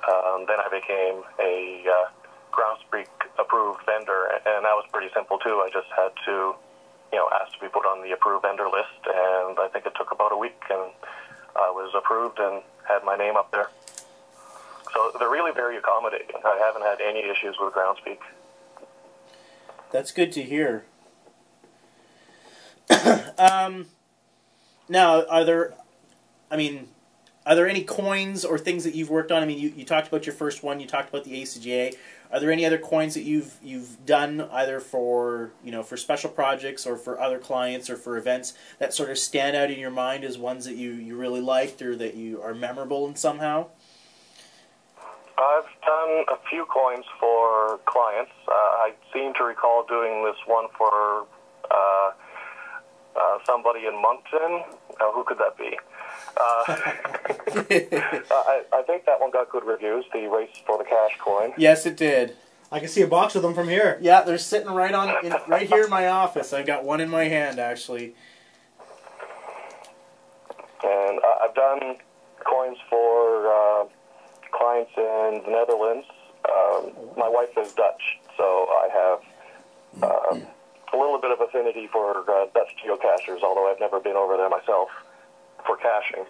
um, 0.07 0.45
then 0.47 0.59
I 0.59 0.67
became 0.69 1.23
a 1.39 1.85
uh, 1.87 2.09
Groundspeak 2.51 3.07
approved 3.39 3.85
vendor, 3.85 4.31
and 4.45 4.63
that 4.63 4.75
was 4.75 4.85
pretty 4.91 5.11
simple 5.13 5.37
too. 5.39 5.63
I 5.63 5.69
just 5.71 5.87
had 5.95 6.11
to, 6.25 6.55
you 7.11 7.19
know, 7.19 7.27
ask 7.39 7.51
to 7.53 7.59
be 7.59 7.67
put 7.67 7.85
on 7.85 8.03
the 8.03 8.11
approved 8.11 8.43
vendor 8.43 8.67
list, 8.67 8.99
and 9.07 9.59
I 9.59 9.67
think 9.71 9.85
it 9.85 9.93
took 9.95 10.11
about 10.11 10.31
a 10.31 10.37
week, 10.37 10.59
and 10.69 10.91
I 11.55 11.71
was 11.71 11.91
approved 11.95 12.39
and 12.39 12.61
had 12.87 13.03
my 13.03 13.15
name 13.15 13.35
up 13.35 13.51
there. 13.51 13.69
So 14.93 15.11
they're 15.19 15.29
really 15.29 15.51
very 15.51 15.77
accommodating. 15.77 16.35
I 16.43 16.57
haven't 16.57 16.83
had 16.83 17.01
any 17.01 17.19
issues 17.19 17.55
with 17.59 17.73
Groundspeak. 17.73 18.19
That's 19.91 20.11
good 20.11 20.31
to 20.33 20.41
hear. 20.41 20.85
um, 23.37 23.87
now, 24.87 25.25
are 25.27 25.43
there? 25.43 25.73
I 26.49 26.57
mean, 26.57 26.89
are 27.45 27.55
there 27.55 27.67
any 27.67 27.83
coins 27.83 28.43
or 28.45 28.57
things 28.57 28.83
that 28.83 28.95
you've 28.95 29.09
worked 29.09 29.31
on? 29.31 29.43
I 29.43 29.45
mean, 29.45 29.59
you, 29.59 29.73
you 29.75 29.85
talked 29.85 30.07
about 30.07 30.25
your 30.25 30.35
first 30.35 30.63
one. 30.63 30.79
You 30.79 30.87
talked 30.87 31.09
about 31.09 31.25
the 31.25 31.41
ACGA. 31.41 31.95
Are 32.35 32.41
there 32.41 32.51
any 32.51 32.65
other 32.65 32.77
coins 32.77 33.13
that 33.13 33.23
you've 33.23 33.55
you've 33.63 34.05
done 34.05 34.41
either 34.51 34.81
for 34.81 35.51
you 35.63 35.71
know 35.71 35.83
for 35.83 35.95
special 35.95 36.29
projects 36.29 36.85
or 36.85 36.97
for 36.97 37.17
other 37.17 37.39
clients 37.39 37.89
or 37.89 37.95
for 37.95 38.17
events 38.17 38.53
that 38.77 38.93
sort 38.93 39.09
of 39.09 39.17
stand 39.17 39.55
out 39.55 39.71
in 39.71 39.79
your 39.79 39.89
mind 39.89 40.25
as 40.25 40.37
ones 40.37 40.65
that 40.65 40.75
you, 40.75 40.91
you 40.91 41.15
really 41.15 41.39
liked 41.39 41.81
or 41.81 41.95
that 41.95 42.15
you 42.15 42.41
are 42.41 42.53
memorable 42.53 43.07
in 43.07 43.15
somehow? 43.15 43.67
I've 45.37 45.63
done 45.85 46.25
a 46.27 46.35
few 46.49 46.65
coins 46.65 47.05
for 47.21 47.79
clients. 47.85 48.33
Uh, 48.45 48.51
I 48.51 48.91
seem 49.13 49.33
to 49.35 49.45
recall 49.45 49.85
doing 49.87 50.25
this 50.25 50.35
one 50.45 50.65
for 50.77 51.25
uh, 51.71 52.11
uh, 53.15 53.37
somebody 53.45 53.85
in 53.85 54.01
Moncton. 54.01 54.61
Who 55.13 55.23
could 55.23 55.37
that 55.37 55.57
be? 55.57 55.71
Uh, 57.55 58.33
I, 58.33 58.63
I 58.73 58.81
think 58.81 59.05
that 59.05 59.21
one 59.21 59.31
got 59.31 59.49
good 59.49 59.63
reviews. 59.63 60.03
The 60.11 60.27
race 60.27 60.49
for 60.65 60.77
the 60.77 60.83
cache 60.83 61.17
coin. 61.19 61.53
yes, 61.57 61.85
it 61.85 61.95
did. 61.95 62.35
I 62.71 62.79
can 62.79 62.89
see 62.89 63.01
a 63.01 63.07
box 63.07 63.35
of 63.35 63.41
them 63.41 63.53
from 63.53 63.69
here. 63.69 63.97
Yeah, 64.01 64.21
they're 64.21 64.37
sitting 64.37 64.69
right 64.69 64.93
on 64.93 65.25
in, 65.25 65.33
right 65.47 65.67
here 65.67 65.83
in 65.83 65.89
my 65.89 66.07
office. 66.07 66.51
I've 66.51 66.65
got 66.65 66.83
one 66.83 66.99
in 66.99 67.09
my 67.09 67.25
hand 67.25 67.59
actually. 67.59 68.15
And 70.83 71.19
uh, 71.19 71.43
I've 71.43 71.55
done 71.55 71.95
coins 72.43 72.77
for 72.89 73.47
uh, 73.47 73.85
clients 74.51 74.91
in 74.97 75.41
the 75.45 75.51
Netherlands. 75.51 76.05
Um, 76.49 76.91
my 77.17 77.29
wife 77.29 77.57
is 77.57 77.73
Dutch, 77.73 78.19
so 78.37 78.43
I 78.43 78.89
have 78.93 80.03
uh, 80.03 80.39
a 80.93 80.97
little 80.97 81.19
bit 81.19 81.31
of 81.31 81.39
affinity 81.41 81.87
for 81.87 82.29
uh, 82.29 82.47
Dutch 82.53 82.75
geocachers, 82.83 83.41
although 83.41 83.71
I've 83.71 83.79
never 83.79 83.99
been 83.99 84.15
over 84.15 84.37
there 84.37 84.49
myself 84.49 84.89
for 85.65 85.77
caching. 85.77 86.25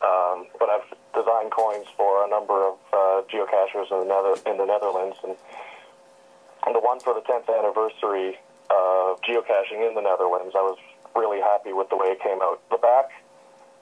Um, 0.00 0.46
but 0.58 0.68
I've 0.70 0.88
designed 1.14 1.50
coins 1.52 1.86
for 1.96 2.24
a 2.24 2.28
number 2.28 2.56
of 2.66 2.74
uh, 2.92 3.22
geocachers 3.28 3.90
in 3.92 4.08
the, 4.08 4.08
Nether- 4.08 4.40
in 4.50 4.56
the 4.56 4.64
Netherlands, 4.64 5.16
and, 5.22 5.36
and 6.66 6.74
the 6.74 6.80
one 6.80 7.00
for 7.00 7.12
the 7.12 7.20
10th 7.20 7.48
anniversary 7.48 8.38
of 8.70 9.20
geocaching 9.22 9.86
in 9.86 9.94
the 9.94 10.00
Netherlands, 10.00 10.54
I 10.56 10.62
was 10.62 10.78
really 11.14 11.40
happy 11.40 11.72
with 11.72 11.90
the 11.90 11.96
way 11.96 12.08
it 12.08 12.20
came 12.22 12.40
out. 12.40 12.60
The 12.70 12.78
back 12.78 13.10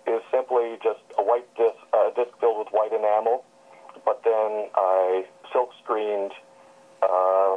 is 0.06 0.22
simply 0.32 0.78
just 0.82 1.00
a 1.18 1.22
white 1.22 1.46
disc, 1.56 1.76
uh, 1.92 2.10
disc 2.16 2.32
filled 2.40 2.58
with 2.58 2.68
white 2.72 2.92
enamel, 2.92 3.44
but 4.04 4.22
then 4.24 4.70
I 4.74 5.24
silk 5.52 5.70
screened 5.84 6.32
uh, 7.02 7.56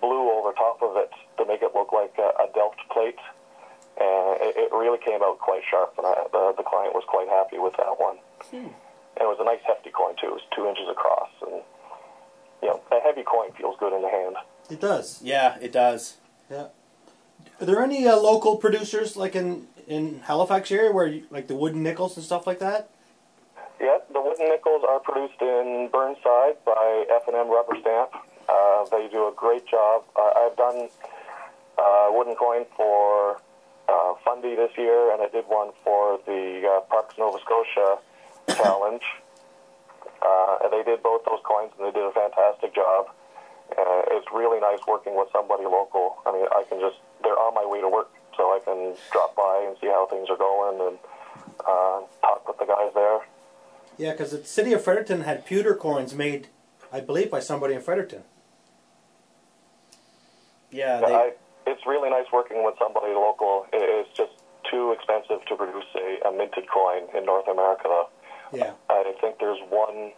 blue 0.00 0.30
over 0.32 0.52
top 0.52 0.82
of 0.82 0.96
it 0.96 1.10
to 1.38 1.44
make 1.46 1.62
it 1.62 1.72
look 1.74 1.92
like 1.92 2.14
a, 2.18 2.42
a 2.42 2.46
Delft 2.54 2.80
plate. 2.90 3.18
And 4.00 4.40
it, 4.40 4.56
it 4.56 4.72
really 4.72 4.98
came 4.98 5.22
out 5.22 5.38
quite 5.38 5.62
sharp, 5.68 5.92
and 5.98 6.06
I, 6.06 6.24
the, 6.32 6.54
the 6.56 6.62
client 6.62 6.94
was 6.94 7.04
quite 7.06 7.28
happy 7.28 7.58
with 7.58 7.76
that 7.76 8.00
one. 8.00 8.16
And 8.52 8.72
it 9.20 9.28
was 9.28 9.36
a 9.40 9.44
nice 9.44 9.60
hefty 9.66 9.90
coin 9.90 10.14
too. 10.20 10.28
It 10.28 10.40
was 10.40 10.46
two 10.56 10.66
inches 10.66 10.88
across, 10.88 11.28
and 11.46 11.60
you 12.62 12.68
know, 12.68 12.80
a 12.90 13.00
heavy 13.00 13.22
coin 13.22 13.52
feels 13.52 13.76
good 13.78 13.92
in 13.92 14.00
the 14.02 14.08
hand. 14.08 14.36
It 14.70 14.80
does. 14.80 15.20
Yeah, 15.22 15.58
it 15.60 15.72
does. 15.72 16.16
Yeah. 16.50 16.68
Are 17.60 17.66
there 17.66 17.82
any 17.82 18.06
uh, 18.08 18.16
local 18.16 18.56
producers 18.56 19.16
like 19.16 19.36
in 19.36 19.68
in 19.86 20.20
Halifax 20.20 20.70
area 20.70 20.92
where 20.92 21.06
you, 21.06 21.24
like 21.30 21.46
the 21.48 21.56
wooden 21.56 21.82
nickels 21.82 22.16
and 22.16 22.24
stuff 22.24 22.46
like 22.46 22.58
that? 22.60 22.88
Yeah, 23.80 23.98
the 24.12 24.20
wooden 24.20 24.48
nickels 24.48 24.82
are 24.88 25.00
produced 25.00 25.40
in 25.40 25.88
Burnside 25.92 26.56
by 26.64 27.04
F&M 27.26 27.50
Rubber 27.50 27.76
Stamp. 27.80 28.10
Uh, 28.48 28.84
they 28.90 29.08
do 29.08 29.26
a 29.28 29.32
great 29.34 29.66
job. 29.66 30.04
Uh, 30.16 30.30
I've 30.36 30.56
done 30.56 30.88
uh, 31.78 32.08
wooden 32.10 32.34
coin 32.34 32.66
for 32.76 33.40
uh, 33.90 34.14
Fundy 34.24 34.54
this 34.54 34.70
year, 34.78 35.12
and 35.12 35.22
I 35.22 35.28
did 35.28 35.44
one 35.48 35.70
for 35.84 36.20
the 36.26 36.62
uh, 36.62 36.80
Parks 36.88 37.16
Nova 37.18 37.38
Scotia 37.40 37.98
Challenge. 38.48 39.02
Uh, 40.22 40.58
and 40.64 40.72
they 40.72 40.82
did 40.82 41.02
both 41.02 41.24
those 41.24 41.40
coins, 41.44 41.72
and 41.78 41.88
they 41.88 41.92
did 41.92 42.04
a 42.04 42.12
fantastic 42.12 42.74
job. 42.74 43.06
Uh, 43.72 44.02
it's 44.12 44.26
really 44.32 44.60
nice 44.60 44.80
working 44.86 45.16
with 45.16 45.28
somebody 45.32 45.64
local. 45.64 46.18
I 46.26 46.32
mean, 46.32 46.46
I 46.50 46.64
can 46.68 46.80
just, 46.80 46.96
they're 47.22 47.38
on 47.38 47.54
my 47.54 47.64
way 47.64 47.80
to 47.80 47.88
work, 47.88 48.10
so 48.36 48.44
I 48.52 48.60
can 48.64 48.94
drop 49.12 49.34
by 49.36 49.64
and 49.66 49.76
see 49.80 49.86
how 49.86 50.06
things 50.06 50.28
are 50.28 50.36
going 50.36 50.80
and 50.80 50.98
uh, 51.60 52.00
talk 52.20 52.46
with 52.46 52.58
the 52.58 52.66
guys 52.66 52.92
there. 52.94 53.20
Yeah, 53.96 54.12
because 54.12 54.30
the 54.32 54.44
city 54.44 54.72
of 54.72 54.82
Fredericton 54.82 55.22
had 55.22 55.46
pewter 55.46 55.74
coins 55.74 56.14
made, 56.14 56.48
I 56.92 57.00
believe, 57.00 57.30
by 57.30 57.40
somebody 57.40 57.74
in 57.74 57.80
Fredericton. 57.80 58.22
Yeah, 60.70 61.00
Yeah, 61.00 61.06
they, 61.06 61.14
I, 61.14 61.32
it's 61.70 61.86
really 61.86 62.10
nice 62.10 62.26
working 62.32 62.64
with 62.64 62.74
somebody 62.78 63.14
local. 63.14 63.66
It's 63.72 64.10
just 64.16 64.32
too 64.70 64.92
expensive 64.92 65.46
to 65.46 65.56
produce 65.56 65.86
a, 65.94 66.28
a 66.28 66.32
minted 66.32 66.68
coin 66.68 67.02
in 67.16 67.24
North 67.24 67.48
America. 67.48 68.04
Yeah. 68.52 68.72
I 68.88 69.14
think 69.20 69.38
there's 69.38 69.60
one 69.70 70.12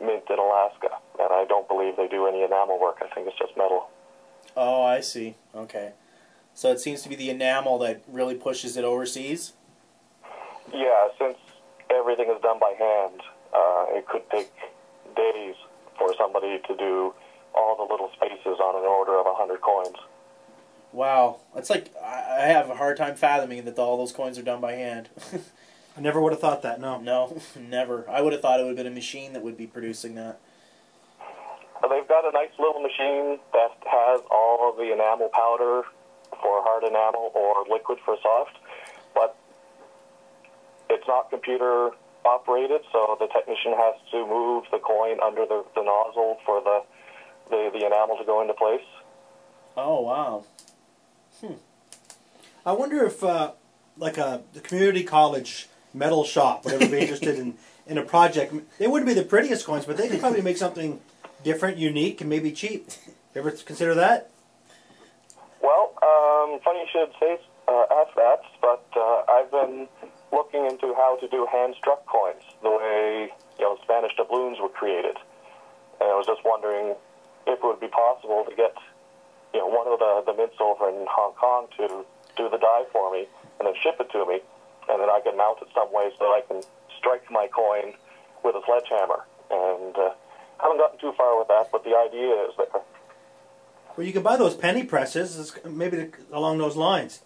mint 0.00 0.24
in 0.28 0.38
Alaska, 0.38 0.90
and 1.18 1.30
I 1.32 1.44
don't 1.48 1.68
believe 1.68 1.96
they 1.96 2.08
do 2.08 2.26
any 2.26 2.42
enamel 2.42 2.80
work. 2.80 2.98
I 3.00 3.12
think 3.14 3.28
it's 3.28 3.38
just 3.38 3.56
metal. 3.56 3.88
oh, 4.56 4.82
I 4.82 5.00
see. 5.00 5.36
Okay, 5.54 5.92
so 6.54 6.70
it 6.72 6.80
seems 6.80 7.02
to 7.02 7.08
be 7.08 7.14
the 7.14 7.30
enamel 7.30 7.78
that 7.78 8.02
really 8.08 8.34
pushes 8.34 8.76
it 8.76 8.84
overseas. 8.84 9.52
Yeah, 10.72 11.08
since 11.18 11.38
everything 11.90 12.28
is 12.34 12.40
done 12.42 12.58
by 12.58 12.74
hand, 12.78 13.22
uh, 13.54 13.86
it 13.96 14.06
could 14.06 14.28
take 14.30 14.52
days 15.16 15.54
for 15.96 16.12
somebody 16.18 16.58
to 16.66 16.76
do 16.76 17.14
all 17.54 17.76
the 17.76 17.86
little 17.90 18.10
spaces 18.14 18.58
on 18.60 18.76
an 18.76 18.86
order 18.86 19.18
of 19.18 19.26
a 19.26 19.34
hundred 19.34 19.60
coins. 19.60 19.96
Wow, 20.92 21.40
it's 21.54 21.70
like 21.70 21.92
I 22.02 22.18
I 22.38 22.46
have 22.46 22.70
a 22.70 22.74
hard 22.76 22.96
time 22.96 23.16
fathoming 23.16 23.64
that 23.64 23.78
all 23.78 23.96
those 23.96 24.12
coins 24.12 24.38
are 24.38 24.42
done 24.42 24.60
by 24.60 24.72
hand. 24.72 25.08
I 25.96 26.00
never 26.00 26.20
would 26.20 26.32
have 26.32 26.40
thought 26.40 26.62
that. 26.62 26.80
No. 26.80 27.00
no, 27.00 27.40
never. 27.60 28.08
I 28.08 28.20
would 28.20 28.32
have 28.32 28.40
thought 28.40 28.60
it 28.60 28.62
would 28.62 28.70
have 28.70 28.76
been 28.76 28.86
a 28.86 28.94
machine 28.94 29.32
that 29.32 29.42
would 29.42 29.56
be 29.56 29.66
producing 29.66 30.14
that. 30.14 30.38
Uh, 31.82 31.88
They've 31.88 32.06
got 32.06 32.24
a 32.24 32.30
nice 32.32 32.54
little 32.58 32.80
machine 32.80 33.38
that 33.52 33.72
has 33.90 34.20
all 34.30 34.70
of 34.70 34.76
the 34.76 34.92
enamel 34.92 35.28
powder 35.32 35.82
for 36.30 36.62
hard 36.62 36.84
enamel 36.84 37.32
or 37.34 37.64
liquid 37.68 37.98
for 38.04 38.16
soft, 38.22 38.58
but 39.14 39.36
it's 40.88 41.06
not 41.08 41.30
computer 41.30 41.90
operated, 42.24 42.82
so 42.92 43.16
the 43.18 43.26
technician 43.26 43.72
has 43.72 43.94
to 44.12 44.26
move 44.26 44.64
the 44.70 44.78
coin 44.78 45.18
under 45.20 45.46
the, 45.46 45.64
the 45.74 45.82
nozzle 45.82 46.38
for 46.44 46.60
the, 46.62 46.82
the, 47.50 47.70
the 47.72 47.86
enamel 47.86 48.16
to 48.18 48.24
go 48.24 48.40
into 48.40 48.54
place. 48.54 48.86
Oh 49.76 50.02
wow. 50.02 50.44
I 52.66 52.72
wonder 52.72 53.04
if, 53.04 53.22
uh, 53.22 53.52
like 53.96 54.18
a 54.18 54.42
the 54.52 54.60
community 54.60 55.04
college 55.04 55.68
metal 55.94 56.24
shop 56.24 56.64
would 56.64 56.74
ever 56.74 56.88
be 56.88 56.98
interested 56.98 57.38
in, 57.38 57.54
in 57.86 57.98
a 57.98 58.02
project. 58.02 58.54
They 58.78 58.86
wouldn't 58.86 59.08
be 59.08 59.14
the 59.14 59.24
prettiest 59.24 59.64
coins, 59.64 59.84
but 59.84 59.96
they 59.96 60.08
could 60.08 60.20
probably 60.20 60.42
make 60.42 60.56
something 60.56 61.00
different, 61.42 61.78
unique, 61.78 62.20
and 62.20 62.28
maybe 62.28 62.52
cheap. 62.52 62.88
Ever 63.34 63.50
consider 63.52 63.94
that? 63.94 64.30
Well, 65.62 65.92
um, 66.02 66.60
funny 66.64 66.80
you 66.80 66.86
should 66.92 67.12
say 67.20 67.38
uh, 67.68 67.84
ask 67.90 68.14
that, 68.16 68.42
but 68.60 68.84
uh, 68.96 69.22
I've 69.30 69.50
been 69.50 69.88
looking 70.32 70.66
into 70.66 70.94
how 70.94 71.16
to 71.20 71.28
do 71.28 71.46
hand-struck 71.50 72.04
coins, 72.06 72.42
the 72.62 72.70
way 72.70 73.30
you 73.58 73.64
know 73.64 73.78
Spanish 73.82 74.12
doubloons 74.16 74.58
were 74.60 74.68
created, 74.68 75.16
and 76.00 76.10
I 76.10 76.16
was 76.16 76.26
just 76.26 76.40
wondering 76.44 76.96
if 77.46 77.58
it 77.58 77.64
would 77.64 77.80
be 77.80 77.88
possible 77.88 78.44
to 78.48 78.54
get 78.56 78.74
you 79.54 79.60
know 79.60 79.66
one 79.66 79.86
of 79.86 79.98
the 79.98 80.32
the 80.32 80.36
mints 80.36 80.56
over 80.60 80.88
in 80.88 81.06
Hong 81.08 81.34
Kong 81.34 81.66
to 81.78 82.04
do 82.36 82.48
the 82.48 82.58
die 82.58 82.84
for 82.92 83.12
me 83.12 83.26
and 83.58 83.66
then 83.66 83.74
ship 83.82 83.96
it 84.00 84.10
to 84.12 84.24
me, 84.26 84.40
and 84.88 85.00
then 85.00 85.10
I 85.10 85.20
can 85.20 85.36
mount 85.36 85.58
it 85.62 85.68
some 85.74 85.92
way 85.92 86.10
so 86.18 86.24
that 86.24 86.32
I 86.32 86.42
can 86.46 86.62
strike 86.96 87.30
my 87.30 87.48
coin 87.48 87.94
with 88.44 88.54
a 88.54 88.62
sledgehammer. 88.64 89.24
And 89.50 89.96
uh, 89.96 90.14
I 90.60 90.62
haven't 90.62 90.78
gotten 90.78 90.98
too 91.00 91.12
far 91.16 91.38
with 91.38 91.48
that, 91.48 91.70
but 91.72 91.84
the 91.84 91.96
idea 91.96 92.34
is 92.44 92.54
there. 92.56 92.82
Well, 93.96 94.06
you 94.06 94.12
can 94.12 94.22
buy 94.22 94.36
those 94.36 94.54
penny 94.54 94.84
presses, 94.84 95.58
maybe 95.64 96.10
along 96.32 96.58
those 96.58 96.76
lines. 96.76 97.22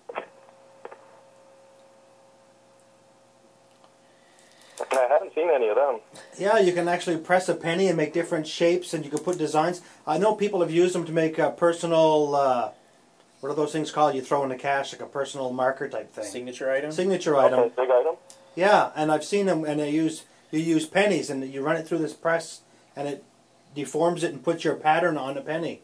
I 4.80 5.08
haven't 5.62 5.78
any 5.78 5.88
of 5.88 6.00
them. 6.02 6.20
Yeah, 6.38 6.58
you 6.58 6.72
can 6.72 6.88
actually 6.88 7.18
press 7.18 7.48
a 7.48 7.54
penny 7.54 7.88
and 7.88 7.96
make 7.96 8.12
different 8.12 8.46
shapes, 8.46 8.94
and 8.94 9.04
you 9.04 9.10
can 9.10 9.20
put 9.20 9.38
designs. 9.38 9.80
I 10.06 10.18
know 10.18 10.34
people 10.34 10.60
have 10.60 10.70
used 10.70 10.94
them 10.94 11.04
to 11.06 11.12
make 11.12 11.38
a 11.38 11.50
personal. 11.50 12.34
Uh, 12.34 12.70
what 13.40 13.50
are 13.50 13.54
those 13.54 13.72
things 13.72 13.90
called? 13.90 14.14
You 14.14 14.22
throw 14.22 14.42
in 14.44 14.50
the 14.50 14.56
cash, 14.56 14.92
like 14.92 15.02
a 15.02 15.06
personal 15.06 15.52
marker 15.52 15.88
type 15.88 16.12
thing. 16.12 16.24
Signature 16.24 16.70
item. 16.70 16.92
Signature 16.92 17.36
item. 17.36 17.60
Okay, 17.60 17.72
big 17.76 17.90
item. 17.90 18.16
Yeah, 18.54 18.90
and 18.94 19.10
I've 19.10 19.24
seen 19.24 19.46
them, 19.46 19.64
and 19.64 19.80
they 19.80 19.90
use 19.90 20.24
you 20.50 20.60
use 20.60 20.86
pennies, 20.86 21.30
and 21.30 21.42
you 21.52 21.62
run 21.62 21.76
it 21.76 21.86
through 21.86 21.98
this 21.98 22.12
press, 22.12 22.60
and 22.94 23.08
it 23.08 23.24
deforms 23.74 24.22
it 24.22 24.32
and 24.32 24.44
puts 24.44 24.64
your 24.64 24.74
pattern 24.74 25.16
on 25.16 25.36
a 25.36 25.40
penny. 25.40 25.80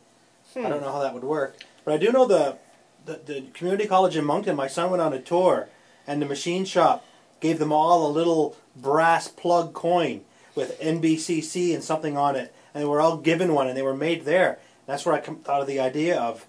I 0.56 0.68
don't 0.68 0.80
know 0.80 0.92
how 0.92 1.00
that 1.00 1.14
would 1.14 1.24
work, 1.24 1.56
but 1.84 1.94
I 1.94 1.98
do 1.98 2.10
know 2.10 2.26
the, 2.26 2.58
the 3.04 3.20
the 3.24 3.42
community 3.52 3.86
college 3.86 4.16
in 4.16 4.24
Moncton. 4.24 4.56
My 4.56 4.66
son 4.66 4.90
went 4.90 5.02
on 5.02 5.12
a 5.12 5.20
tour, 5.20 5.68
and 6.06 6.20
the 6.20 6.26
machine 6.26 6.64
shop 6.64 7.04
gave 7.40 7.58
them 7.58 7.72
all 7.72 8.06
a 8.06 8.10
little 8.12 8.56
brass 8.76 9.28
plug 9.28 9.72
coin 9.74 10.22
with 10.54 10.80
NBCC 10.80 11.74
and 11.74 11.82
something 11.82 12.16
on 12.16 12.36
it, 12.36 12.54
and 12.74 12.82
they 12.82 12.86
were 12.88 13.00
all 13.00 13.16
given 13.16 13.54
one, 13.54 13.68
and 13.68 13.76
they 13.76 13.82
were 13.82 13.96
made 13.96 14.24
there. 14.24 14.58
That's 14.86 15.04
where 15.06 15.14
I 15.14 15.20
come, 15.20 15.36
thought 15.36 15.60
of 15.60 15.66
the 15.66 15.80
idea 15.80 16.18
of 16.20 16.46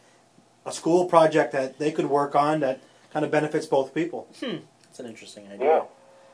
a 0.65 0.71
school 0.71 1.05
project 1.05 1.51
that 1.53 1.77
they 1.79 1.91
could 1.91 2.07
work 2.07 2.35
on 2.35 2.59
that 2.61 2.79
kind 3.13 3.23
of 3.25 3.31
benefits 3.31 3.65
both 3.65 3.93
people. 3.93 4.27
Hmm. 4.39 4.57
That's 4.83 4.99
an 4.99 5.05
interesting 5.07 5.47
idea. 5.51 5.65
Yeah. 5.67 5.83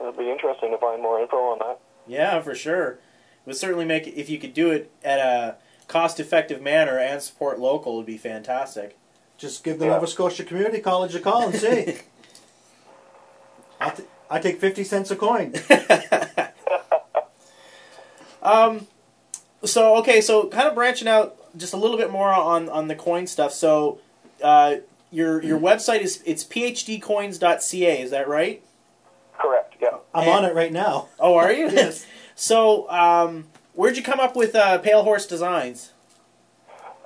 It'd 0.01 0.17
be 0.17 0.29
interesting 0.29 0.71
to 0.71 0.77
find 0.77 1.01
more 1.01 1.19
info 1.21 1.37
on 1.37 1.59
that. 1.59 1.79
Yeah, 2.07 2.41
for 2.41 2.53
sure. 2.53 2.91
It 2.91 2.99
would 3.47 3.55
certainly 3.55 3.85
make 3.85 4.07
if 4.07 4.29
you 4.29 4.37
could 4.37 4.53
do 4.53 4.71
it 4.71 4.91
at 5.03 5.19
a 5.19 5.55
cost-effective 5.87 6.61
manner 6.61 6.97
and 6.99 7.21
support 7.21 7.59
local 7.59 7.95
would 7.97 8.05
be 8.05 8.17
fantastic. 8.17 8.97
Just 9.37 9.63
give 9.63 9.79
the 9.79 9.85
Yeah. 9.85 9.91
Nova 9.93 10.07
Scotia 10.07 10.43
Community 10.43 10.79
College 10.79 11.15
a 11.15 11.19
call 11.19 11.47
and 11.47 11.55
see. 11.55 11.97
I'll 14.29 14.39
t- 14.39 14.49
I 14.49 14.51
take 14.51 14.61
fifty 14.61 14.83
cents 14.83 15.11
a 15.11 15.15
coin. 15.15 15.53
Um, 18.45 18.87
so 19.63 19.97
okay, 19.97 20.21
so 20.21 20.47
kind 20.47 20.67
of 20.67 20.75
branching 20.75 21.07
out 21.07 21.35
just 21.57 21.73
a 21.73 21.77
little 21.77 21.97
bit 21.97 22.11
more 22.11 22.31
on 22.31 22.69
on 22.69 22.87
the 22.87 22.95
coin 22.95 23.25
stuff. 23.27 23.51
So, 23.51 23.97
uh, 24.41 24.75
your 25.11 25.43
your 25.43 25.59
website 25.59 26.01
is 26.01 26.21
it's 26.25 26.45
phdcoins.ca. 26.45 28.01
Is 28.01 28.11
that 28.11 28.27
right? 28.27 28.61
Correct. 29.37 29.73
Yeah. 29.81 29.97
I'm 30.13 30.29
on 30.29 30.45
it 30.45 30.53
right 30.53 30.71
now. 30.71 31.09
Oh, 31.19 31.35
are 31.35 31.51
you? 31.51 31.69
Yes. 31.71 32.05
so, 32.35 32.89
um, 32.89 33.47
where'd 33.73 33.97
you 33.97 34.03
come 34.03 34.19
up 34.19 34.35
with 34.35 34.55
uh, 34.55 34.77
Pale 34.77 35.03
Horse 35.03 35.25
Designs? 35.25 35.91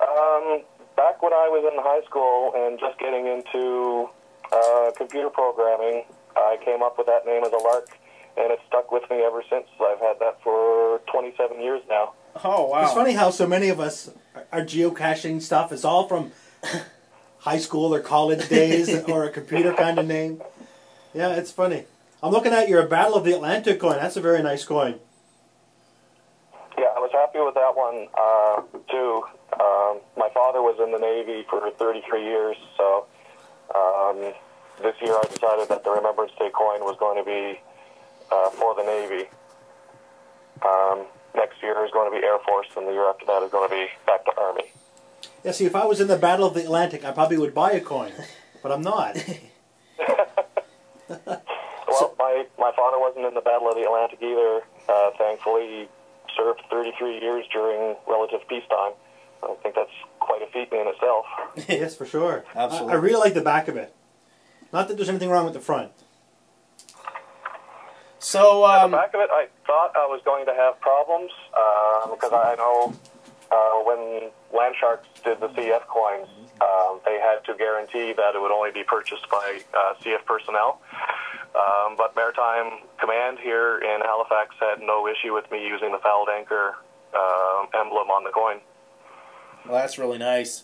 Um, 0.02 0.62
back 0.96 1.22
when 1.24 1.34
I 1.34 1.48
was 1.48 1.64
in 1.72 1.80
high 1.82 2.06
school 2.06 2.54
and 2.56 2.80
just 2.80 3.00
getting 3.00 3.26
into 3.28 4.10
uh, 4.52 4.92
computer 4.98 5.30
programming, 5.30 6.04
I 6.40 6.58
came 6.64 6.82
up 6.82 6.98
with 6.98 7.08
that 7.08 7.26
name 7.26 7.44
as 7.44 7.52
a 7.52 7.58
lark, 7.58 7.90
and 8.38 8.52
it's 8.52 8.62
stuck 8.68 8.92
with 8.92 9.04
me 9.10 9.18
ever 9.18 9.44
since. 9.50 9.68
I've 9.80 10.00
had 10.00 10.20
that 10.20 10.42
for 10.44 11.00
27 11.12 11.62
years 11.62 11.82
now. 11.90 12.14
Oh 12.44 12.68
wow! 12.68 12.84
It's 12.84 12.94
funny 12.94 13.14
how 13.14 13.32
so 13.32 13.48
many 13.48 13.70
of 13.70 13.80
us 13.80 14.10
our 14.52 14.62
geocaching 14.62 15.42
stuff 15.42 15.72
is 15.72 15.84
all 15.84 16.08
from 16.08 16.32
high 17.40 17.58
school 17.58 17.94
or 17.94 18.00
college 18.00 18.48
days 18.50 18.94
or 19.08 19.26
a 19.26 19.30
computer 19.30 19.74
kind 19.74 20.00
of 20.00 20.06
name. 20.06 20.42
Yeah, 21.14 21.36
it's 21.36 21.52
funny. 21.52 21.86
I'm 22.22 22.32
looking 22.32 22.54
at 22.54 22.70
your 22.70 22.86
Battle 22.86 23.16
of 23.16 23.24
the 23.24 23.34
Atlantic 23.34 23.80
coin. 23.80 23.96
That's 23.96 24.18
a 24.18 24.22
very 24.22 24.44
nice 24.44 24.66
coin. 24.66 25.00
Yeah, 26.78 26.92
I 26.96 27.00
was 27.00 27.12
happy 27.14 27.40
with 27.40 27.56
that 27.56 27.76
one 27.76 28.08
uh, 28.18 28.62
too. 28.92 29.24
Um, 29.60 30.00
my 30.18 30.30
father 30.34 30.62
was 30.62 30.80
in 30.84 30.92
the 30.92 31.00
Navy 31.00 31.46
for 31.50 31.70
33 31.72 32.24
years, 32.24 32.58
so 32.78 33.06
um, 33.74 34.34
this 34.82 34.96
year 35.02 35.14
I 35.14 35.24
decided 35.32 35.70
that 35.70 35.84
the 35.84 35.92
Remembrance 35.92 36.32
Day 36.40 36.50
coin 36.54 36.82
was 36.82 36.98
going 37.00 37.24
to 37.24 37.26
be 37.26 37.60
uh, 38.32 38.50
for 38.52 38.76
the 38.76 38.84
Navy. 38.84 39.30
Um, 40.66 41.06
next 41.36 41.62
year 41.62 41.84
is 41.86 41.92
going 41.92 42.12
to 42.12 42.18
be 42.20 42.26
Air 42.26 42.40
Force, 42.48 42.68
and 42.76 42.88
the 42.88 42.92
year 42.92 43.10
after 43.10 43.26
that 43.26 43.44
is 43.44 43.52
going 43.52 43.70
to 43.70 43.76
be 43.76 43.88
back 44.06 44.26
to 44.26 44.32
Army. 44.40 44.66
Yeah, 45.44 45.52
see, 45.52 45.66
if 45.66 45.76
I 45.76 45.86
was 45.86 46.02
in 46.02 46.08
the 46.08 46.18
Battle 46.18 46.46
of 46.48 46.54
the 46.54 46.64
Atlantic, 46.64 47.06
I 47.06 47.12
probably 47.12 47.38
would 47.38 47.54
buy 47.54 47.72
a 47.72 47.82
coin, 47.82 48.12
but 48.62 48.72
I'm 48.72 48.82
not. 48.82 49.18
Well, 51.90 52.14
my, 52.20 52.46
my 52.58 52.72
father 52.76 53.00
wasn't 53.00 53.26
in 53.26 53.34
the 53.34 53.42
Battle 53.42 53.68
of 53.70 53.76
the 53.76 53.84
Atlantic 53.84 54.20
either. 54.22 54.62
Uh, 54.88 55.12
thankfully, 55.18 55.68
he 55.68 55.88
served 56.38 56.62
33 56.70 57.20
years 57.20 57.46
during 57.52 57.96
relative 58.08 58.42
peacetime. 58.48 58.94
I 59.42 59.56
think 59.64 59.76
that's 59.76 59.92
quite 60.20 60.42
a 60.42 60.48
feat 60.52 60.72
in 60.72 60.88
itself. 60.88 61.26
yes, 61.68 61.96
for 61.96 62.06
sure. 62.06 62.46
I- 62.54 62.64
Absolutely. 62.66 62.94
I, 62.94 62.96
really 62.98 63.20
like 63.20 63.34
the 63.34 63.42
back 63.42 63.68
of 63.68 63.78
it. 63.78 63.94
Not 64.72 64.88
that 64.88 64.98
there's 64.98 65.10
anything 65.10 65.30
wrong 65.30 65.46
with 65.46 65.54
the 65.54 65.60
front. 65.60 65.92
so 68.20 68.68
At 68.68 68.84
um, 68.84 68.92
the 68.92 68.98
back 68.98 69.14
of 69.14 69.22
it, 69.22 69.30
I 69.32 69.48
thought 69.66 69.96
I 69.96 70.06
was 70.06 70.22
going 70.24 70.46
to 70.46 70.54
have 70.54 70.80
problems 70.80 71.32
um, 71.58 72.12
because 72.12 72.32
I 72.34 72.56
know 72.56 72.94
uh, 73.52 73.84
when 73.84 74.30
Landsharks 74.54 75.10
did 75.24 75.40
the 75.40 75.48
CF 75.50 75.88
coins, 75.88 76.28
um, 76.62 77.00
they 77.06 77.20
had 77.20 77.44
to 77.46 77.58
guarantee 77.58 78.14
that 78.14 78.36
it 78.36 78.42
would 78.42 78.52
only 78.52 78.72
be 78.72 78.84
purchased 78.84 79.28
by 79.30 79.62
uh, 79.74 79.94
CF 80.04 80.24
personnel. 80.26 80.82
Um, 81.56 81.96
but 81.98 82.16
Maritime 82.16 82.80
Command 83.00 83.40
here 83.40 83.80
in 83.80 84.02
Halifax 84.02 84.56
had 84.60 84.82
no 84.82 85.08
issue 85.08 85.34
with 85.34 85.50
me 85.52 85.66
using 85.68 85.92
the 85.92 85.98
fouled 85.98 86.30
anchor 86.30 86.76
um 87.12 87.68
emblem 87.74 88.12
on 88.12 88.24
the 88.24 88.30
coin. 88.30 88.60
well, 89.66 89.82
that's 89.82 89.98
really 89.98 90.20
nice. 90.20 90.64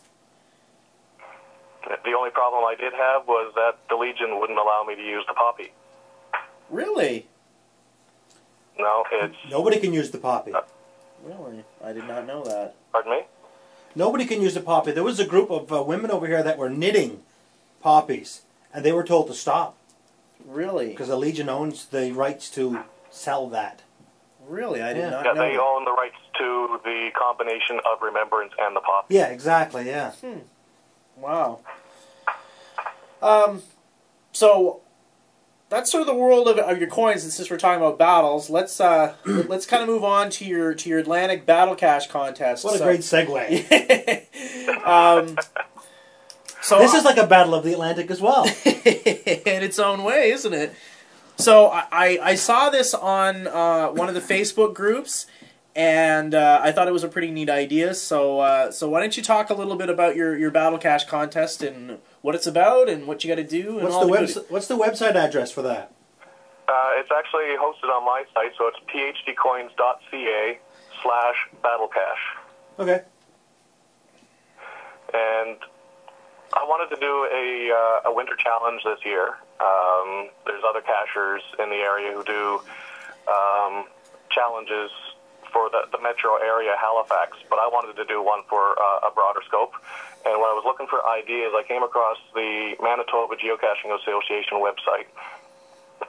The 1.88 2.12
only 2.18 2.32
problem 2.32 2.64
I 2.64 2.76
did 2.76 2.94
have 2.94 3.28
was 3.28 3.54
that 3.56 3.78
the 3.90 3.96
Legion 3.96 4.40
wouldn't 4.40 4.58
allow 4.60 4.84
me 4.88 4.96
to 4.96 5.02
use 5.02 5.24
the 5.28 5.34
poppy. 5.34 5.72
Really, 6.70 7.28
No, 8.78 9.04
it's 9.12 9.36
Nobody 9.50 9.80
can 9.80 9.94
use 9.94 10.12
the 10.12 10.18
poppy. 10.18 10.54
really, 11.24 11.64
I 11.84 11.94
did 11.94 12.06
not 12.08 12.26
know 12.26 12.44
that. 12.44 12.76
pardon 12.92 13.12
me. 13.12 13.22
Nobody 13.96 14.26
can 14.26 14.42
use 14.42 14.54
the 14.56 14.62
poppy. 14.62 14.92
There 14.92 15.04
was 15.04 15.20
a 15.20 15.26
group 15.26 15.50
of 15.50 15.72
uh, 15.72 15.82
women 15.84 16.12
over 16.12 16.28
here 16.28 16.44
that 16.44 16.58
were 16.58 16.70
knitting 16.70 17.24
poppies, 17.82 18.42
and 18.74 18.84
they 18.84 18.92
were 18.92 19.04
told 19.04 19.28
to 19.28 19.34
stop 19.34 19.78
Really, 20.46 20.90
because 20.90 21.08
the 21.08 21.16
Legion 21.18 21.48
owns 21.50 21.86
the 21.86 22.12
rights 22.12 22.50
to 22.52 22.84
sell 23.10 23.48
that. 23.50 23.82
really, 24.48 24.82
I 24.82 24.94
did 24.94 25.00
Yeah. 25.04 25.10
not 25.12 25.26
Yeah, 25.26 25.34
know. 25.34 25.42
they 25.42 25.54
that. 25.56 25.62
own 25.62 25.86
the 25.86 25.92
rights 25.94 26.18
to 26.38 26.80
the 26.84 27.10
combination 27.18 27.80
of 27.86 28.02
Remembrance 28.02 28.54
and 28.60 28.76
the 28.76 28.82
poppy. 28.82 29.16
Yeah, 29.16 29.28
exactly. 29.28 29.88
Yeah. 29.88 30.12
Wow. 31.18 31.60
Um, 33.22 33.64
so 34.32 34.82
that's 35.70 35.92
sort 35.92 36.02
of 36.02 36.08
the 36.08 36.14
world 36.16 36.48
of, 36.48 36.58
of 36.60 36.78
your 36.80 36.90
coins. 36.90 37.24
And 37.24 37.32
since 37.34 37.50
we're 37.50 37.58
talking 37.58 37.82
about 37.82 37.98
battles, 37.98 38.50
let's 38.50 38.80
uh, 38.80 39.16
let's 39.26 39.66
kind 39.66 39.82
of 39.82 39.90
move 39.90 40.04
on 40.04 40.30
to 40.32 40.46
your 40.46 40.74
to 40.74 40.90
your 40.90 41.00
Atlantic 41.00 41.46
Battle 41.46 41.76
Cache 41.76 42.08
contest. 42.08 42.64
What 42.64 42.76
a 42.76 42.78
So- 42.78 42.86
great 42.86 43.00
segue. 43.02 44.86
um, 44.86 45.38
so 46.62 46.80
This 46.80 46.94
is 46.96 47.04
like 47.06 47.18
a 47.18 47.28
battle 47.28 47.54
of 47.54 47.64
the 47.64 47.74
Atlantic 47.74 48.10
as 48.10 48.20
well. 48.22 48.46
in 48.66 49.64
its 49.64 49.78
own 49.80 50.04
way, 50.04 50.32
isn't 50.32 50.54
it? 50.54 50.74
So 51.38 51.68
I, 51.68 51.86
I, 51.92 52.20
I 52.22 52.36
saw 52.36 52.70
this 52.70 52.94
on 52.94 53.46
uh, 53.48 53.90
one 53.90 54.08
of 54.08 54.16
the 54.16 54.22
Facebook 54.22 54.74
groups, 54.74 55.28
and 55.76 56.34
uh, 56.34 56.60
I 56.64 56.72
thought 56.72 56.88
it 56.88 56.94
was 56.94 57.04
a 57.04 57.10
pretty 57.10 57.32
neat 57.32 57.50
idea. 57.50 57.94
So 57.94 58.40
uh, 58.40 58.72
so 58.72 58.90
why 58.90 59.02
don't 59.02 59.16
you 59.18 59.24
talk 59.24 59.50
a 59.50 59.54
little 59.54 59.76
bit 59.76 59.90
about 59.90 60.16
your, 60.16 60.38
your 60.38 60.52
Battle 60.52 60.80
Cache 60.80 61.06
contest 61.06 61.62
and 61.62 62.00
what 62.22 62.34
it's 62.36 62.48
about 62.48 62.88
and 62.90 63.08
what 63.08 63.24
you 63.24 63.28
got 63.30 63.36
to 63.36 63.44
do 63.44 63.76
and 63.80 63.84
What's 63.84 63.96
all 63.96 64.08
the 64.08 64.14
the 64.14 64.18
website? 64.18 64.34
goodies. 64.36 64.50
What's 64.50 64.68
the 64.68 64.78
website 64.78 65.16
address 65.16 65.52
for 65.52 65.62
that? 65.64 65.92
Uh, 66.68 66.92
it's 66.96 67.12
actually 67.16 67.56
hosted 67.60 67.94
on 67.96 68.04
my 68.06 68.24
site, 68.34 68.52
so 68.58 68.68
it's 68.68 68.80
phdcoins.ca 68.90 70.60
slash 71.04 71.36
battlecache. 71.64 72.80
Okay. 72.80 73.02
And 75.14 75.58
I 76.54 76.64
wanted 76.64 76.94
to 76.96 77.00
do 77.00 77.28
a, 77.32 77.72
uh, 77.72 78.10
a 78.10 78.14
winter 78.16 78.36
challenge 78.36 78.82
this 78.84 79.00
year. 79.06 79.36
Um, 79.60 80.30
there's 80.46 80.64
other 80.68 80.82
cachers 80.82 81.42
in 81.62 81.70
the 81.70 81.76
area 81.76 82.12
who 82.12 82.24
do 82.24 82.62
um, 83.30 83.86
challenges 84.32 84.90
for 85.52 85.70
the, 85.70 85.88
the 85.92 86.02
metro 86.02 86.36
area, 86.38 86.74
Halifax, 86.80 87.38
but 87.50 87.60
I 87.60 87.68
wanted 87.68 87.96
to 87.98 88.06
do 88.06 88.22
one 88.22 88.44
for 88.50 88.76
uh, 88.80 89.10
a 89.10 89.12
broader 89.12 89.42
scope. 89.48 89.74
And 90.26 90.34
when 90.42 90.50
I 90.50 90.56
was 90.58 90.66
looking 90.66 90.88
for 90.88 91.06
ideas, 91.06 91.54
I 91.54 91.64
came 91.68 91.84
across 91.84 92.18
the 92.34 92.76
Manitoba 92.82 93.36
Geocaching 93.38 93.94
Association 93.94 94.58
website. 94.58 95.06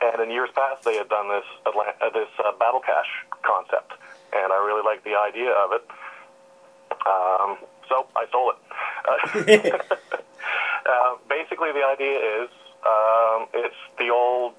And 0.01 0.22
in 0.22 0.30
years 0.30 0.51
past, 0.55 0.84
they 0.84 0.97
had 0.97 1.09
done 1.09 1.28
this 1.28 1.45
uh, 1.64 1.70
this 2.12 2.28
uh, 2.43 2.53
battle 2.59 2.80
cache 2.80 3.24
concept, 3.43 3.93
and 4.34 4.53
I 4.53 4.59
really 4.66 4.82
liked 4.82 5.05
the 5.05 5.14
idea 5.14 5.53
of 5.53 5.72
it. 5.72 5.84
Um, 7.07 7.57
so 7.89 8.07
I 8.16 8.26
stole 8.28 8.53
it. 8.53 8.59
Uh, 9.07 9.22
uh, 10.91 11.14
basically, 11.28 11.70
the 11.70 11.84
idea 11.87 12.18
is 12.43 12.51
um, 12.82 13.47
it's 13.55 13.76
the 13.99 14.11
old 14.11 14.55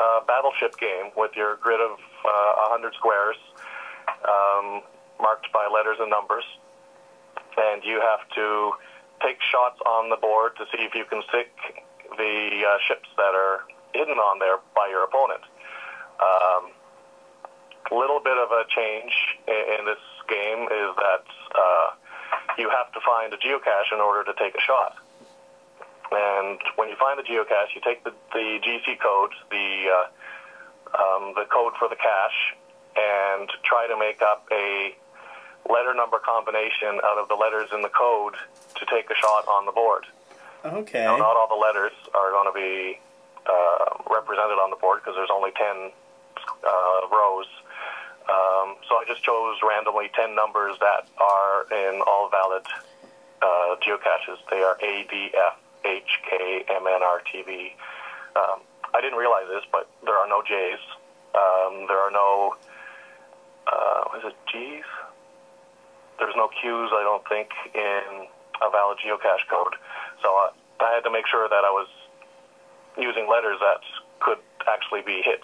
uh, 0.00 0.20
battleship 0.26 0.76
game 0.78 1.12
with 1.16 1.36
your 1.36 1.56
grid 1.56 1.80
of 1.80 1.92
uh, 2.24 2.70
100 2.74 2.94
squares 2.94 3.36
um, 4.26 4.82
marked 5.20 5.52
by 5.52 5.68
letters 5.72 5.98
and 6.00 6.10
numbers. 6.10 6.44
and 7.56 7.84
you 7.84 8.00
have 8.00 8.26
to 8.34 8.72
take 9.22 9.36
shots 9.42 9.80
on 9.84 10.08
the 10.08 10.16
board 10.16 10.56
to 10.56 10.64
see 10.72 10.82
if 10.82 10.94
you 10.94 11.04
can 11.04 11.22
sink 11.30 11.50
the 12.16 12.64
uh, 12.64 12.78
ships 12.86 13.08
that 13.16 13.34
are 13.34 13.64
hidden 13.92 14.16
on 14.18 14.38
there 14.38 14.58
by 14.74 14.88
your 14.88 15.04
opponent. 15.04 15.42
Um, 16.20 16.70
little 17.90 18.20
bit 18.20 18.38
of 18.38 18.50
a 18.52 18.64
change 18.70 19.12
in, 19.48 19.80
in 19.80 19.84
this 19.84 20.02
game 20.28 20.62
is 20.70 20.90
that 20.96 21.26
uh, 21.54 21.88
you 22.58 22.70
have 22.70 22.92
to 22.92 23.00
find 23.04 23.32
a 23.34 23.36
geocache 23.36 23.92
in 23.92 24.00
order 24.00 24.22
to 24.24 24.34
take 24.38 24.54
a 24.54 24.60
shot. 24.60 24.96
And 26.12 26.58
when 26.76 26.88
you 26.88 26.96
find 26.96 27.18
the 27.18 27.22
geocache, 27.22 27.74
you 27.74 27.80
take 27.82 28.02
the, 28.04 28.12
the 28.32 28.58
GC 28.62 28.98
code, 28.98 29.30
the 29.50 29.86
uh, 29.90 30.06
um, 30.90 31.34
the 31.36 31.46
code 31.46 31.74
for 31.78 31.88
the 31.88 31.94
cache, 31.94 32.58
and 32.96 33.48
try 33.64 33.86
to 33.86 33.96
make 33.98 34.22
up 34.22 34.46
a 34.52 34.94
letter 35.70 35.94
number 35.94 36.18
combination 36.18 37.00
out 37.04 37.18
of 37.18 37.28
the 37.28 37.34
letters 37.34 37.68
in 37.72 37.82
the 37.82 37.90
code 37.90 38.34
to 38.76 38.86
take 38.86 39.10
a 39.10 39.14
shot 39.14 39.46
on 39.48 39.66
the 39.66 39.72
board. 39.72 40.06
Okay. 40.64 41.04
Now, 41.04 41.16
not 41.16 41.36
all 41.36 41.48
the 41.48 41.60
letters 41.60 41.92
are 42.14 42.30
going 42.30 42.48
to 42.48 42.56
be 42.56 43.00
uh, 43.46 44.12
represented 44.12 44.58
on 44.60 44.70
the 44.70 44.76
board 44.76 45.00
because 45.00 45.16
there's 45.16 45.32
only 45.32 45.50
10 45.52 45.92
uh, 46.64 47.00
rows. 47.10 47.46
Um, 48.28 48.76
so 48.86 48.96
I 49.00 49.04
just 49.08 49.22
chose 49.24 49.56
randomly 49.66 50.10
10 50.14 50.34
numbers 50.34 50.76
that 50.80 51.08
are 51.18 51.66
in 51.72 52.00
all 52.06 52.28
valid 52.30 52.66
uh, 53.42 53.76
geocaches. 53.80 54.38
They 54.50 54.62
are 54.62 54.76
A, 54.82 55.06
D, 55.08 55.30
F, 55.34 55.56
H, 55.84 56.20
K, 56.28 56.64
M, 56.68 56.86
N, 56.86 57.02
R, 57.02 57.22
T, 57.32 57.42
V. 57.42 57.74
Um, 58.36 58.60
I 58.94 59.00
didn't 59.00 59.18
realize 59.18 59.48
this, 59.48 59.64
but 59.72 59.88
there 60.04 60.16
are 60.16 60.28
no 60.28 60.42
J's. 60.42 60.78
Um, 61.34 61.86
there 61.88 61.98
are 61.98 62.10
no, 62.10 62.56
is 64.16 64.24
it 64.24 64.36
G's? 64.50 64.84
There's 66.18 66.34
no 66.36 66.48
Q's, 66.48 66.90
I 66.92 67.02
don't 67.02 67.26
think, 67.28 67.48
in 67.74 68.26
a 68.60 68.70
valid 68.70 68.98
geocache 68.98 69.48
code. 69.48 69.74
So 70.22 70.28
I, 70.28 70.50
I 70.80 70.94
had 70.94 71.04
to 71.04 71.10
make 71.10 71.26
sure 71.26 71.48
that 71.48 71.64
I 71.64 71.70
was 71.70 71.88
using 72.98 73.28
letters 73.28 73.56
that 73.60 73.80
could 74.20 74.38
actually 74.68 75.02
be 75.02 75.22
hit. 75.22 75.40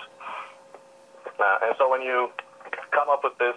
Uh, 1.38 1.58
and 1.64 1.74
so 1.78 1.90
when 1.90 2.02
you 2.02 2.30
come 2.90 3.08
up 3.08 3.24
with 3.24 3.36
this 3.38 3.56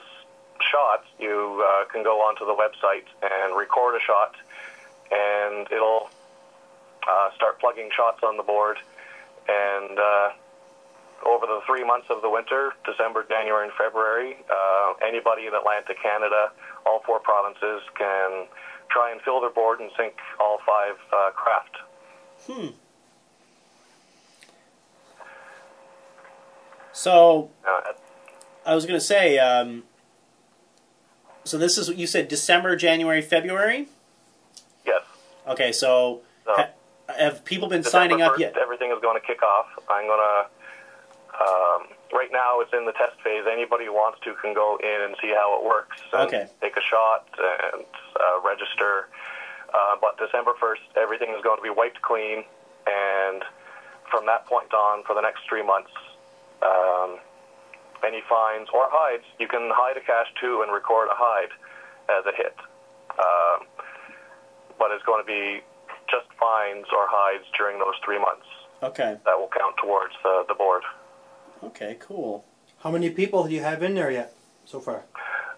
shot, 0.71 1.03
you 1.19 1.63
uh, 1.65 1.85
can 1.85 2.03
go 2.03 2.21
onto 2.21 2.45
the 2.45 2.55
website 2.55 3.07
and 3.21 3.55
record 3.55 3.95
a 3.95 3.99
shot, 3.99 4.35
and 5.11 5.67
it'll 5.71 6.09
uh, 7.07 7.31
start 7.35 7.59
plugging 7.59 7.89
shots 7.95 8.19
on 8.23 8.37
the 8.37 8.43
board. 8.43 8.77
And 9.47 9.97
uh, 9.97 10.29
over 11.25 11.45
the 11.45 11.59
three 11.65 11.83
months 11.83 12.07
of 12.09 12.21
the 12.21 12.29
winter, 12.29 12.71
December, 12.85 13.25
January, 13.29 13.65
and 13.67 13.73
February, 13.77 14.37
uh, 14.49 14.93
anybody 15.05 15.47
in 15.47 15.53
Atlantic 15.53 15.97
Canada, 16.01 16.51
all 16.85 17.01
four 17.05 17.19
provinces, 17.19 17.81
can 17.97 18.45
try 18.89 19.11
and 19.11 19.21
fill 19.21 19.39
their 19.41 19.49
board 19.51 19.79
and 19.79 19.89
sink 19.97 20.13
all 20.39 20.59
five 20.65 20.95
uh, 21.13 21.29
craft. 21.31 21.75
Hmm. 22.47 22.67
So 26.91 27.51
Uh, 27.67 27.81
I 28.65 28.75
was 28.75 28.85
going 28.85 28.99
to 28.99 29.05
say, 29.05 29.37
um, 29.39 29.83
so 31.43 31.57
this 31.57 31.77
is 31.77 31.87
what 31.87 31.97
you 31.97 32.07
said 32.07 32.27
December, 32.27 32.75
January, 32.75 33.21
February. 33.21 33.87
yes. 34.85 35.01
Okay, 35.47 35.71
so 35.71 36.21
So 36.45 36.53
ha- 36.55 36.69
have 37.17 37.45
people 37.45 37.67
been 37.67 37.81
December 37.81 38.09
signing 38.09 38.21
up 38.21 38.33
1st, 38.33 38.39
yet? 38.39 38.57
Everything 38.57 38.91
is 38.91 38.99
going 39.01 39.19
to 39.19 39.25
kick 39.25 39.41
off. 39.43 39.67
I'm 39.89 40.07
going 40.07 40.19
to. 40.19 40.49
Um, 41.39 41.87
right 42.11 42.29
now, 42.31 42.59
it's 42.59 42.73
in 42.73 42.85
the 42.85 42.91
test 42.91 43.15
phase. 43.23 43.47
Anybody 43.49 43.85
who 43.85 43.93
wants 43.93 44.19
to 44.23 44.35
can 44.41 44.53
go 44.53 44.77
in 44.83 44.99
and 45.07 45.15
see 45.21 45.31
how 45.31 45.57
it 45.59 45.63
works. 45.63 45.97
Okay. 46.13 46.47
Take 46.61 46.75
a 46.75 46.83
shot 46.83 47.27
and 47.39 47.85
uh, 48.19 48.43
register. 48.43 49.07
Uh, 49.73 49.95
but 50.01 50.17
December 50.17 50.51
1st, 50.59 50.99
everything 50.99 51.29
is 51.29 51.41
going 51.43 51.57
to 51.57 51.63
be 51.63 51.69
wiped 51.69 52.01
clean, 52.01 52.43
and 52.87 53.43
from 54.09 54.25
that 54.25 54.45
point 54.47 54.73
on, 54.73 55.03
for 55.05 55.13
the 55.13 55.21
next 55.21 55.45
three 55.47 55.61
months, 55.61 55.93
um, 56.65 57.19
any 58.03 58.21
fines 58.27 58.67
or 58.73 58.89
hides, 58.89 59.23
you 59.37 59.47
can 59.47 59.69
hide 59.71 59.95
a 59.95 60.01
cache 60.01 60.33
too 60.41 60.61
and 60.63 60.73
record 60.73 61.07
a 61.07 61.15
hide 61.15 61.53
as 62.09 62.25
a 62.25 62.35
hit. 62.35 62.57
Um, 63.19 63.67
but 64.79 64.91
it's 64.91 65.03
going 65.03 65.21
to 65.21 65.27
be 65.27 65.61
just 66.09 66.25
fines 66.39 66.87
or 66.91 67.05
hides 67.05 67.45
during 67.55 67.77
those 67.77 67.95
three 68.03 68.17
months 68.17 68.47
Okay, 68.81 69.17
that 69.25 69.37
will 69.37 69.51
count 69.51 69.75
towards 69.77 70.13
the, 70.23 70.45
the 70.47 70.55
board. 70.55 70.81
Okay, 71.63 71.97
cool. 71.99 72.45
How 72.79 72.91
many 72.91 73.09
people 73.09 73.45
do 73.47 73.53
you 73.53 73.61
have 73.61 73.83
in 73.83 73.95
there 73.95 74.11
yet 74.11 74.33
so 74.65 74.79
far? 74.79 75.03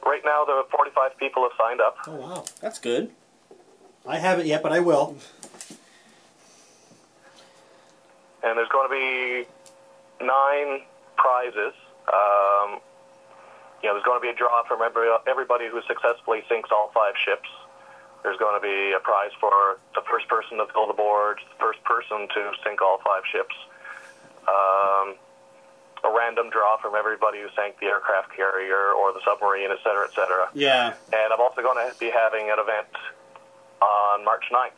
Right 0.05 0.21
now, 0.25 0.43
the 0.45 0.63
45 0.71 1.17
people 1.17 1.43
have 1.43 1.51
signed 1.59 1.79
up. 1.81 1.97
Oh 2.07 2.15
wow! 2.15 2.45
That's 2.59 2.79
good. 2.79 3.11
I 4.07 4.17
haven't 4.17 4.47
yet, 4.47 4.63
but 4.63 4.71
I 4.71 4.79
will. 4.79 5.17
and 8.43 8.57
there's 8.57 8.69
going 8.69 8.89
to 8.89 8.93
be 8.93 10.25
nine 10.25 10.81
prizes. 11.17 11.73
Um, 12.11 12.81
you 13.81 13.89
know, 13.89 13.93
there's 13.93 14.03
going 14.05 14.19
to 14.19 14.21
be 14.21 14.29
a 14.29 14.35
draw 14.35 14.63
from 14.67 14.81
every, 14.81 15.07
everybody 15.27 15.67
who 15.69 15.81
successfully 15.87 16.43
sinks 16.49 16.69
all 16.71 16.91
five 16.93 17.13
ships. 17.23 17.49
There's 18.23 18.37
going 18.37 18.59
to 18.59 18.61
be 18.61 18.93
a 18.95 18.99
prize 18.99 19.31
for 19.39 19.79
the 19.95 20.01
first 20.09 20.27
person 20.27 20.57
to 20.57 20.65
fill 20.73 20.87
the 20.87 20.93
board, 20.93 21.39
the 21.49 21.57
first 21.59 21.83
person 21.83 22.27
to 22.29 22.51
sink 22.63 22.81
all 22.81 22.99
five 23.05 23.23
ships. 23.31 23.55
Um, 24.47 25.15
a 26.03 26.09
random 26.09 26.49
draw 26.49 26.77
from 26.77 26.95
everybody 26.95 27.39
who 27.39 27.47
sank 27.55 27.79
the 27.79 27.87
aircraft 27.87 28.35
carrier 28.35 28.91
or 28.91 29.13
the 29.13 29.21
submarine, 29.23 29.69
et 29.71 29.77
cetera, 29.83 30.05
et 30.05 30.13
cetera. 30.13 30.49
Yeah. 30.53 30.93
And 31.13 31.33
I'm 31.33 31.39
also 31.39 31.61
going 31.61 31.77
to 31.77 31.97
be 31.99 32.09
having 32.09 32.49
an 32.49 32.57
event 32.57 32.89
on 33.81 34.25
March 34.25 34.45
9th. 34.51 34.77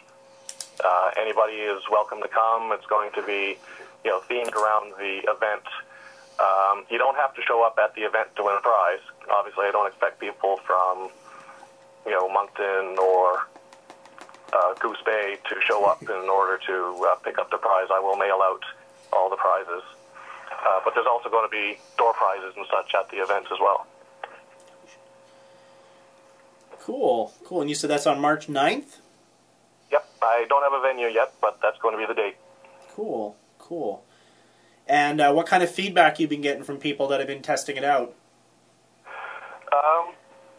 Uh, 0.83 1.11
anybody 1.17 1.53
is 1.53 1.81
welcome 1.89 2.21
to 2.21 2.27
come. 2.27 2.71
It's 2.73 2.85
going 2.87 3.11
to 3.13 3.21
be, 3.23 3.57
you 4.03 4.11
know, 4.11 4.21
themed 4.29 4.53
around 4.53 4.93
the 4.97 5.21
event. 5.29 5.63
Um, 6.39 6.83
you 6.89 6.97
don't 6.97 7.15
have 7.15 7.33
to 7.35 7.41
show 7.41 7.63
up 7.63 7.77
at 7.81 7.95
the 7.95 8.01
event 8.01 8.35
to 8.35 8.43
win 8.43 8.55
a 8.57 8.61
prize. 8.61 8.99
Obviously, 9.31 9.65
I 9.65 9.71
don't 9.71 9.87
expect 9.87 10.19
people 10.19 10.57
from, 10.65 11.09
you 12.05 12.11
know, 12.11 12.27
Moncton 12.27 12.97
or 12.97 13.47
uh, 14.51 14.73
Goose 14.79 15.01
Bay 15.05 15.37
to 15.49 15.55
show 15.61 15.85
up 15.85 16.01
in 16.09 16.29
order 16.29 16.59
to 16.67 17.07
uh, 17.11 17.15
pick 17.23 17.37
up 17.37 17.51
the 17.51 17.57
prize. 17.57 17.87
I 17.93 17.99
will 17.99 18.17
mail 18.17 18.39
out 18.43 18.63
all 19.13 19.29
the 19.29 19.37
prizes. 19.37 19.83
Uh, 20.65 20.79
but 20.83 20.93
there's 20.93 21.07
also 21.09 21.29
going 21.29 21.47
to 21.47 21.51
be 21.51 21.77
door 21.97 22.13
prizes 22.13 22.53
and 22.55 22.65
such 22.69 22.93
at 22.95 23.09
the 23.09 23.17
event 23.17 23.45
as 23.51 23.59
well. 23.59 23.87
Cool, 26.79 27.33
cool. 27.45 27.61
And 27.61 27.69
you 27.69 27.75
said 27.75 27.89
that's 27.89 28.05
on 28.05 28.19
March 28.19 28.47
9th? 28.47 28.97
Yep, 29.91 30.05
I 30.21 30.45
don't 30.49 30.63
have 30.63 30.73
a 30.73 30.81
venue 30.81 31.07
yet, 31.07 31.33
but 31.39 31.59
that's 31.61 31.79
going 31.79 31.93
to 31.93 31.97
be 31.97 32.05
the 32.05 32.13
date. 32.13 32.35
Cool, 32.93 33.37
cool. 33.57 34.03
And 34.87 35.21
uh, 35.21 35.31
what 35.31 35.47
kind 35.47 35.63
of 35.63 35.71
feedback 35.71 36.19
you've 36.19 36.29
been 36.29 36.41
getting 36.41 36.63
from 36.63 36.77
people 36.77 37.07
that 37.07 37.19
have 37.19 37.27
been 37.27 37.41
testing 37.41 37.77
it 37.77 37.85
out? 37.85 38.13
Um, 39.71 40.13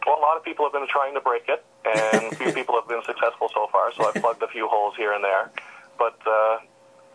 well, 0.05 0.17
a 0.17 0.21
lot 0.21 0.35
of 0.35 0.43
people 0.43 0.65
have 0.65 0.73
been 0.73 0.87
trying 0.87 1.13
to 1.13 1.21
break 1.21 1.43
it, 1.47 1.63
and 1.85 2.33
a 2.33 2.35
few 2.35 2.51
people 2.59 2.75
have 2.75 2.87
been 2.87 3.03
successful 3.05 3.49
so 3.53 3.67
far. 3.71 3.93
So 3.93 4.07
I've 4.07 4.15
plugged 4.15 4.41
a 4.41 4.47
few 4.47 4.67
holes 4.67 4.95
here 4.97 5.13
and 5.13 5.23
there, 5.23 5.51
but 5.97 6.17
uh, 6.25 6.57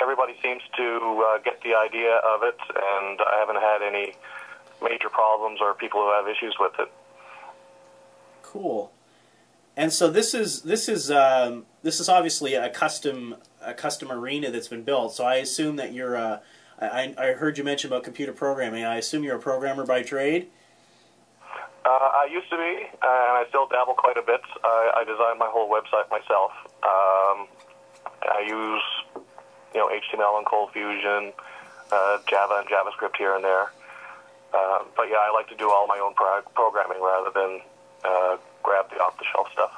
everybody 0.00 0.34
seems 0.42 0.62
to 0.76 1.24
uh, 1.26 1.38
get 1.38 1.60
the 1.62 1.74
idea 1.74 2.16
of 2.16 2.42
it, 2.42 2.58
and 2.68 3.20
I 3.20 3.38
haven't 3.38 3.60
had 3.60 3.82
any 3.82 4.14
major 4.82 5.08
problems 5.08 5.60
or 5.60 5.74
people 5.74 6.00
who 6.00 6.12
have 6.12 6.26
issues 6.28 6.56
with 6.58 6.72
it. 6.78 6.90
Cool. 8.42 8.92
And 9.76 9.92
so 9.92 10.10
this 10.10 10.34
is 10.34 10.62
this 10.62 10.88
is 10.88 11.10
um, 11.10 11.66
this 11.82 12.00
is 12.00 12.08
obviously 12.08 12.54
a 12.54 12.68
custom 12.68 13.36
a 13.62 13.72
custom 13.74 14.10
arena 14.10 14.50
that's 14.50 14.68
been 14.68 14.82
built. 14.82 15.14
So 15.14 15.24
I 15.24 15.36
assume 15.36 15.76
that 15.76 15.92
you're. 15.92 16.16
Uh, 16.16 16.40
I, 16.80 17.14
I 17.18 17.32
heard 17.32 17.58
you 17.58 17.64
mention 17.64 17.92
about 17.92 18.04
computer 18.04 18.32
programming. 18.32 18.84
I 18.84 18.96
assume 18.96 19.22
you're 19.22 19.36
a 19.36 19.40
programmer 19.40 19.84
by 19.84 20.02
trade. 20.02 20.48
Uh, 21.84 21.88
I 21.88 22.28
used 22.30 22.48
to 22.50 22.56
be, 22.56 22.86
and 22.86 22.92
I 23.02 23.44
still 23.48 23.66
dabble 23.66 23.94
quite 23.94 24.16
a 24.16 24.22
bit. 24.22 24.40
I, 24.64 24.92
I 24.96 25.04
design 25.04 25.38
my 25.38 25.48
whole 25.48 25.70
website 25.70 26.10
myself. 26.10 26.52
Um, 26.82 27.48
I 28.22 28.44
use, 28.46 28.82
you 29.74 29.80
know, 29.80 29.88
HTML 29.88 30.38
and 30.38 30.46
ColdFusion, 30.46 31.32
uh, 31.92 32.18
Java 32.28 32.62
and 32.62 32.68
JavaScript 32.68 33.16
here 33.16 33.34
and 33.34 33.44
there. 33.44 33.72
Uh, 34.52 34.84
but 34.96 35.08
yeah, 35.08 35.18
I 35.18 35.30
like 35.32 35.48
to 35.48 35.56
do 35.56 35.70
all 35.70 35.86
my 35.86 35.98
own 36.02 36.14
pro- 36.14 36.42
programming 36.54 37.00
rather 37.00 37.30
than 37.34 37.60
uh, 38.04 38.36
grab 38.62 38.90
the 38.90 38.96
off-the-shelf 38.96 39.48
stuff. 39.52 39.72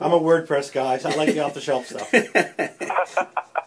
I'm 0.00 0.12
a 0.12 0.20
WordPress 0.20 0.72
guy. 0.72 0.98
So 0.98 1.10
I 1.10 1.14
like 1.14 1.30
the 1.30 1.40
off-the-shelf 1.40 1.86
stuff. 1.86 2.14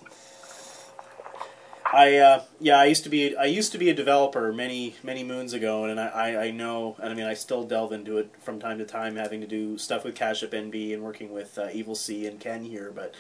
I 1.94 2.18
uh, 2.18 2.44
yeah, 2.60 2.80
I 2.80 2.86
used 2.86 3.04
to 3.04 3.10
be 3.10 3.36
I 3.36 3.46
used 3.46 3.74
to 3.74 3.78
be 3.78 3.90
a 3.90 3.94
developer 3.94 4.54
many 4.54 4.96
many 5.04 5.26
moons 5.26 5.52
ago, 5.52 5.84
and 5.84 6.00
I, 6.00 6.08
I, 6.08 6.44
I 6.44 6.52
know, 6.52 6.96
and 7.02 7.12
I 7.12 7.14
mean, 7.14 7.26
I 7.26 7.34
still 7.34 7.64
delve 7.64 7.92
into 7.92 8.18
it 8.18 8.32
from 8.40 8.60
time 8.60 8.78
to 8.78 8.86
time, 8.86 9.18
having 9.18 9.42
to 9.42 9.48
do 9.48 9.78
stuff 9.78 10.06
with 10.06 10.16
Cache 10.16 10.44
Up 10.44 10.52
NB 10.52 10.94
and 10.94 11.04
working 11.04 11.34
with 11.34 11.58
uh, 11.58 11.68
Evil 11.74 11.96
C 11.96 12.26
and 12.26 12.40
Ken 12.40 12.64
here. 12.64 12.94
But 12.96 13.14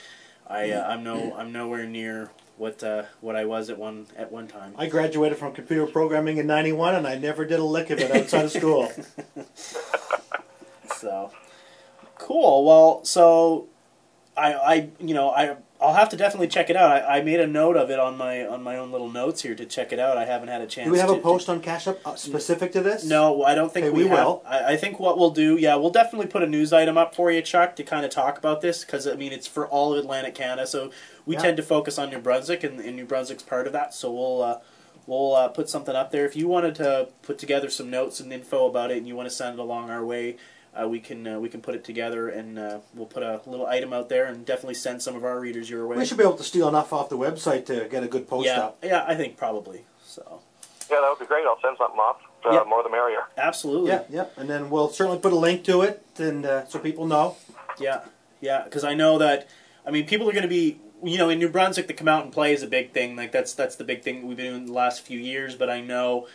I 0.51 0.71
uh, 0.71 0.87
I'm 0.87 1.03
no 1.03 1.35
I'm 1.37 1.51
nowhere 1.51 1.85
near 1.85 2.29
what 2.57 2.83
uh, 2.83 3.03
what 3.21 3.35
I 3.35 3.45
was 3.45 3.69
at 3.69 3.77
one 3.77 4.07
at 4.17 4.31
one 4.31 4.47
time. 4.47 4.73
I 4.77 4.87
graduated 4.87 5.37
from 5.37 5.53
computer 5.53 5.87
programming 5.87 6.37
in 6.37 6.47
'91, 6.47 6.95
and 6.95 7.07
I 7.07 7.17
never 7.17 7.45
did 7.45 7.59
a 7.59 7.63
lick 7.63 7.89
of 7.89 7.99
it 7.99 8.11
outside 8.11 8.45
of 8.45 8.51
school. 8.51 8.91
So 10.97 11.31
Cool. 12.21 12.65
Well, 12.65 13.03
so 13.03 13.67
I, 14.37 14.53
I, 14.53 14.89
you 14.99 15.15
know, 15.15 15.31
I, 15.31 15.55
I'll 15.81 15.95
have 15.95 16.09
to 16.09 16.17
definitely 16.17 16.47
check 16.47 16.69
it 16.69 16.75
out. 16.75 16.91
I, 16.91 17.17
I 17.17 17.21
made 17.23 17.39
a 17.39 17.47
note 17.47 17.75
of 17.75 17.89
it 17.89 17.99
on 17.99 18.15
my 18.17 18.45
on 18.45 18.61
my 18.61 18.77
own 18.77 18.91
little 18.91 19.09
notes 19.09 19.41
here 19.41 19.55
to 19.55 19.65
check 19.65 19.91
it 19.91 19.99
out. 19.99 20.17
I 20.17 20.25
haven't 20.25 20.49
had 20.49 20.61
a 20.61 20.67
chance. 20.67 20.85
Do 20.85 20.91
we 20.91 20.99
have 20.99 21.09
to, 21.09 21.15
a 21.15 21.19
post 21.19 21.49
on 21.49 21.59
Cache 21.61 21.87
Up 21.87 21.99
uh, 22.05 22.15
specific 22.15 22.71
to 22.73 22.81
this? 22.81 23.03
No, 23.03 23.43
I 23.43 23.55
don't 23.55 23.73
think 23.73 23.87
Okay, 23.87 23.95
we, 23.95 24.03
we 24.03 24.09
have. 24.09 24.17
will. 24.25 24.43
I, 24.45 24.73
I 24.73 24.77
think 24.77 24.99
what 24.99 25.17
we'll 25.17 25.31
do, 25.31 25.57
yeah, 25.57 25.75
we'll 25.75 25.89
definitely 25.89 26.27
put 26.27 26.43
a 26.43 26.47
news 26.47 26.71
item 26.71 26.97
up 26.97 27.15
for 27.15 27.31
you, 27.31 27.41
Chuck, 27.41 27.75
to 27.77 27.83
kind 27.83 28.05
of 28.05 28.11
talk 28.11 28.37
about 28.37 28.61
this 28.61 28.85
because 28.85 29.07
I 29.07 29.15
mean 29.15 29.31
it's 29.33 29.47
for 29.47 29.67
all 29.67 29.93
of 29.93 29.99
Atlantic 29.99 30.35
Canada, 30.35 30.67
so 30.67 30.91
we 31.25 31.35
Yeah. 31.35 31.41
tend 31.41 31.57
to 31.57 31.63
focus 31.63 31.97
on 31.97 32.09
New 32.11 32.19
Brunswick, 32.19 32.63
and, 32.63 32.79
and 32.79 32.95
New 32.95 33.05
Brunswick's 33.05 33.43
part 33.43 33.65
of 33.65 33.73
that. 33.73 33.93
So 33.95 34.11
we'll 34.13 34.43
uh, 34.43 34.59
we'll 35.07 35.33
uh, 35.35 35.47
put 35.47 35.67
something 35.67 35.95
up 35.95 36.11
there. 36.11 36.25
If 36.25 36.35
you 36.35 36.47
wanted 36.47 36.75
to 36.75 37.09
put 37.23 37.39
together 37.39 37.69
some 37.71 37.89
notes 37.89 38.19
and 38.19 38.31
info 38.31 38.67
about 38.67 38.91
it, 38.91 38.97
and 38.97 39.07
you 39.07 39.15
want 39.15 39.29
to 39.29 39.35
send 39.35 39.57
it 39.57 39.59
along 39.59 39.89
our 39.89 40.05
way. 40.05 40.37
Uh, 40.73 40.87
we 40.87 40.99
can 41.01 41.27
uh, 41.27 41.39
we 41.39 41.49
can 41.49 41.61
put 41.61 41.75
it 41.75 41.83
together 41.83 42.29
and 42.29 42.57
uh, 42.57 42.79
we'll 42.95 43.05
put 43.05 43.23
a 43.23 43.41
little 43.45 43.65
item 43.65 43.91
out 43.91 44.07
there 44.07 44.25
and 44.25 44.45
definitely 44.45 44.73
send 44.73 45.01
some 45.01 45.15
of 45.15 45.25
our 45.25 45.37
readers 45.39 45.69
your 45.69 45.85
way. 45.85 45.97
We 45.97 46.05
should 46.05 46.17
be 46.17 46.23
able 46.23 46.37
to 46.37 46.43
steal 46.45 46.69
enough 46.69 46.93
off 46.93 47.09
the 47.09 47.17
website 47.17 47.65
to 47.65 47.89
get 47.91 48.03
a 48.03 48.07
good 48.07 48.27
post 48.27 48.45
yeah, 48.45 48.59
up. 48.59 48.77
yeah, 48.81 49.03
I 49.05 49.15
think 49.15 49.35
probably 49.35 49.83
so. 50.01 50.39
Yeah, 50.89 51.01
that 51.01 51.09
would 51.09 51.19
be 51.19 51.25
great. 51.25 51.45
I'll 51.45 51.59
send 51.61 51.77
something 51.77 51.99
off. 51.99 52.17
Uh, 52.45 52.53
Yeah. 52.53 52.63
More 52.63 52.83
the 52.83 52.89
merrier. 52.89 53.23
Absolutely. 53.37 53.89
Yeah, 53.91 54.03
yeah, 54.09 54.25
and 54.37 54.49
then 54.49 54.69
we'll 54.69 54.89
certainly 54.89 55.19
put 55.19 55.33
a 55.33 55.35
link 55.37 55.63
to 55.65 55.81
it, 55.81 56.05
and 56.17 56.45
uh, 56.45 56.65
so 56.67 56.79
people 56.79 57.05
know. 57.05 57.35
Yeah, 57.79 58.05
yeah, 58.39 58.63
because 58.63 58.83
I 58.83 58.93
know 58.93 59.17
that. 59.17 59.49
I 59.85 59.91
mean, 59.91 60.05
people 60.05 60.29
are 60.29 60.33
going 60.33 60.43
to 60.43 60.49
be, 60.49 60.79
you 61.03 61.17
know, 61.17 61.29
in 61.29 61.39
New 61.39 61.49
Brunswick, 61.49 61.87
the 61.87 61.93
come 61.93 62.07
out 62.07 62.23
and 62.23 62.31
play 62.31 62.53
is 62.53 62.63
a 62.63 62.67
big 62.67 62.91
thing. 62.91 63.15
Like 63.15 63.31
that's 63.31 63.53
that's 63.53 63.75
the 63.75 63.83
big 63.83 64.03
thing 64.03 64.27
we've 64.27 64.37
been 64.37 64.51
doing 64.51 64.65
the 64.67 64.73
last 64.73 65.01
few 65.01 65.19
years. 65.19 65.55
But 65.55 65.69
I 65.69 65.81
know, 65.81 66.27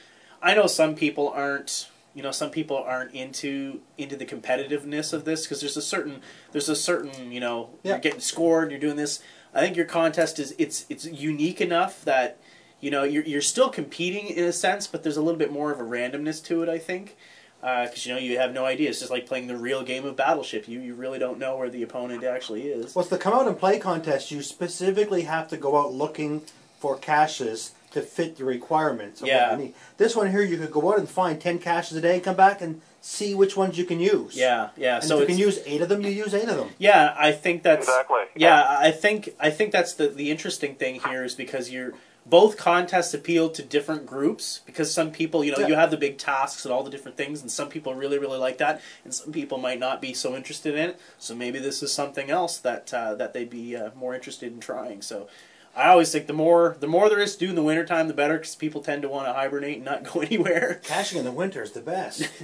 I 0.43 0.55
know 0.55 0.67
some 0.67 0.95
people 0.95 1.29
aren't. 1.31 1.89
You 2.17 2.23
know, 2.23 2.31
some 2.31 2.51
people 2.51 2.79
aren't 2.79 3.13
into 3.13 3.81
into 3.99 4.17
the 4.17 4.25
competitiveness 4.25 5.13
of 5.13 5.27
this 5.27 5.43
because 5.45 5.61
there's 5.61 5.77
a 5.77 5.83
certain 5.83 6.23
there's 6.53 6.71
a 6.71 6.75
certain 6.75 7.31
you 7.31 7.41
know 7.41 7.71
Yeah. 7.83 7.93
you're 7.93 8.01
getting 8.01 8.21
scored, 8.21 8.71
you're 8.71 8.81
doing 8.81 8.97
this. 8.97 9.23
I 9.55 9.61
think 9.61 9.77
your 9.77 9.85
contest 9.85 10.39
is 10.39 10.55
it's 10.57 10.87
it's 10.89 11.05
unique 11.05 11.61
enough 11.61 12.03
that 12.07 12.39
you 12.81 12.91
know 12.91 13.05
you're 13.05 13.23
you're 13.23 13.43
still 13.43 13.69
competing 13.69 14.29
in 14.29 14.45
a 14.45 14.53
sense, 14.53 14.87
but 14.87 15.03
there's 15.03 15.19
a 15.19 15.23
little 15.23 15.39
bit 15.39 15.53
more 15.53 15.71
of 15.71 15.79
a 15.79 15.83
randomness 15.85 16.43
to 16.47 16.63
it. 16.63 16.71
I 16.71 16.79
think 16.79 17.17
uh, 17.63 17.85
because 17.85 18.07
you 18.07 18.15
know 18.15 18.19
you 18.21 18.39
have 18.39 18.55
no 18.55 18.65
idea. 18.65 18.89
It's 18.89 19.01
just 19.01 19.11
like 19.11 19.27
playing 19.27 19.47
the 19.49 19.57
real 19.59 19.83
game 19.83 20.07
of 20.07 20.17
Battleship. 20.17 20.67
You 20.69 20.81
you 20.81 20.95
really 20.95 21.19
don't 21.19 21.39
know 21.39 21.59
where 21.59 21.69
the 21.69 21.83
opponent 21.83 22.25
actually 22.25 22.63
is. 22.69 22.95
What's 22.95 23.11
the 23.11 23.19
come 23.19 23.35
out 23.35 23.47
and 23.47 23.59
play 23.59 23.79
contest? 23.79 24.31
You 24.31 24.41
specifically 24.43 25.23
have 25.25 25.49
to 25.49 25.59
go 25.59 25.77
out 25.77 25.93
looking 25.93 26.43
for 26.81 26.97
caches 26.97 27.73
to 27.93 28.03
fit 28.03 28.37
the 28.37 28.45
requirements. 28.45 29.21
Of 29.23 29.29
Yeah. 29.29 29.51
What 29.51 29.59
you 29.59 29.65
need. 29.67 29.75
This 29.97 30.15
one 30.17 30.31
here, 30.31 30.43
you 30.43 30.57
could 30.59 30.71
go 30.73 30.93
out 30.93 30.99
and 30.99 31.09
find 31.09 31.41
ten 31.41 31.59
caches 31.59 31.97
a 31.97 32.01
day, 32.01 32.21
come 32.21 32.37
back 32.37 32.61
and 32.61 32.81
see 33.01 33.35
which 33.35 33.57
ones 33.57 33.79
you 33.79 33.85
can 33.85 34.01
use. 34.01 34.37
Yeah, 34.37 34.71
yeah. 34.77 34.97
And 34.97 35.05
so 35.05 35.17
if 35.21 35.29
you 35.29 35.37
can 35.37 35.39
use 35.39 35.61
eight 35.65 35.81
of 35.81 35.89
them, 35.89 36.03
you 36.03 36.11
use 36.11 36.35
eight 36.35 36.49
of 36.49 36.57
them. 36.57 36.71
yeah, 36.79 37.15
I 37.19 37.33
think 37.33 37.63
that's 37.63 37.87
Exactly. 37.89 38.23
Yeah, 38.35 38.65
I 38.81 38.91
think 38.91 39.31
I 39.39 39.51
think 39.51 39.73
that's 39.73 39.95
the 39.95 40.09
the 40.09 40.31
interesting 40.31 40.75
thing 40.75 41.01
here 41.01 41.25
is 41.25 41.35
because 41.35 41.71
you're 41.71 41.95
both 42.29 42.57
contests 42.57 43.15
appeal 43.15 43.49
to 43.51 43.63
different 43.63 44.05
groups 44.05 44.61
because 44.67 44.93
some 44.93 45.13
people, 45.13 45.45
you 45.45 45.53
know, 45.53 45.59
Yeah. 45.61 45.69
you 45.69 45.75
have 45.77 45.93
the 45.93 45.97
big 45.97 46.19
tasks 46.19 46.65
and 46.65 46.75
all 46.75 46.83
the 46.83 46.91
different 46.91 47.17
things, 47.17 47.41
and 47.41 47.49
some 47.49 47.69
people 47.69 47.95
really 47.95 48.19
really 48.19 48.39
like 48.39 48.59
that, 48.59 48.83
and 49.05 49.15
some 49.15 49.33
people 49.33 49.59
might 49.59 49.79
not 49.79 50.01
be 50.01 50.13
so 50.13 50.35
interested 50.35 50.75
in 50.75 50.91
it. 50.91 51.01
So 51.19 51.37
maybe 51.37 51.61
this 51.61 51.85
is 51.85 51.93
something 51.93 52.29
else 52.29 52.59
that 52.59 52.93
uh, 52.93 53.15
that 53.15 53.33
they'd 53.35 53.49
be 53.49 53.77
uh, 53.77 53.91
more 53.95 54.15
interested 54.15 54.53
in 54.53 54.59
trying. 54.61 55.01
So. 55.03 55.29
I 55.77 55.89
always 55.91 56.11
think 56.11 56.27
the 56.27 56.33
more 56.33 56.77
the 56.81 56.87
more 56.87 57.09
there 57.11 57.21
is 57.21 57.35
to 57.35 57.39
do 57.45 57.51
in 57.51 57.55
the 57.55 57.63
wintertime, 57.63 58.09
the 58.09 58.15
better, 58.15 58.39
because 58.39 58.55
people 58.57 58.81
tend 58.83 59.03
to 59.03 59.09
want 59.09 59.27
to 59.27 59.33
hibernate 59.35 59.77
and 59.77 59.85
not 59.85 60.05
go 60.13 60.21
anywhere. 60.21 60.81
Caching 60.85 61.19
in 61.19 61.25
the 61.25 61.33
winter 61.33 61.63
is 61.63 61.73
the 61.73 61.81
best. 61.83 62.29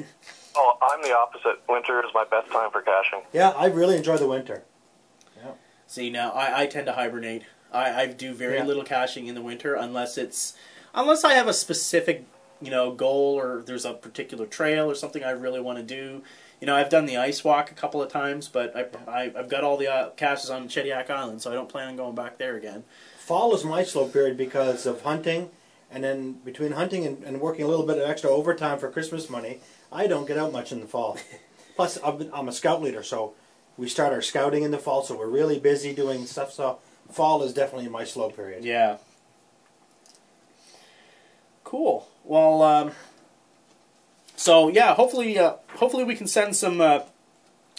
Oh, 0.55 0.74
I'm 0.83 1.01
the 1.01 1.16
opposite. 1.16 1.62
Winter 1.66 2.01
is 2.05 2.11
my 2.12 2.24
best 2.24 2.53
time 2.53 2.70
for 2.70 2.83
caching. 2.83 3.22
yeah, 3.33 3.49
I 3.57 3.68
really 3.68 3.97
enjoy 3.97 4.18
the 4.18 4.28
winter. 4.28 4.64
Yeah. 5.43 5.53
See 5.87 6.11
now, 6.11 6.30
I, 6.33 6.61
I 6.61 6.66
tend 6.66 6.85
to 6.89 6.93
hibernate. 6.93 7.45
I, 7.72 8.03
I 8.03 8.07
do 8.09 8.35
very 8.35 8.57
Yeah. 8.59 8.64
little 8.66 8.85
caching 8.85 9.28
in 9.28 9.35
the 9.35 9.41
winter 9.41 9.74
unless 9.74 10.18
it's 10.18 10.53
unless 10.95 11.24
I 11.24 11.33
have 11.33 11.49
a 11.49 11.55
specific 11.55 12.26
you 12.61 12.70
know 12.70 12.93
goal 12.93 13.35
or 13.41 13.62
there's 13.64 13.87
a 13.87 13.95
particular 13.95 14.45
trail 14.45 14.91
or 14.91 14.95
something 14.95 15.24
I 15.24 15.30
really 15.30 15.59
want 15.61 15.78
to 15.78 15.83
do. 15.85 16.22
You 16.61 16.66
know, 16.66 16.76
I've 16.76 16.91
done 16.91 17.07
the 17.07 17.16
ice 17.16 17.43
walk 17.43 17.70
a 17.70 17.74
couple 17.74 18.03
of 18.03 18.12
times, 18.12 18.49
but 18.49 18.76
I, 18.76 19.11
I 19.11 19.22
I've 19.35 19.49
got 19.49 19.64
all 19.64 19.78
the 19.78 19.91
uh, 19.91 20.11
caches 20.11 20.51
on 20.51 20.68
Shediac 20.68 21.09
Island, 21.09 21.41
so 21.41 21.51
I 21.51 21.55
don't 21.55 21.70
plan 21.70 21.89
on 21.89 21.97
going 21.97 22.14
back 22.14 22.37
there 22.37 22.57
again. 22.57 22.85
Fall 23.23 23.55
is 23.55 23.64
my 23.64 23.85
slow 23.85 24.09
period 24.09 24.37
because 24.37 24.85
of 24.85 25.03
hunting, 25.03 25.49
and 25.93 26.03
then 26.03 26.33
between 26.45 26.73
hunting 26.73 27.07
and, 27.07 27.23
and 27.23 27.41
working 27.41 27.64
a 27.64 27.68
little 27.68 27.87
bit 27.87 27.97
of 27.97 28.11
extra 28.11 28.29
overtime 28.29 28.81
for 28.81 28.91
Christmas 28.91 29.31
money, 29.31 29.61
I 29.93 30.09
don't 30.09 30.27
get 30.27 30.37
out 30.37 30.53
much 30.53 30.73
in 30.73 30.81
the 30.81 30.89
fall. 30.89 31.16
Plus, 31.77 31.99
I've 32.03 32.18
been, 32.18 32.31
I'm 32.35 32.49
a 32.49 32.53
scout 32.53 32.83
leader, 32.83 33.05
so 33.05 33.35
we 33.77 33.89
start 33.89 34.12
our 34.12 34.23
scouting 34.23 34.64
in 34.64 34.73
the 34.73 34.79
fall, 34.79 35.05
so 35.05 35.16
we're 35.16 35.29
really 35.29 35.61
busy 35.61 35.95
doing 35.95 36.27
stuff. 36.27 36.53
So 36.53 36.81
fall 37.12 37.45
is 37.45 37.55
definitely 37.55 37.89
my 37.89 38.03
slow 38.03 38.29
period. 38.29 38.64
Yeah. 38.64 38.97
Cool. 41.62 42.09
Well, 42.25 42.61
um, 42.62 42.91
so 44.35 44.66
yeah, 44.66 44.97
hopefully, 44.97 45.39
uh, 45.39 45.55
hopefully 45.77 46.03
we 46.03 46.16
can 46.16 46.27
send 46.27 46.57
some 46.57 46.81
uh, 46.81 47.03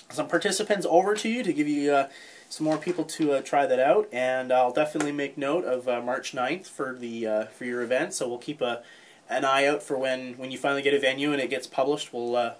some 0.10 0.30
participants 0.30 0.88
over 0.90 1.16
to 1.16 1.28
you 1.28 1.44
to 1.44 1.52
give 1.52 1.68
you 1.68 1.92
uh, 1.92 2.10
some 2.54 2.66
more 2.66 2.78
people 2.78 3.04
to 3.04 3.34
uh, 3.34 3.42
try 3.42 3.66
that 3.66 3.80
out, 3.80 4.08
and 4.14 4.54
I'll 4.54 4.72
definitely 4.72 5.12
make 5.12 5.40
note 5.40 5.66
of 5.66 5.88
uh, 5.88 6.02
March 6.02 6.34
9th 6.34 6.68
for 6.68 6.94
the 6.94 7.26
uh, 7.26 7.46
for 7.46 7.66
your 7.66 7.82
event. 7.82 8.14
So 8.14 8.28
we'll 8.28 8.38
keep 8.38 8.62
a 8.62 8.84
an 9.28 9.44
eye 9.44 9.66
out 9.66 9.82
for 9.82 9.98
when 9.98 10.34
when 10.38 10.52
you 10.52 10.60
finally 10.60 10.84
get 10.84 10.94
a 10.94 11.00
venue 11.00 11.32
and 11.34 11.42
it 11.42 11.50
gets 11.50 11.66
published. 11.66 12.14
We'll 12.14 12.36
uh, 12.36 12.54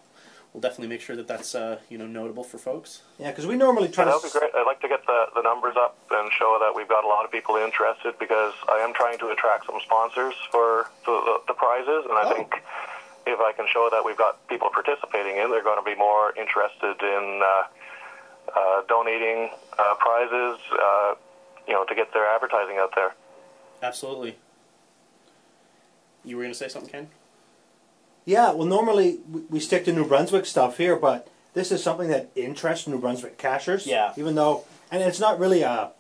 we'll 0.52 0.62
definitely 0.62 0.88
make 0.88 1.02
sure 1.02 1.16
that 1.16 1.28
that's 1.28 1.54
uh, 1.54 1.78
you 1.90 2.00
know 2.00 2.08
notable 2.08 2.44
for 2.44 2.58
folks. 2.58 3.04
Yeah, 3.20 3.30
because 3.30 3.46
we 3.46 3.56
normally 3.56 3.88
try 3.88 4.06
Yeah, 4.06 4.14
to. 4.14 4.18
that 4.18 4.24
would 4.24 4.34
be 4.34 4.40
great. 4.40 4.52
I'd 4.56 4.66
like 4.66 4.82
to 4.82 4.88
get 4.88 5.06
the, 5.06 5.26
the 5.36 5.44
numbers 5.44 5.76
up 5.78 5.96
and 6.10 6.32
show 6.32 6.58
that 6.60 6.74
we've 6.76 6.90
got 6.90 7.04
a 7.04 7.08
lot 7.08 7.24
of 7.24 7.32
people 7.32 7.56
interested 7.58 8.18
because 8.18 8.54
I 8.68 8.78
am 8.80 8.96
trying 8.96 9.20
to 9.20 9.28
attract 9.30 9.68
some 9.68 9.78
sponsors 9.86 10.34
for 10.50 10.90
the, 11.06 11.12
the, 11.12 11.36
the 11.50 11.54
prizes, 11.54 12.06
and 12.10 12.18
I 12.18 12.24
Oh. 12.26 12.34
think 12.34 12.64
if 13.28 13.40
I 13.40 13.54
can 13.54 13.68
show 13.72 13.88
that 13.92 14.04
we've 14.04 14.18
got 14.18 14.46
people 14.50 14.70
participating 14.74 15.38
in, 15.38 15.52
they're 15.52 15.64
going 15.64 15.78
to 15.80 15.86
be 15.86 15.96
more 15.96 16.34
interested 16.36 16.98
in 17.00 17.40
uh, 17.46 17.64
donating 18.88 19.50
uh, 19.78 19.96
prizes, 20.00 20.60
uh, 20.72 21.16
you 21.68 21.74
know, 21.74 21.84
to 21.86 21.96
get 21.96 22.14
their 22.14 22.26
advertising 22.28 22.78
out 22.78 22.94
there. 22.96 23.14
Absolutely. 23.82 24.36
You 26.24 26.38
were 26.38 26.44
going 26.44 26.54
to 26.54 26.58
say 26.58 26.68
something, 26.70 26.90
Ken? 26.92 27.08
Yeah, 28.26 28.54
well, 28.54 28.68
normally 28.68 29.20
we, 29.30 29.42
we 29.50 29.60
stick 29.60 29.84
to 29.86 29.92
New 29.94 30.08
Brunswick 30.08 30.46
stuff 30.46 30.78
here, 30.78 30.96
but 30.96 31.28
this 31.54 31.72
is 31.72 31.84
something 31.84 32.08
that 32.08 32.30
interests 32.36 32.88
New 32.88 33.00
Brunswick 33.00 33.38
cachers. 33.38 33.86
Yeah. 33.86 34.14
Even 34.16 34.36
though, 34.36 34.64
and 34.92 35.02
it's 35.04 35.20
not 35.20 35.40
really 35.40 35.62
a 35.62 35.92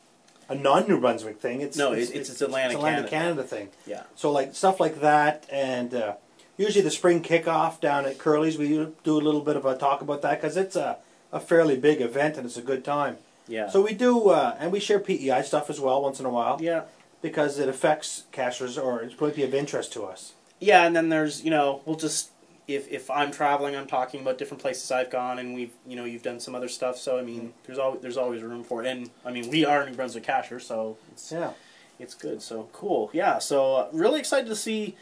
a 0.49 0.55
non-New 0.55 0.99
Brunswick 0.99 1.39
thing. 1.39 1.61
It's 1.61 1.77
No, 1.77 1.93
it's- 1.93 2.09
it's- 2.09 2.29
it's 2.29 2.41
Atlantic 2.41 2.77
Atlantic 2.77 3.09
Canada. 3.09 3.41
Canada 3.41 3.43
thing. 3.43 3.69
Yeah. 3.87 4.03
So 4.15 4.29
like 4.29 4.53
stuff 4.55 4.79
like 4.79 4.99
that, 4.99 5.45
and 5.51 5.93
uh, 5.93 6.13
usually 6.57 6.83
the 6.83 6.91
spring 6.91 7.21
kickoff 7.23 7.79
down 7.79 8.05
at 8.05 8.17
Curly's, 8.19 8.57
we 8.57 8.67
do 8.67 9.17
a 9.17 9.23
little 9.23 9.39
bit 9.41 9.55
of 9.55 9.65
a 9.65 9.77
talk 9.77 10.01
about 10.01 10.21
that 10.21 10.41
because 10.41 10.57
it's 10.57 10.75
a 10.75 10.97
a 11.33 11.39
fairly 11.39 11.75
big 11.75 11.99
event 11.99 12.37
and 12.37 12.45
it's 12.45 12.55
a 12.57 12.61
good 12.61 12.85
time. 12.85 13.17
Yeah. 13.47 13.69
So 13.69 13.81
we 13.81 13.93
do, 13.93 14.29
uh, 14.29 14.55
and 14.59 14.71
we 14.71 14.79
share 14.79 14.99
PEI 14.99 15.41
stuff 15.41 15.69
as 15.69 15.79
well 15.79 16.01
once 16.01 16.19
in 16.21 16.25
a 16.25 16.29
while 16.29 16.59
yeah. 16.61 16.83
because 17.21 17.59
it 17.59 17.67
affects 17.67 18.23
cachers 18.31 18.81
or 18.81 19.01
it's 19.01 19.15
going 19.15 19.31
to 19.31 19.37
be 19.37 19.43
of 19.43 19.53
interest 19.53 19.91
to 19.93 20.03
us. 20.03 20.33
Yeah, 20.61 20.85
and 20.85 20.95
then 20.95 21.09
there's 21.09 21.43
you 21.43 21.51
know 21.51 21.81
we'll 21.85 21.97
just 21.97 22.29
if 22.69 22.89
if 22.89 23.11
I'm 23.11 23.31
traveling, 23.31 23.75
I'm 23.75 23.87
talking 23.87 24.21
about 24.21 24.37
different 24.37 24.61
places 24.61 24.89
I've 24.91 25.09
gone, 25.09 25.39
and 25.39 25.53
we've 25.53 25.73
you 25.85 25.97
know 25.97 26.05
you've 26.05 26.23
done 26.23 26.39
some 26.39 26.55
other 26.55 26.69
stuff. 26.69 26.97
So 26.97 27.19
I 27.19 27.21
mean, 27.21 27.53
there's 27.65 27.79
always 27.79 28.01
there's 28.01 28.15
always 28.15 28.41
room 28.41 28.63
for 28.63 28.81
it, 28.81 28.87
and 28.87 29.09
I 29.25 29.31
mean 29.31 29.49
we 29.49 29.65
are 29.65 29.85
New 29.85 29.93
Brunswick 29.95 30.23
Cacher, 30.23 30.61
so 30.61 30.97
it's 31.11 31.31
Yeah. 31.31 31.51
it's 31.99 32.13
good. 32.13 32.41
So 32.41 32.69
cool, 32.71 33.09
yeah. 33.11 33.39
So 33.39 33.75
uh, 33.75 33.87
really 33.91 34.19
excited 34.21 34.47
to 34.47 34.55
see 34.55 34.95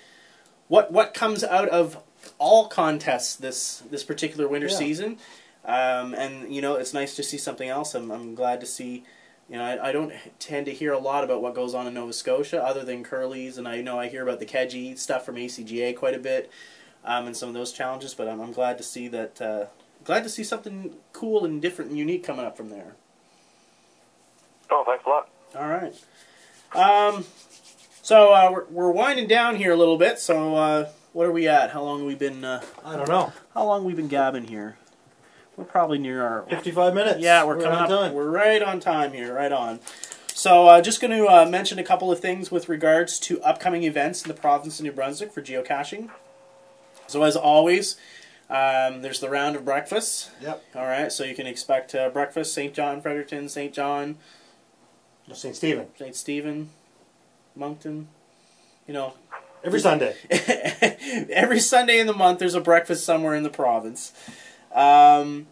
what 0.67 0.91
what 0.91 1.13
comes 1.13 1.43
out 1.43 1.69
of 1.69 1.97
all 2.39 2.67
contests 2.67 3.35
this 3.35 3.83
this 3.91 4.03
particular 4.03 4.47
winter 4.47 4.67
Yeah. 4.67 4.77
season, 4.77 5.17
um, 5.65 6.13
and 6.13 6.53
you 6.53 6.61
know 6.61 6.75
it's 6.75 6.93
nice 6.93 7.15
to 7.15 7.23
see 7.23 7.37
something 7.37 7.69
else. 7.69 7.93
I'm 7.95 8.11
I'm 8.11 8.35
glad 8.35 8.59
to 8.61 8.65
see. 8.65 9.03
You 9.49 9.57
know, 9.57 9.65
I, 9.65 9.89
I 9.89 9.91
don't 9.91 10.13
tend 10.39 10.65
to 10.67 10.73
hear 10.73 10.93
a 10.93 10.97
lot 10.97 11.25
about 11.25 11.41
what 11.41 11.55
goes 11.55 11.73
on 11.73 11.85
in 11.85 11.93
Nova 11.93 12.13
Scotia, 12.13 12.63
other 12.63 12.85
than 12.85 13.03
Curly's, 13.03 13.57
and 13.57 13.67
I 13.67 13.81
know 13.81 13.99
I 13.99 14.07
hear 14.07 14.23
about 14.23 14.39
the 14.39 14.45
Keji 14.45 14.97
stuff 14.97 15.25
from 15.25 15.35
ACGA 15.35 15.95
quite 15.95 16.13
a 16.13 16.19
bit, 16.19 16.49
um, 17.03 17.27
and 17.27 17.35
some 17.35 17.49
of 17.49 17.55
those 17.55 17.73
challenges. 17.73 18.13
But 18.13 18.29
I'm, 18.29 18.39
I'm 18.39 18.53
glad 18.53 18.77
to 18.77 18.83
see 18.83 19.09
that. 19.09 19.41
Uh, 19.41 19.65
glad 20.05 20.23
to 20.23 20.29
see 20.29 20.43
something 20.43 20.95
cool 21.11 21.43
and 21.43 21.61
different 21.61 21.89
and 21.89 21.99
unique 21.99 22.23
coming 22.23 22.45
up 22.45 22.55
from 22.55 22.69
there. 22.69 22.95
Oh, 24.69 24.83
thanks 24.85 25.03
a 25.05 25.09
lot. 25.09 25.29
All 25.55 25.67
right. 25.67 25.93
Um, 26.73 27.25
so 28.01 28.33
uh, 28.33 28.49
we're, 28.51 28.65
we're 28.65 28.91
winding 28.91 29.27
down 29.27 29.57
here 29.57 29.73
a 29.73 29.75
little 29.75 29.97
bit. 29.97 30.17
So 30.19 30.55
uh, 30.55 30.89
what 31.13 31.27
are 31.27 31.31
we 31.31 31.47
at? 31.47 31.71
How 31.71 31.83
long 31.83 31.99
have 31.99 32.07
we 32.07 32.15
been? 32.15 32.43
Uh, 32.43 32.63
I 32.85 32.95
don't 32.95 33.09
know. 33.09 33.33
how 33.53 33.65
long 33.65 33.81
have 33.81 33.85
we 33.85 33.93
been 33.93 34.07
gabbing 34.07 34.45
here? 34.47 34.77
We're 35.61 35.67
probably 35.67 35.99
near 35.99 36.23
our. 36.23 36.41
55 36.49 36.95
minutes. 36.95 37.19
Yeah, 37.19 37.43
we're, 37.43 37.61
coming 37.61 37.77
up. 37.77 37.87
time. 37.87 38.13
We're 38.13 38.31
right 38.31 38.63
on 38.63 38.79
time 38.79 39.13
here. 39.13 39.31
Right 39.35 39.51
on. 39.51 39.79
So 40.33 40.65
uh, 40.67 40.81
just 40.81 40.99
going 40.99 41.11
to 41.11 41.27
uh, 41.27 41.45
mention 41.45 41.77
a 41.77 41.83
couple 41.83 42.11
of 42.11 42.19
things 42.19 42.49
with 42.49 42.67
regards 42.67 43.19
to 43.19 43.39
upcoming 43.43 43.83
events 43.83 44.23
in 44.23 44.27
the 44.27 44.33
province 44.33 44.79
of 44.79 44.85
New 44.85 44.91
Brunswick 44.91 45.31
for 45.31 45.43
geocaching. 45.43 46.09
So 47.05 47.21
as 47.21 47.35
always. 47.35 47.95
Um, 48.49 49.03
there's 49.03 49.19
the 49.19 49.29
round 49.29 49.55
of 49.55 49.63
breakfasts. 49.63 50.31
Yep. 50.41 50.63
All 50.75 50.85
right, 50.85 51.09
so 51.09 51.23
you 51.23 51.35
can 51.35 51.47
expect 51.47 51.95
uh, 51.95 52.09
breakfast 52.09 52.53
St. 52.53 52.73
John, 52.73 53.01
Fredericton, 53.01 53.47
St. 53.47 53.71
John, 53.71 54.17
St. 55.31 55.55
Stephen. 55.55 55.87
St. 55.97 56.13
Stephen, 56.13 56.69
Moncton. 57.55 58.09
You 58.87 58.93
know, 58.93 59.13
Every 59.63 59.79
Sunday. 59.79 60.15
every 61.29 61.59
Sunday 61.59 61.99
in 61.99 62.07
the 62.07 62.13
month 62.13 62.39
there's 62.39 62.55
a 62.55 62.61
breakfast 62.61 63.05
somewhere 63.05 63.35
in 63.35 63.43
the 63.43 63.49
province. 63.49 64.11
Um, 64.73 65.47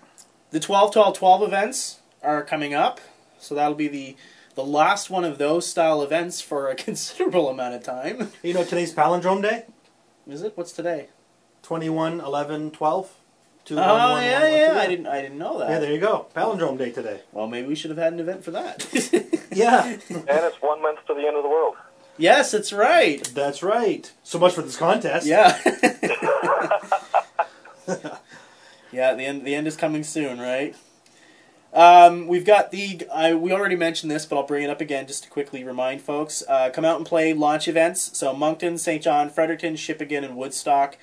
the 0.51 0.59
12 0.59 0.93
12 0.93 1.17
12 1.17 1.43
events 1.43 1.99
are 2.23 2.43
coming 2.43 2.73
up, 2.73 2.99
so 3.39 3.55
that'll 3.55 3.75
be 3.75 3.87
the 3.87 4.15
the 4.55 4.63
last 4.65 5.09
one 5.09 5.23
of 5.23 5.37
those 5.37 5.65
style 5.67 6.01
events 6.01 6.41
for 6.41 6.69
a 6.69 6.75
considerable 6.87 7.49
amount 7.49 7.75
of 7.75 7.83
time. 7.83 8.31
You 8.43 8.53
know 8.53 8.63
today's 8.63 8.93
palindrome 8.93 9.41
day? 9.41 9.65
Is 10.27 10.41
it? 10.43 10.53
What's 10.55 10.71
today? 10.71 11.07
21, 11.63 12.19
11, 12.21 12.71
12. 12.71 13.13
Two, 13.65 13.75
Oh 13.77 13.81
one, 13.81 13.87
one, 13.87 14.11
one, 14.11 14.23
yeah, 14.23 14.41
one, 14.41 14.51
yeah. 14.51 14.73
two. 14.73 14.79
I 14.79 14.87
didn't 14.87 15.07
I 15.07 15.21
didn't 15.21 15.37
know 15.37 15.59
that. 15.59 15.69
Yeah, 15.69 15.79
there 15.79 15.91
you 15.93 15.99
go. 15.99 16.27
Palindrome 16.35 16.77
day 16.77 16.91
today. 16.91 17.21
well, 17.31 17.47
maybe 17.47 17.67
we 17.67 17.75
should 17.75 17.91
have 17.91 17.97
had 17.99 18.13
an 18.13 18.19
event 18.19 18.43
for 18.43 18.51
that. 18.51 18.87
Yeah, 19.51 19.83
And 19.87 19.99
it's 20.27 20.61
one 20.61 20.79
month 20.81 20.99
to 21.07 21.13
the 21.15 21.25
end 21.25 21.35
of 21.35 21.41
the 21.43 21.49
world. 21.49 21.75
yes, 22.17 22.51
that's 22.51 22.71
right. 22.71 23.23
that's 23.33 23.63
right. 23.63 24.09
So 24.23 24.37
much 24.39 24.53
for 24.53 24.61
this 24.61 24.77
contest. 24.77 25.25
Yeah. 25.25 25.57
Yeah, 28.91 29.13
the 29.13 29.25
end 29.25 29.45
the 29.45 29.55
end 29.55 29.67
is 29.67 29.75
coming 29.75 30.03
soon, 30.03 30.39
right? 30.39 30.75
Um, 31.71 32.27
we've 32.27 32.45
got 32.45 32.71
the 32.71 33.01
I, 33.13 33.33
we 33.35 33.51
already 33.51 33.75
mentioned 33.75 34.11
this, 34.11 34.25
but 34.25 34.37
I'll 34.37 34.47
bring 34.47 34.63
it 34.63 34.69
up 34.69 34.81
again 34.81 35.05
just 35.05 35.23
to 35.23 35.29
quickly 35.29 35.63
remind 35.63 36.01
folks. 36.01 36.43
Uh, 36.47 36.69
come 36.71 36.85
out 36.85 36.97
and 36.97 37.05
play 37.05 37.33
launch 37.33 37.67
events. 37.67 38.17
So 38.17 38.33
Moncton, 38.33 38.77
St. 38.77 39.03
John, 39.03 39.29
Fredericton, 39.29 39.75
Shippagan, 39.75 40.23
and 40.23 40.35
Woodstock. 40.35 40.97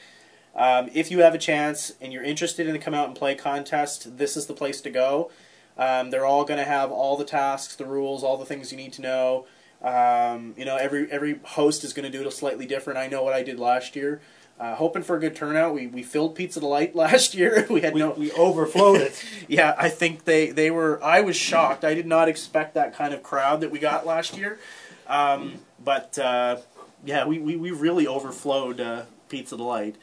Um, 0.56 0.88
if 0.94 1.10
you 1.10 1.20
have 1.20 1.34
a 1.34 1.38
chance 1.38 1.92
and 2.00 2.12
you're 2.12 2.24
interested 2.24 2.66
in 2.66 2.72
the 2.72 2.78
come 2.78 2.94
out 2.94 3.06
and 3.06 3.16
play 3.16 3.34
contest, 3.34 4.16
this 4.16 4.36
is 4.36 4.46
the 4.46 4.54
place 4.54 4.80
to 4.80 4.90
go. 4.90 5.30
Um, 5.78 6.10
they're 6.10 6.24
all 6.24 6.44
going 6.44 6.58
to 6.58 6.64
have 6.64 6.90
all 6.90 7.16
the 7.16 7.24
tasks, 7.24 7.76
the 7.76 7.84
rules, 7.84 8.24
all 8.24 8.38
the 8.38 8.46
things 8.46 8.72
you 8.72 8.78
need 8.78 8.94
to 8.94 9.02
know. 9.02 9.46
Um, 9.82 10.54
you 10.56 10.64
know, 10.64 10.76
every 10.76 11.10
every 11.12 11.38
host 11.44 11.84
is 11.84 11.92
going 11.92 12.10
to 12.10 12.18
do 12.18 12.26
it 12.26 12.32
slightly 12.32 12.66
different. 12.66 12.98
I 12.98 13.06
know 13.06 13.22
what 13.22 13.34
I 13.34 13.42
did 13.42 13.60
last 13.60 13.94
year. 13.94 14.20
Uh, 14.58 14.74
hoping 14.74 15.02
for 15.02 15.16
a 15.16 15.20
good 15.20 15.36
turnout. 15.36 15.74
We 15.74 15.86
we 15.86 16.02
filled 16.02 16.34
Pizza 16.34 16.60
Delight 16.60 16.94
last 17.04 17.34
year. 17.34 17.66
we 17.70 17.82
had 17.82 17.92
We, 17.94 18.00
no. 18.00 18.10
we 18.10 18.32
overflowed 18.32 19.00
it. 19.00 19.24
Yeah, 19.48 19.74
I 19.78 19.88
think 19.90 20.24
they 20.24 20.50
they 20.50 20.70
were. 20.70 21.02
I 21.04 21.20
was 21.20 21.36
shocked. 21.36 21.84
I 21.84 21.94
did 21.94 22.06
not 22.06 22.28
expect 22.28 22.74
that 22.74 22.94
kind 22.94 23.14
of 23.14 23.22
crowd 23.22 23.60
that 23.60 23.70
we 23.70 23.78
got 23.78 24.06
last 24.06 24.36
year. 24.36 24.58
Um, 25.06 25.60
but 25.84 26.18
uh, 26.18 26.56
yeah, 27.04 27.26
we, 27.26 27.38
we, 27.38 27.54
we 27.56 27.70
really 27.70 28.06
overflowed 28.08 28.80
uh, 28.80 29.02
Pizza 29.28 29.56
Delight. 29.56 29.94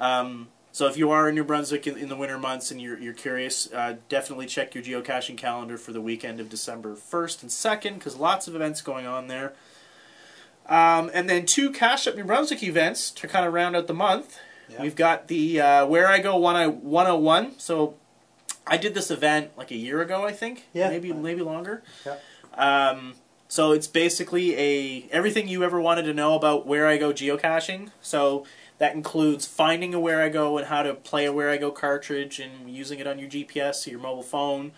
Um, 0.00 0.48
so 0.72 0.86
if 0.88 0.96
you 0.96 1.10
are 1.10 1.28
in 1.28 1.34
New 1.36 1.44
Brunswick 1.44 1.86
in, 1.86 1.96
in 1.96 2.08
the 2.08 2.16
winter 2.16 2.38
months 2.38 2.70
and 2.70 2.80
you're, 2.80 2.98
you're 2.98 3.12
curious, 3.12 3.72
uh, 3.72 3.96
definitely 4.08 4.46
check 4.46 4.74
your 4.74 4.82
geocaching 4.82 5.36
calendar 5.36 5.76
for 5.76 5.92
the 5.92 6.00
weekend 6.00 6.40
of 6.40 6.48
December 6.48 6.94
1st 6.96 7.42
and 7.42 7.50
2nd 7.50 7.94
because 7.94 8.16
lots 8.16 8.48
of 8.48 8.54
events 8.56 8.80
going 8.82 9.06
on 9.06 9.28
there. 9.28 9.52
Um, 10.66 11.10
and 11.12 11.28
then 11.28 11.46
two 11.46 11.70
Cache 11.70 12.06
Up 12.06 12.16
New 12.16 12.24
Brunswick 12.24 12.62
events 12.62 13.10
to 13.12 13.26
kind 13.26 13.44
of 13.46 13.52
round 13.52 13.74
out 13.74 13.86
the 13.86 13.94
month. 13.94 14.38
Yeah. 14.68 14.82
We've 14.82 14.94
got 14.94 15.28
the 15.28 15.60
uh, 15.60 15.86
Wherigo 15.86 16.38
101. 16.40 17.58
So 17.58 17.94
I 18.66 18.76
did 18.76 18.94
this 18.94 19.10
event 19.10 19.50
like 19.56 19.70
a 19.70 19.76
year 19.76 20.00
ago, 20.00 20.24
I 20.24 20.32
think. 20.32 20.66
Yeah. 20.72 20.90
Maybe 20.90 21.12
maybe 21.12 21.42
longer. 21.42 21.82
Yeah. 22.06 22.16
Um, 22.54 23.14
so 23.48 23.72
it's 23.72 23.88
basically 23.88 24.56
a 24.56 25.08
everything 25.10 25.48
you 25.48 25.64
ever 25.64 25.80
wanted 25.80 26.02
to 26.02 26.14
know 26.14 26.36
about 26.36 26.68
Wherigo 26.68 27.12
geocaching. 27.12 27.90
So 28.00 28.46
that 28.78 28.94
includes 28.94 29.46
finding 29.46 29.92
a 29.92 29.98
Wherigo 29.98 30.56
and 30.56 30.68
how 30.68 30.82
to 30.82 30.94
play 30.94 31.26
a 31.26 31.32
Wherigo 31.32 31.74
cartridge 31.74 32.38
and 32.38 32.70
using 32.70 32.98
it 33.00 33.06
on 33.06 33.18
your 33.18 33.28
GPS 33.28 33.86
or 33.86 33.90
your 33.90 34.00
mobile 34.00 34.22
phone, 34.22 34.72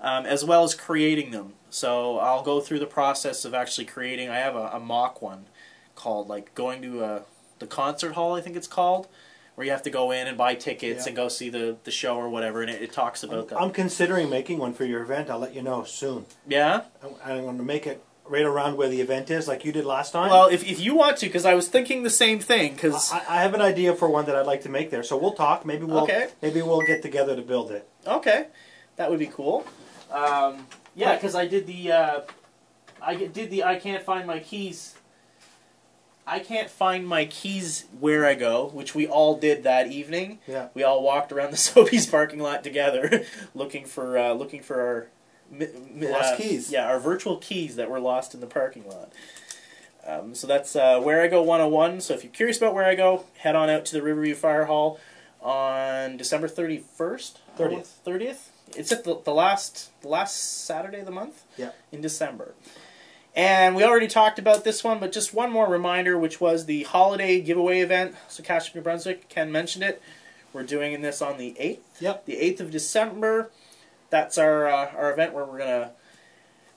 um, 0.00 0.26
as 0.26 0.44
well 0.44 0.64
as 0.64 0.74
creating 0.74 1.30
them. 1.30 1.54
So 1.70 2.18
I'll 2.18 2.42
go 2.42 2.60
through 2.60 2.78
the 2.78 2.86
process 2.86 3.44
of 3.44 3.54
actually 3.54 3.84
creating. 3.86 4.28
I 4.28 4.36
have 4.36 4.56
a, 4.56 4.70
a 4.74 4.80
mock 4.80 5.20
one 5.22 5.46
called 5.94 6.28
like 6.28 6.54
going 6.54 6.82
to 6.82 7.04
a 7.04 7.22
the 7.58 7.66
concert 7.66 8.12
hall. 8.12 8.34
I 8.34 8.40
think 8.40 8.56
it's 8.56 8.68
called. 8.68 9.08
Where 9.54 9.64
you 9.64 9.72
have 9.72 9.82
to 9.82 9.90
go 9.90 10.12
in 10.12 10.28
and 10.28 10.38
buy 10.38 10.54
tickets 10.54 11.04
Yeah. 11.04 11.08
and 11.08 11.16
go 11.16 11.26
see 11.28 11.50
the, 11.50 11.76
the 11.82 11.90
show 11.90 12.16
or 12.16 12.28
whatever, 12.28 12.62
and 12.62 12.70
it, 12.70 12.80
it 12.80 12.92
talks 12.92 13.24
about 13.24 13.48
that. 13.48 13.60
I'm 13.60 13.72
considering 13.72 14.30
making 14.30 14.58
one 14.58 14.72
for 14.72 14.84
your 14.84 15.02
event. 15.02 15.28
I'll 15.28 15.40
let 15.40 15.52
you 15.52 15.62
know 15.62 15.82
soon. 15.82 16.26
yeah, 16.46 16.82
I'm, 17.02 17.10
I'm 17.24 17.42
going 17.42 17.56
to 17.58 17.64
make 17.64 17.84
it 17.84 18.00
right 18.24 18.44
around 18.44 18.76
where 18.76 18.88
the 18.88 19.00
event 19.00 19.32
is, 19.32 19.48
like 19.48 19.64
you 19.64 19.72
did 19.72 19.84
last 19.84 20.12
time. 20.12 20.30
Well, 20.30 20.46
if, 20.46 20.64
if 20.64 20.78
you 20.78 20.94
want 20.94 21.16
to, 21.16 21.26
because 21.26 21.44
I 21.44 21.54
was 21.54 21.66
thinking 21.66 22.04
the 22.04 22.08
same 22.10 22.38
thing. 22.38 22.74
Because 22.74 23.10
I, 23.12 23.16
I 23.28 23.42
have 23.42 23.52
an 23.52 23.60
idea 23.60 23.96
for 23.96 24.08
one 24.08 24.26
that 24.26 24.36
I'd 24.36 24.46
like 24.46 24.62
to 24.62 24.68
make 24.68 24.90
there, 24.92 25.02
so 25.02 25.16
we'll 25.16 25.32
talk. 25.32 25.66
Maybe 25.66 25.84
we'll 25.86 26.04
Okay. 26.04 26.28
maybe 26.40 26.62
we'll 26.62 26.82
get 26.82 27.02
together 27.02 27.34
to 27.34 27.42
build 27.42 27.72
it. 27.72 27.88
okay, 28.06 28.46
that 28.94 29.10
would 29.10 29.18
be 29.18 29.26
cool. 29.26 29.66
Um, 30.12 30.68
yeah, 30.98 31.14
because 31.14 31.34
I 31.34 31.46
did 31.46 31.66
the 31.66 31.92
uh, 31.92 32.20
I 33.00 33.14
did 33.14 33.50
the 33.50 33.64
I 33.64 33.76
can't 33.76 34.02
find 34.02 34.26
my 34.26 34.40
keys. 34.40 34.94
I 36.26 36.40
can't 36.40 36.68
find 36.68 37.06
my 37.06 37.24
keys 37.24 37.86
Wherigo, 37.98 38.70
which 38.74 38.94
we 38.94 39.06
all 39.06 39.38
did 39.38 39.62
that 39.62 39.86
evening. 39.86 40.40
Yeah. 40.46 40.68
We 40.74 40.82
all 40.82 41.02
walked 41.02 41.32
around 41.32 41.52
the 41.52 41.56
Sobeys 41.56 42.10
parking 42.10 42.40
lot 42.40 42.62
together, 42.62 43.24
looking 43.54 43.86
for 43.86 44.18
uh, 44.18 44.32
looking 44.32 44.62
for 44.62 44.80
our 44.80 45.08
Lost 45.50 46.34
uh, 46.34 46.36
keys. 46.36 46.70
Yeah, 46.70 46.86
our 46.86 47.00
virtual 47.00 47.38
keys 47.38 47.76
that 47.76 47.90
were 47.90 48.00
lost 48.00 48.34
in 48.34 48.40
the 48.40 48.46
parking 48.46 48.86
lot. 48.86 49.12
Um, 50.06 50.34
so 50.34 50.46
that's 50.46 50.76
uh, 50.76 51.00
Wherigo 51.00 51.44
101. 51.44 52.02
So 52.02 52.14
if 52.14 52.22
you're 52.22 52.32
curious 52.32 52.58
about 52.58 52.74
Wherigo, 52.74 53.24
head 53.38 53.56
on 53.56 53.70
out 53.70 53.84
to 53.86 53.92
the 53.92 54.02
Riverview 54.02 54.34
Fire 54.34 54.66
Hall 54.66 55.00
on 55.40 56.16
December 56.16 56.48
31st. 56.48 57.36
30th. 57.58 57.88
30th. 58.06 58.48
It's 58.76 58.92
at 58.92 59.04
the, 59.04 59.20
the 59.24 59.32
last 59.32 59.90
the 60.02 60.08
last 60.08 60.64
Saturday 60.64 61.00
of 61.00 61.06
the 61.06 61.12
month. 61.12 61.44
Yeah. 61.56 61.70
In 61.92 62.00
December. 62.00 62.54
And 63.36 63.76
we 63.76 63.84
already 63.84 64.08
talked 64.08 64.38
about 64.38 64.64
this 64.64 64.82
one, 64.82 64.98
but 64.98 65.12
just 65.12 65.32
one 65.32 65.52
more 65.52 65.68
reminder, 65.68 66.18
which 66.18 66.40
was 66.40 66.66
the 66.66 66.82
holiday 66.84 67.40
giveaway 67.40 67.80
event. 67.80 68.16
So 68.26 68.42
Cache 68.42 68.74
New 68.74 68.80
Brunswick, 68.80 69.28
Ken 69.28 69.52
mentioned 69.52 69.84
it. 69.84 70.02
We're 70.52 70.64
doing 70.64 71.00
this 71.02 71.22
on 71.22 71.38
the 71.38 71.54
8th. 71.60 71.78
Yep. 72.00 72.24
The 72.24 72.34
8th 72.34 72.60
of 72.60 72.70
December. 72.70 73.50
That's 74.10 74.38
our 74.38 74.66
uh, 74.66 74.90
our 74.96 75.12
event 75.12 75.34
where 75.34 75.44
we're 75.44 75.58
gonna 75.58 75.92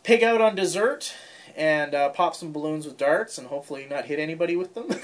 pig 0.03 0.23
out 0.23 0.41
on 0.41 0.55
dessert 0.55 1.13
and 1.55 1.95
uh, 1.95 2.09
pop 2.09 2.35
some 2.35 2.51
balloons 2.51 2.85
with 2.85 2.97
darts 2.97 3.37
and 3.37 3.47
hopefully 3.47 3.87
not 3.89 4.05
hit 4.05 4.19
anybody 4.19 4.55
with 4.55 4.73
them. 4.73 4.89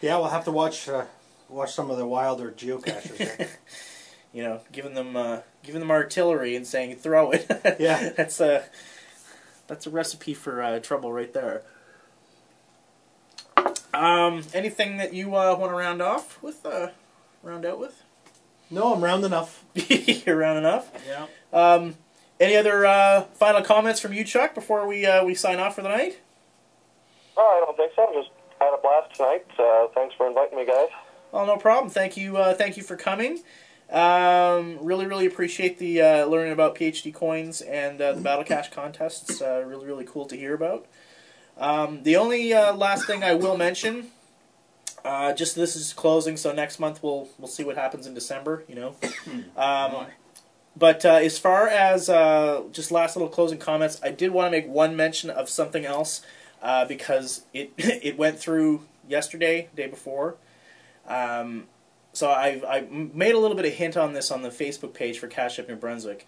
Yeah, 0.00 0.18
we'll 0.18 0.28
have 0.28 0.44
to 0.44 0.52
watch 0.52 0.88
uh, 0.88 1.06
watch 1.48 1.72
some 1.72 1.90
of 1.90 1.98
the 1.98 2.06
wilder 2.06 2.52
geocachers. 2.56 3.48
there. 4.32 4.42
you 4.42 4.48
know, 4.48 4.60
giving 4.72 4.94
them 4.94 5.16
uh, 5.16 5.40
giving 5.62 5.80
them 5.80 5.90
artillery 5.90 6.56
and 6.56 6.66
saying 6.66 6.96
throw 6.96 7.30
it. 7.32 7.46
Yeah. 7.78 8.10
that's 8.16 8.40
a 8.40 8.64
that's 9.66 9.86
a 9.86 9.90
recipe 9.90 10.34
for 10.34 10.62
uh, 10.62 10.78
trouble 10.80 11.12
right 11.12 11.32
there. 11.32 11.62
Um, 13.92 14.44
anything 14.54 14.96
that 14.98 15.12
you 15.12 15.34
uh, 15.34 15.56
want 15.56 15.72
to 15.72 15.76
round 15.76 16.00
off 16.00 16.40
with? 16.42 16.64
Uh, 16.64 16.88
round 17.42 17.64
out 17.66 17.78
with? 17.80 18.02
no, 18.70 18.94
I'm 18.94 19.02
round 19.02 19.24
enough. 19.24 19.64
You're 19.74 20.36
round 20.36 20.58
enough. 20.58 20.90
Yeah. 21.06 21.26
Um, 21.52 21.96
any 22.38 22.54
other 22.54 22.86
uh, 22.86 23.22
final 23.34 23.62
comments 23.62 23.98
from 23.98 24.12
you, 24.12 24.24
Chuck, 24.24 24.54
before 24.54 24.86
we 24.86 25.04
uh, 25.06 25.24
we 25.24 25.34
sign 25.34 25.58
off 25.58 25.74
for 25.74 25.82
the 25.82 25.88
night? 25.88 26.20
No, 27.36 27.42
I 27.42 27.62
don't 27.64 27.76
think 27.76 27.92
so. 27.96 28.06
I'm 28.06 28.14
just 28.14 28.30
had 28.60 28.74
a 28.74 28.78
blast 28.80 29.14
tonight. 29.16 29.46
Uh, 29.58 29.86
thanks 29.94 30.14
for 30.16 30.28
inviting 30.28 30.58
me, 30.58 30.66
guys. 30.66 30.88
Oh, 31.32 31.44
no 31.46 31.56
problem. 31.56 31.90
Thank 31.90 32.16
you. 32.16 32.36
Uh, 32.36 32.54
thank 32.54 32.76
you 32.76 32.82
for 32.82 32.96
coming. 32.96 33.40
Um, 33.90 34.78
really, 34.82 35.06
really 35.06 35.26
appreciate 35.26 35.78
the 35.78 36.02
uh, 36.02 36.26
learning 36.26 36.52
about 36.52 36.74
PhD 36.74 37.12
coins 37.12 37.62
and 37.62 38.00
uh, 38.00 38.12
the 38.12 38.20
Battle 38.20 38.44
Cache 38.44 38.70
contests. 38.70 39.40
Uh, 39.40 39.64
really, 39.66 39.86
really 39.86 40.04
cool 40.04 40.26
to 40.26 40.36
hear 40.36 40.54
about. 40.54 40.86
Um, 41.56 42.02
the 42.02 42.16
only 42.16 42.52
uh, 42.52 42.74
last 42.74 43.06
thing 43.06 43.24
I 43.24 43.34
will 43.34 43.56
mention, 43.56 44.08
uh, 45.04 45.32
just 45.32 45.56
this 45.56 45.74
is 45.74 45.92
closing, 45.92 46.36
so 46.36 46.52
next 46.52 46.78
month 46.78 47.02
we'll 47.02 47.28
we'll 47.38 47.48
see 47.48 47.64
what 47.64 47.76
happens 47.76 48.06
in 48.06 48.14
December. 48.14 48.62
You 48.68 48.74
know, 48.74 48.96
um, 49.56 50.06
but 50.76 51.04
uh, 51.04 51.14
as 51.14 51.38
far 51.38 51.66
as 51.66 52.08
uh, 52.08 52.62
just 52.72 52.92
last 52.92 53.16
little 53.16 53.28
closing 53.28 53.58
comments, 53.58 54.00
I 54.02 54.10
did 54.10 54.32
want 54.32 54.46
to 54.46 54.50
make 54.50 54.68
one 54.68 54.94
mention 54.96 55.30
of 55.30 55.48
something 55.48 55.84
else 55.84 56.20
uh, 56.62 56.84
because 56.84 57.42
it 57.52 57.72
it 57.78 58.18
went 58.18 58.38
through 58.38 58.82
yesterday, 59.08 59.68
day 59.74 59.86
before. 59.86 60.36
Um, 61.06 61.64
so 62.18 62.30
I 62.30 62.60
I 62.68 62.80
made 62.90 63.34
a 63.34 63.38
little 63.38 63.56
bit 63.56 63.66
of 63.66 63.72
hint 63.72 63.96
on 63.96 64.12
this 64.12 64.30
on 64.30 64.42
the 64.42 64.50
Facebook 64.50 64.92
page 64.92 65.18
for 65.18 65.28
Cache 65.28 65.58
Up 65.58 65.68
New 65.68 65.76
Brunswick. 65.76 66.26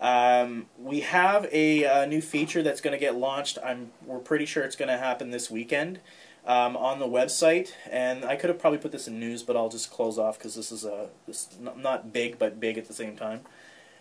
Um, 0.00 0.66
we 0.78 1.00
have 1.00 1.46
a, 1.52 1.84
uh 1.84 2.06
new 2.06 2.22
feature 2.22 2.62
that's 2.62 2.80
going 2.80 2.92
to 2.92 2.98
get 2.98 3.16
launched. 3.16 3.58
I'm 3.64 3.92
we're 4.06 4.18
pretty 4.18 4.46
sure 4.46 4.62
it's 4.64 4.76
going 4.76 4.88
to 4.88 4.96
happen 4.96 5.30
this 5.30 5.50
weekend 5.50 6.00
um, 6.46 6.76
on 6.76 6.98
the 6.98 7.06
website. 7.06 7.72
And 7.90 8.24
I 8.24 8.36
could 8.36 8.48
have 8.50 8.58
probably 8.58 8.78
put 8.78 8.92
this 8.92 9.08
in 9.08 9.18
news, 9.18 9.42
but 9.42 9.56
I'll 9.56 9.68
just 9.68 9.90
close 9.90 10.18
off 10.18 10.38
because 10.38 10.54
this 10.54 10.72
is 10.72 10.84
a 10.84 11.08
this 11.26 11.48
not, 11.60 11.78
not 11.78 12.12
big 12.12 12.38
but 12.38 12.60
big 12.60 12.78
at 12.78 12.86
the 12.86 12.94
same 12.94 13.16
time. 13.16 13.40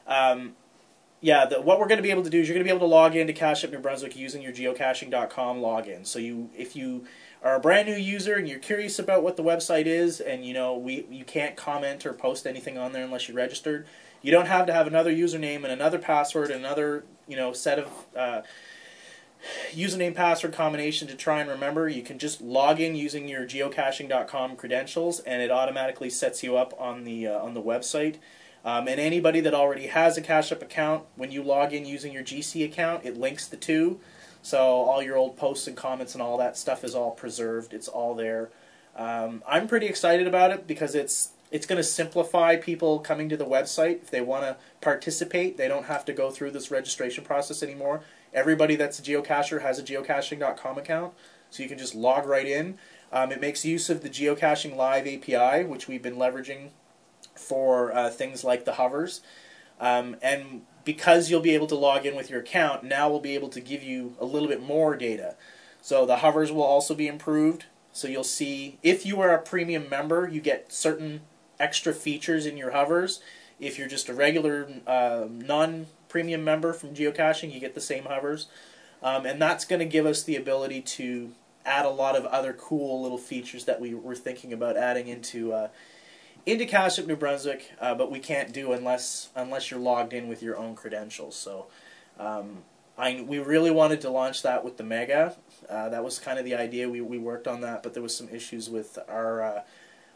Um, 0.08 0.56
yeah, 1.22 1.46
the, 1.46 1.62
what 1.62 1.80
we're 1.80 1.88
going 1.88 1.98
to 1.98 2.04
be 2.04 2.12
able 2.12 2.24
to 2.24 2.30
do 2.30 2.40
is 2.40 2.48
you're 2.48 2.56
going 2.56 2.66
to 2.66 2.72
be 2.72 2.76
able 2.76 2.88
to 2.88 2.94
log 2.94 3.16
into 3.16 3.34
Cache 3.34 3.66
Up 3.66 3.72
New 3.72 3.80
Brunswick 3.80 4.16
using 4.16 4.42
your 4.42 4.54
geocaching.com 4.54 5.60
login. 5.60 6.06
So 6.06 6.18
you 6.18 6.50
if 6.58 6.76
you 6.76 7.06
are 7.44 7.56
a 7.56 7.60
brand 7.60 7.88
new 7.88 7.96
user 7.96 8.36
and 8.36 8.48
you're 8.48 8.60
curious 8.60 9.00
about 9.00 9.24
what 9.24 9.38
the 9.38 9.44
website 9.44 9.86
is, 9.86 10.20
and 10.20 10.46
you 10.46 10.54
know 10.54 10.78
we 10.78 11.06
you 11.10 11.24
can't 11.24 11.56
comment 11.56 12.06
or 12.06 12.14
post 12.14 12.46
anything 12.46 12.78
on 12.78 12.92
there 12.92 13.04
unless 13.04 13.28
you're 13.28 13.38
registered. 13.38 13.88
You 14.22 14.32
don't 14.32 14.48
have 14.48 14.66
to 14.68 14.74
have 14.74 14.88
another 14.88 15.12
username 15.12 15.64
and 15.64 15.68
another 15.68 16.00
password 16.00 16.52
and 16.52 16.60
another 16.66 17.06
you 17.28 17.38
know 17.38 17.54
set 17.54 17.80
of 17.80 17.88
uh, 18.16 18.42
username 19.72 20.14
password 20.14 20.54
combination 20.54 21.08
to 21.08 21.16
try 21.16 21.40
and 21.40 21.50
remember. 21.50 21.88
You 21.88 22.02
can 22.02 22.20
just 22.20 22.42
log 22.42 22.80
in 22.80 22.96
using 22.96 23.28
your 23.28 23.46
geocaching.com 23.46 24.56
credentials, 24.58 25.20
and 25.22 25.42
it 25.42 25.52
automatically 25.52 26.10
sets 26.10 26.44
you 26.44 26.58
up 26.58 26.74
on 26.80 27.04
the 27.04 27.28
uh, 27.28 27.40
on 27.40 27.54
the 27.54 27.62
website. 27.62 28.16
Um, 28.66 28.90
and 28.90 29.00
anybody 29.00 29.40
that 29.40 29.54
already 29.54 29.88
has 29.88 30.18
a 30.18 30.22
Cache 30.22 30.52
Up 30.52 30.62
account, 30.62 31.06
when 31.16 31.32
you 31.32 31.42
log 31.42 31.72
in 31.72 31.86
using 31.86 32.12
your 32.12 32.24
GC 32.24 32.66
account, 32.66 33.06
it 33.06 33.18
links 33.18 33.48
the 33.48 33.56
two. 33.56 34.02
So 34.42 34.60
all 34.60 35.02
your 35.02 35.18
old 35.18 35.38
posts 35.38 35.68
and 35.68 35.76
comments 35.76 36.14
and 36.14 36.22
all 36.22 36.38
that 36.38 36.58
stuff 36.58 36.84
is 36.84 36.96
all 36.96 37.12
preserved. 37.12 37.74
It's 37.74 37.88
all 37.88 38.16
there. 38.16 38.50
Um, 38.96 39.44
I'm 39.48 39.68
pretty 39.68 39.88
excited 39.88 40.28
about 40.28 40.52
it 40.52 40.68
because 40.68 40.96
it's 40.96 41.32
it's 41.52 41.66
going 41.66 41.78
to 41.78 41.84
simplify 41.84 42.56
people 42.56 43.00
coming 43.00 43.28
to 43.30 43.38
the 43.38 43.46
website 43.46 44.04
if 44.04 44.12
they 44.12 44.22
want 44.22 44.44
to 44.44 44.58
participate. 44.82 45.58
They 45.58 45.68
don't 45.68 45.86
have 45.86 46.06
to 46.06 46.14
go 46.14 46.30
through 46.30 46.52
this 46.52 46.70
registration 46.70 47.24
process 47.24 47.64
anymore. 47.64 48.02
Everybody 48.34 48.76
that's 48.76 49.00
a 49.00 49.02
geocacher 49.02 49.62
has 49.64 49.80
a 49.80 49.84
geocaching.com 49.84 50.78
account, 50.78 51.14
so 51.50 51.64
you 51.64 51.70
can 51.70 51.80
just 51.80 51.96
log 51.96 52.28
right 52.28 52.46
in. 52.46 52.78
Um, 53.12 53.32
it 53.32 53.42
makes 53.42 53.66
use 53.66 53.90
of 53.90 54.04
the 54.04 54.10
Geocaching 54.10 54.76
Live 54.76 55.08
API, 55.08 55.64
which 55.66 55.88
we've 55.88 56.04
been 56.04 56.16
leveraging 56.18 56.70
for 57.36 57.92
uh, 57.96 58.10
things 58.10 58.44
like 58.44 58.66
the 58.66 58.74
hovers. 58.74 59.22
Um, 59.80 60.18
and 60.22 60.62
because 60.86 61.30
you'll 61.30 61.41
be 61.41 61.53
able 61.53 61.67
to 61.67 61.75
log 61.75 62.05
in 62.05 62.15
with 62.15 62.30
your 62.30 62.39
account, 62.39 62.84
now 62.84 63.09
we'll 63.09 63.19
be 63.19 63.36
able 63.36 63.49
to 63.49 63.59
give 63.59 63.84
you 63.84 64.15
a 64.19 64.25
little 64.25 64.47
bit 64.47 64.61
more 64.61 64.95
data. 64.95 65.36
So 65.82 66.05
the 66.05 66.17
hovers 66.17 66.51
will 66.51 66.63
also 66.63 66.93
be 66.93 67.07
improved. 67.07 67.65
So 67.91 68.07
you'll 68.07 68.23
see 68.23 68.77
if 68.84 69.05
you 69.05 69.19
are 69.21 69.34
a 69.34 69.41
premium 69.41 69.89
member, 69.89 70.27
you 70.27 70.41
get 70.41 70.71
certain 70.71 71.21
extra 71.59 71.93
features 71.93 72.45
in 72.45 72.57
your 72.57 72.71
hovers. 72.71 73.21
If 73.59 73.77
you're 73.77 73.88
just 73.88 74.09
a 74.09 74.13
regular 74.13 74.69
uh, 74.88 75.25
non 75.30 75.88
premium 76.07 76.43
member 76.43 76.73
from 76.73 76.95
geocaching, 76.95 77.53
you 77.53 77.59
get 77.59 77.75
the 77.75 77.82
same 77.82 78.05
hovers. 78.05 78.47
Um, 79.01 79.25
and 79.25 79.41
that's 79.41 79.65
going 79.65 79.80
to 79.80 79.86
give 79.86 80.05
us 80.05 80.23
the 80.23 80.36
ability 80.36 80.82
to 80.82 81.32
add 81.65 81.86
a 81.86 81.89
lot 81.89 82.15
of 82.15 82.25
other 82.25 82.53
cool 82.53 83.01
little 83.01 83.17
features 83.17 83.65
that 83.65 83.80
we 83.80 83.93
were 83.93 84.15
thinking 84.15 84.51
about 84.53 84.75
adding 84.75 85.07
into 85.07 85.53
uh, 85.53 85.67
into 86.46 86.66
Cache 86.66 87.00
New 87.00 87.16
Brunswick, 87.16 87.72
uh, 87.80 87.96
but 87.96 88.12
we 88.12 88.20
can't 88.20 88.54
do 88.54 88.72
unless 88.72 89.30
unless 89.36 89.72
you're 89.72 89.80
logged 89.80 90.14
in 90.14 90.28
with 90.28 90.42
your 90.42 90.58
own 90.58 90.76
credentials. 90.76 91.36
So 91.36 91.68
um, 92.20 92.60
I 92.98 93.24
we 93.26 93.40
really 93.40 93.72
wanted 93.72 94.02
to 94.02 94.10
launch 94.10 94.42
that 94.44 94.64
with 94.64 94.78
the 94.78 94.84
Mega. 94.84 95.36
Uh, 95.70 95.90
that 95.90 96.04
was 96.04 96.20
kind 96.20 96.40
of 96.40 96.46
the 96.46 96.56
idea. 96.56 96.90
We 96.90 97.02
we 97.02 97.18
worked 97.18 97.48
on 97.48 97.62
that, 97.62 97.84
but 97.84 97.94
there 97.94 98.04
was 98.04 98.16
some 98.16 98.30
issues 98.30 98.70
with 98.70 98.98
our 99.08 99.42
uh, 99.42 99.62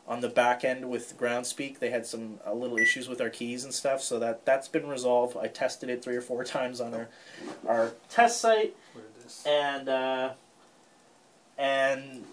on 0.07 0.19
the 0.19 0.29
back 0.29 0.63
end 0.65 0.89
with 0.89 1.17
Groundspeak. 1.17 1.79
They 1.79 1.89
had 1.89 2.05
some 2.05 2.39
uh, 2.45 2.53
little 2.53 2.77
issues 2.77 3.07
with 3.07 3.21
our 3.21 3.29
keys 3.29 3.63
and 3.63 3.73
stuff. 3.73 4.01
So 4.01 4.19
that 4.19 4.45
that's 4.45 4.67
been 4.67 4.87
resolved. 4.87 5.37
I 5.37 5.47
tested 5.47 5.89
it 5.89 6.03
three 6.03 6.15
or 6.15 6.21
four 6.21 6.43
times 6.57 6.81
on 6.81 6.93
our 6.93 7.09
our 7.67 7.91
test 8.09 8.41
site, 8.41 8.75
and 9.45 9.87
uh, 9.89 10.31
and 11.57 12.25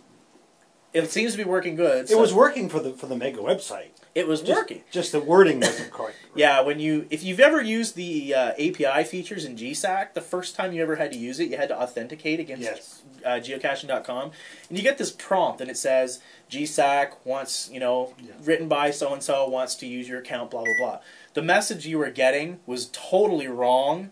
it 0.92 1.10
seems 1.10 1.32
to 1.32 1.38
be 1.38 1.44
working 1.44 1.76
good. 1.76 2.10
It 2.10 2.18
was 2.18 2.34
working 2.34 2.68
for 2.68 2.80
the 2.80 2.92
for 2.92 3.06
the 3.06 3.16
Mega 3.16 3.38
website. 3.38 3.88
It 4.12 4.26
was 4.26 4.42
Just, 4.42 4.58
working. 4.60 4.82
Just 4.90 5.12
the 5.12 5.20
wording 5.20 5.60
wasn't 5.60 5.92
quite. 5.92 6.14
Yeah, 6.34 6.60
when 6.60 6.78
you 6.80 7.06
if 7.10 7.22
you've 7.24 7.40
ever 7.40 7.60
used 7.60 7.96
the 7.96 8.34
uh, 8.34 8.50
API 8.52 9.04
features 9.04 9.44
in 9.44 9.56
GSAK, 9.56 10.14
the 10.14 10.20
first 10.20 10.54
time 10.56 10.72
you 10.72 10.80
ever 10.82 10.96
had 10.96 11.12
to 11.12 11.18
use 11.18 11.40
it, 11.40 11.48
you 11.50 11.56
had 11.56 11.68
to 11.70 11.80
authenticate 11.80 12.38
against 12.40 12.62
Yes. 12.62 13.02
uh, 13.24 13.30
geocaching.com, 13.40 14.30
and 14.68 14.78
you 14.78 14.82
get 14.84 14.96
this 14.98 15.10
prompt, 15.10 15.60
and 15.60 15.68
it 15.70 15.76
says 15.76 16.20
GSAK 16.50 17.12
wants 17.24 17.68
you 17.72 17.80
know 17.80 18.14
Yeah. 18.20 18.32
written 18.44 18.68
by 18.68 18.90
so 18.90 19.12
and 19.12 19.22
so 19.22 19.48
wants 19.48 19.74
to 19.76 19.86
use 19.86 20.08
your 20.08 20.18
account, 20.20 20.50
blah 20.50 20.64
blah 20.64 20.74
blah. 20.78 20.98
The 21.34 21.42
message 21.42 21.86
you 21.86 21.98
were 21.98 22.10
getting 22.10 22.60
was 22.66 22.90
totally 22.92 23.46
wrong, 23.48 24.10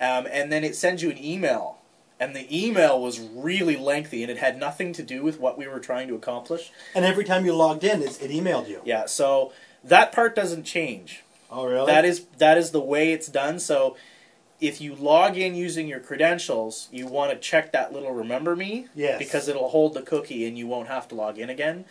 um, 0.00 0.26
and 0.30 0.50
then 0.52 0.62
it 0.64 0.74
sends 0.76 1.02
you 1.02 1.10
an 1.10 1.22
email. 1.24 1.78
And 2.22 2.36
the 2.36 2.46
email 2.66 3.02
was 3.02 3.18
really 3.18 3.76
lengthy, 3.76 4.22
and 4.22 4.30
it 4.30 4.38
had 4.38 4.56
nothing 4.56 4.92
to 4.92 5.02
do 5.02 5.24
with 5.24 5.40
what 5.40 5.58
we 5.58 5.66
were 5.66 5.80
trying 5.80 6.06
to 6.06 6.14
accomplish. 6.14 6.70
And 6.94 7.04
every 7.04 7.24
time 7.24 7.44
you 7.44 7.52
logged 7.52 7.82
in, 7.82 8.00
it, 8.00 8.22
it 8.22 8.30
emailed 8.30 8.68
you. 8.68 8.80
Yeah, 8.84 9.06
so 9.06 9.52
that 9.82 10.12
part 10.12 10.36
doesn't 10.36 10.62
change. 10.62 11.24
Oh, 11.50 11.66
really? 11.66 11.86
That 11.86 12.04
is 12.04 12.26
that 12.38 12.56
is 12.58 12.70
the 12.70 12.80
way 12.80 13.12
it's 13.12 13.26
done. 13.26 13.58
So 13.58 13.96
if 14.60 14.80
you 14.80 14.94
log 14.94 15.36
in 15.36 15.56
using 15.56 15.88
your 15.88 15.98
credentials, 15.98 16.88
you 16.92 17.08
want 17.08 17.32
to 17.32 17.38
check 17.38 17.72
that 17.72 17.92
little 17.92 18.12
remember 18.12 18.54
me 18.54 18.86
Yes. 18.94 19.18
because 19.18 19.48
it'll 19.48 19.70
hold 19.70 19.94
the 19.94 20.02
cookie 20.02 20.46
and 20.46 20.56
you 20.56 20.68
won't 20.68 20.86
have 20.86 21.08
to 21.08 21.16
log 21.16 21.38
in 21.40 21.50
again. 21.50 21.86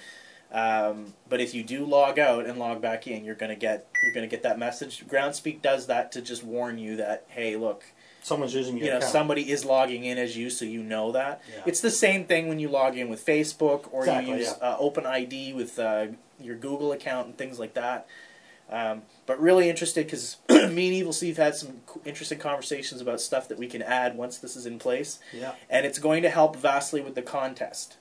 Um, 0.53 1.13
but 1.27 1.41
if 1.41 1.53
you 1.53 1.61
do 1.63 1.83
log 1.85 2.17
out 2.19 2.45
and 2.45 2.57
log 2.57 2.81
back 2.81 3.05
in, 3.05 3.25
you're 3.25 3.35
gonna 3.35 3.55
get 3.57 3.85
you're 4.01 4.13
gonna 4.13 4.27
get 4.27 4.43
that 4.43 4.57
message. 4.57 5.05
Groundspeak 5.05 5.61
does 5.61 5.87
that 5.87 6.13
to 6.13 6.21
just 6.21 6.41
warn 6.45 6.77
you 6.77 6.95
that 6.95 7.25
hey, 7.27 7.57
look, 7.57 7.83
Someone's 8.23 8.53
using 8.53 8.77
your 8.77 8.85
you 8.85 8.91
know 8.91 8.97
account. 8.97 9.11
somebody 9.11 9.49
is 9.51 9.65
logging 9.65 10.03
in 10.05 10.17
as 10.17 10.37
you, 10.37 10.49
so 10.49 10.63
you 10.65 10.83
know 10.83 11.11
that. 11.11 11.41
Yeah. 11.51 11.63
It's 11.65 11.81
the 11.81 11.89
same 11.91 12.25
thing 12.25 12.47
when 12.47 12.59
you 12.59 12.69
log 12.69 12.97
in 12.97 13.09
with 13.09 13.25
Facebook 13.25 13.87
or 13.91 14.01
Exactly, 14.01 14.31
you 14.31 14.37
use 14.39 14.53
yeah. 14.61 14.67
uh, 14.69 14.77
OpenID 14.79 15.55
with 15.55 15.79
uh, 15.79 16.07
your 16.39 16.55
Google 16.55 16.91
account 16.91 17.27
and 17.27 17.37
things 17.37 17.57
like 17.59 17.73
that. 17.73 18.07
Um, 18.69 19.01
but 19.25 19.37
really 19.41 19.69
interested 19.69 20.05
because 20.05 20.37
me 20.49 20.57
and 20.65 20.77
Evil 20.79 21.11
Steve 21.11 21.35
had 21.37 21.55
some 21.55 21.81
interesting 22.05 22.37
conversations 22.39 23.01
about 23.01 23.19
stuff 23.19 23.49
that 23.49 23.57
we 23.57 23.67
can 23.67 23.81
add 23.81 24.15
once 24.15 24.37
this 24.37 24.55
is 24.55 24.65
in 24.65 24.79
place, 24.79 25.19
Yeah. 25.33 25.53
and 25.69 25.85
it's 25.85 25.99
going 25.99 26.21
to 26.23 26.29
help 26.29 26.55
vastly 26.55 27.01
with 27.01 27.15
the 27.15 27.21
contest. 27.21 27.97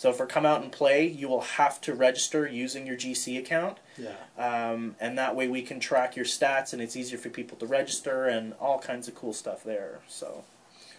So 0.00 0.14
for 0.14 0.24
come 0.24 0.46
out 0.46 0.62
and 0.62 0.72
play, 0.72 1.06
you 1.06 1.28
will 1.28 1.42
have 1.42 1.78
to 1.82 1.92
register 1.92 2.46
using 2.48 2.86
your 2.86 2.96
GC 2.96 3.36
account, 3.36 3.76
Yeah. 3.98 4.14
um, 4.38 4.96
and 4.98 5.18
that 5.18 5.36
way 5.36 5.46
we 5.46 5.60
can 5.60 5.78
track 5.78 6.16
your 6.16 6.24
stats, 6.24 6.72
and 6.72 6.80
it's 6.80 6.96
easier 6.96 7.18
for 7.18 7.28
people 7.28 7.58
to 7.58 7.66
register 7.66 8.24
and 8.24 8.54
all 8.58 8.78
kinds 8.78 9.08
of 9.08 9.14
cool 9.14 9.34
stuff 9.34 9.62
there. 9.62 10.00
So 10.08 10.44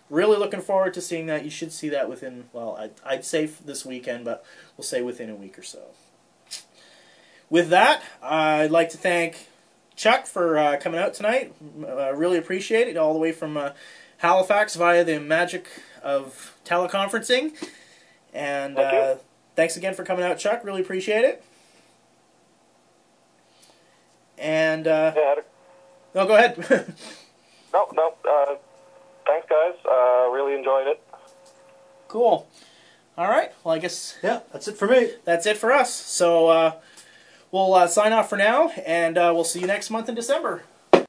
really 0.07 0.37
looking 0.37 0.61
forward 0.61 0.93
to 0.93 1.01
seeing 1.01 1.25
that. 1.25 1.43
You 1.43 1.49
should 1.49 1.73
see 1.73 1.89
that 1.89 2.09
within 2.09 2.43
well, 2.53 2.77
I'd, 2.77 2.91
I'd 3.03 3.25
say 3.25 3.47
this 3.47 3.83
weekend, 3.83 4.23
but 4.23 4.45
we'll 4.77 4.85
say 4.85 5.01
within 5.01 5.31
a 5.31 5.35
week 5.35 5.57
or 5.57 5.63
so. 5.63 5.81
With 7.49 7.69
that, 7.69 8.03
I'd 8.21 8.69
like 8.69 8.89
to 8.89 8.97
thank 8.99 9.47
Chuck 9.95 10.27
for 10.27 10.59
uh, 10.59 10.77
coming 10.79 10.99
out 10.99 11.15
tonight. 11.15 11.55
Uh, 11.83 12.13
really 12.13 12.37
appreciate 12.37 12.87
it, 12.87 12.97
all 12.97 13.13
the 13.13 13.19
way 13.19 13.31
from 13.31 13.57
uh, 13.57 13.71
Halifax 14.19 14.75
via 14.75 15.03
the 15.03 15.19
magic 15.19 15.65
of 16.03 16.55
teleconferencing. 16.65 17.53
And 18.33 18.75
Thank 18.75 18.93
uh, 18.93 19.15
thanks 19.55 19.75
again 19.77 19.93
for 19.93 20.03
coming 20.03 20.23
out, 20.25 20.37
Chuck. 20.39 20.63
Really 20.63 20.81
appreciate 20.81 21.25
it. 21.25 21.43
And 24.37 24.87
uh, 24.87 25.13
Yeah, 25.15 25.35
a- 25.37 26.15
no, 26.15 26.25
go 26.27 26.35
ahead. 26.35 26.57
no, 27.73 27.87
no. 27.93 28.13
Uh, 28.29 28.55
thanks, 29.25 29.47
guys. 29.49 29.73
Uh, 29.85 30.29
really 30.31 30.55
enjoyed 30.57 30.87
it. 30.87 31.03
cool. 32.07 32.47
All 33.17 33.27
right. 33.27 33.51
Well, 33.63 33.75
I 33.75 33.79
guess 33.79 34.17
Yeah, 34.23 34.39
that's 34.51 34.67
it 34.67 34.77
for 34.77 34.87
me. 34.87 35.11
that's 35.25 35.45
it 35.45 35.57
for 35.57 35.71
us. 35.71 35.93
So 35.93 36.47
uh, 36.47 36.71
we'll 37.51 37.73
uh, 37.73 37.87
sign 37.87 38.13
off 38.13 38.29
for 38.29 38.37
now, 38.37 38.69
and 38.85 39.17
uh, 39.17 39.31
we'll 39.35 39.43
see 39.43 39.59
you 39.59 39.67
next 39.67 39.89
month 39.89 40.07
in 40.09 40.15
December. 40.15 40.63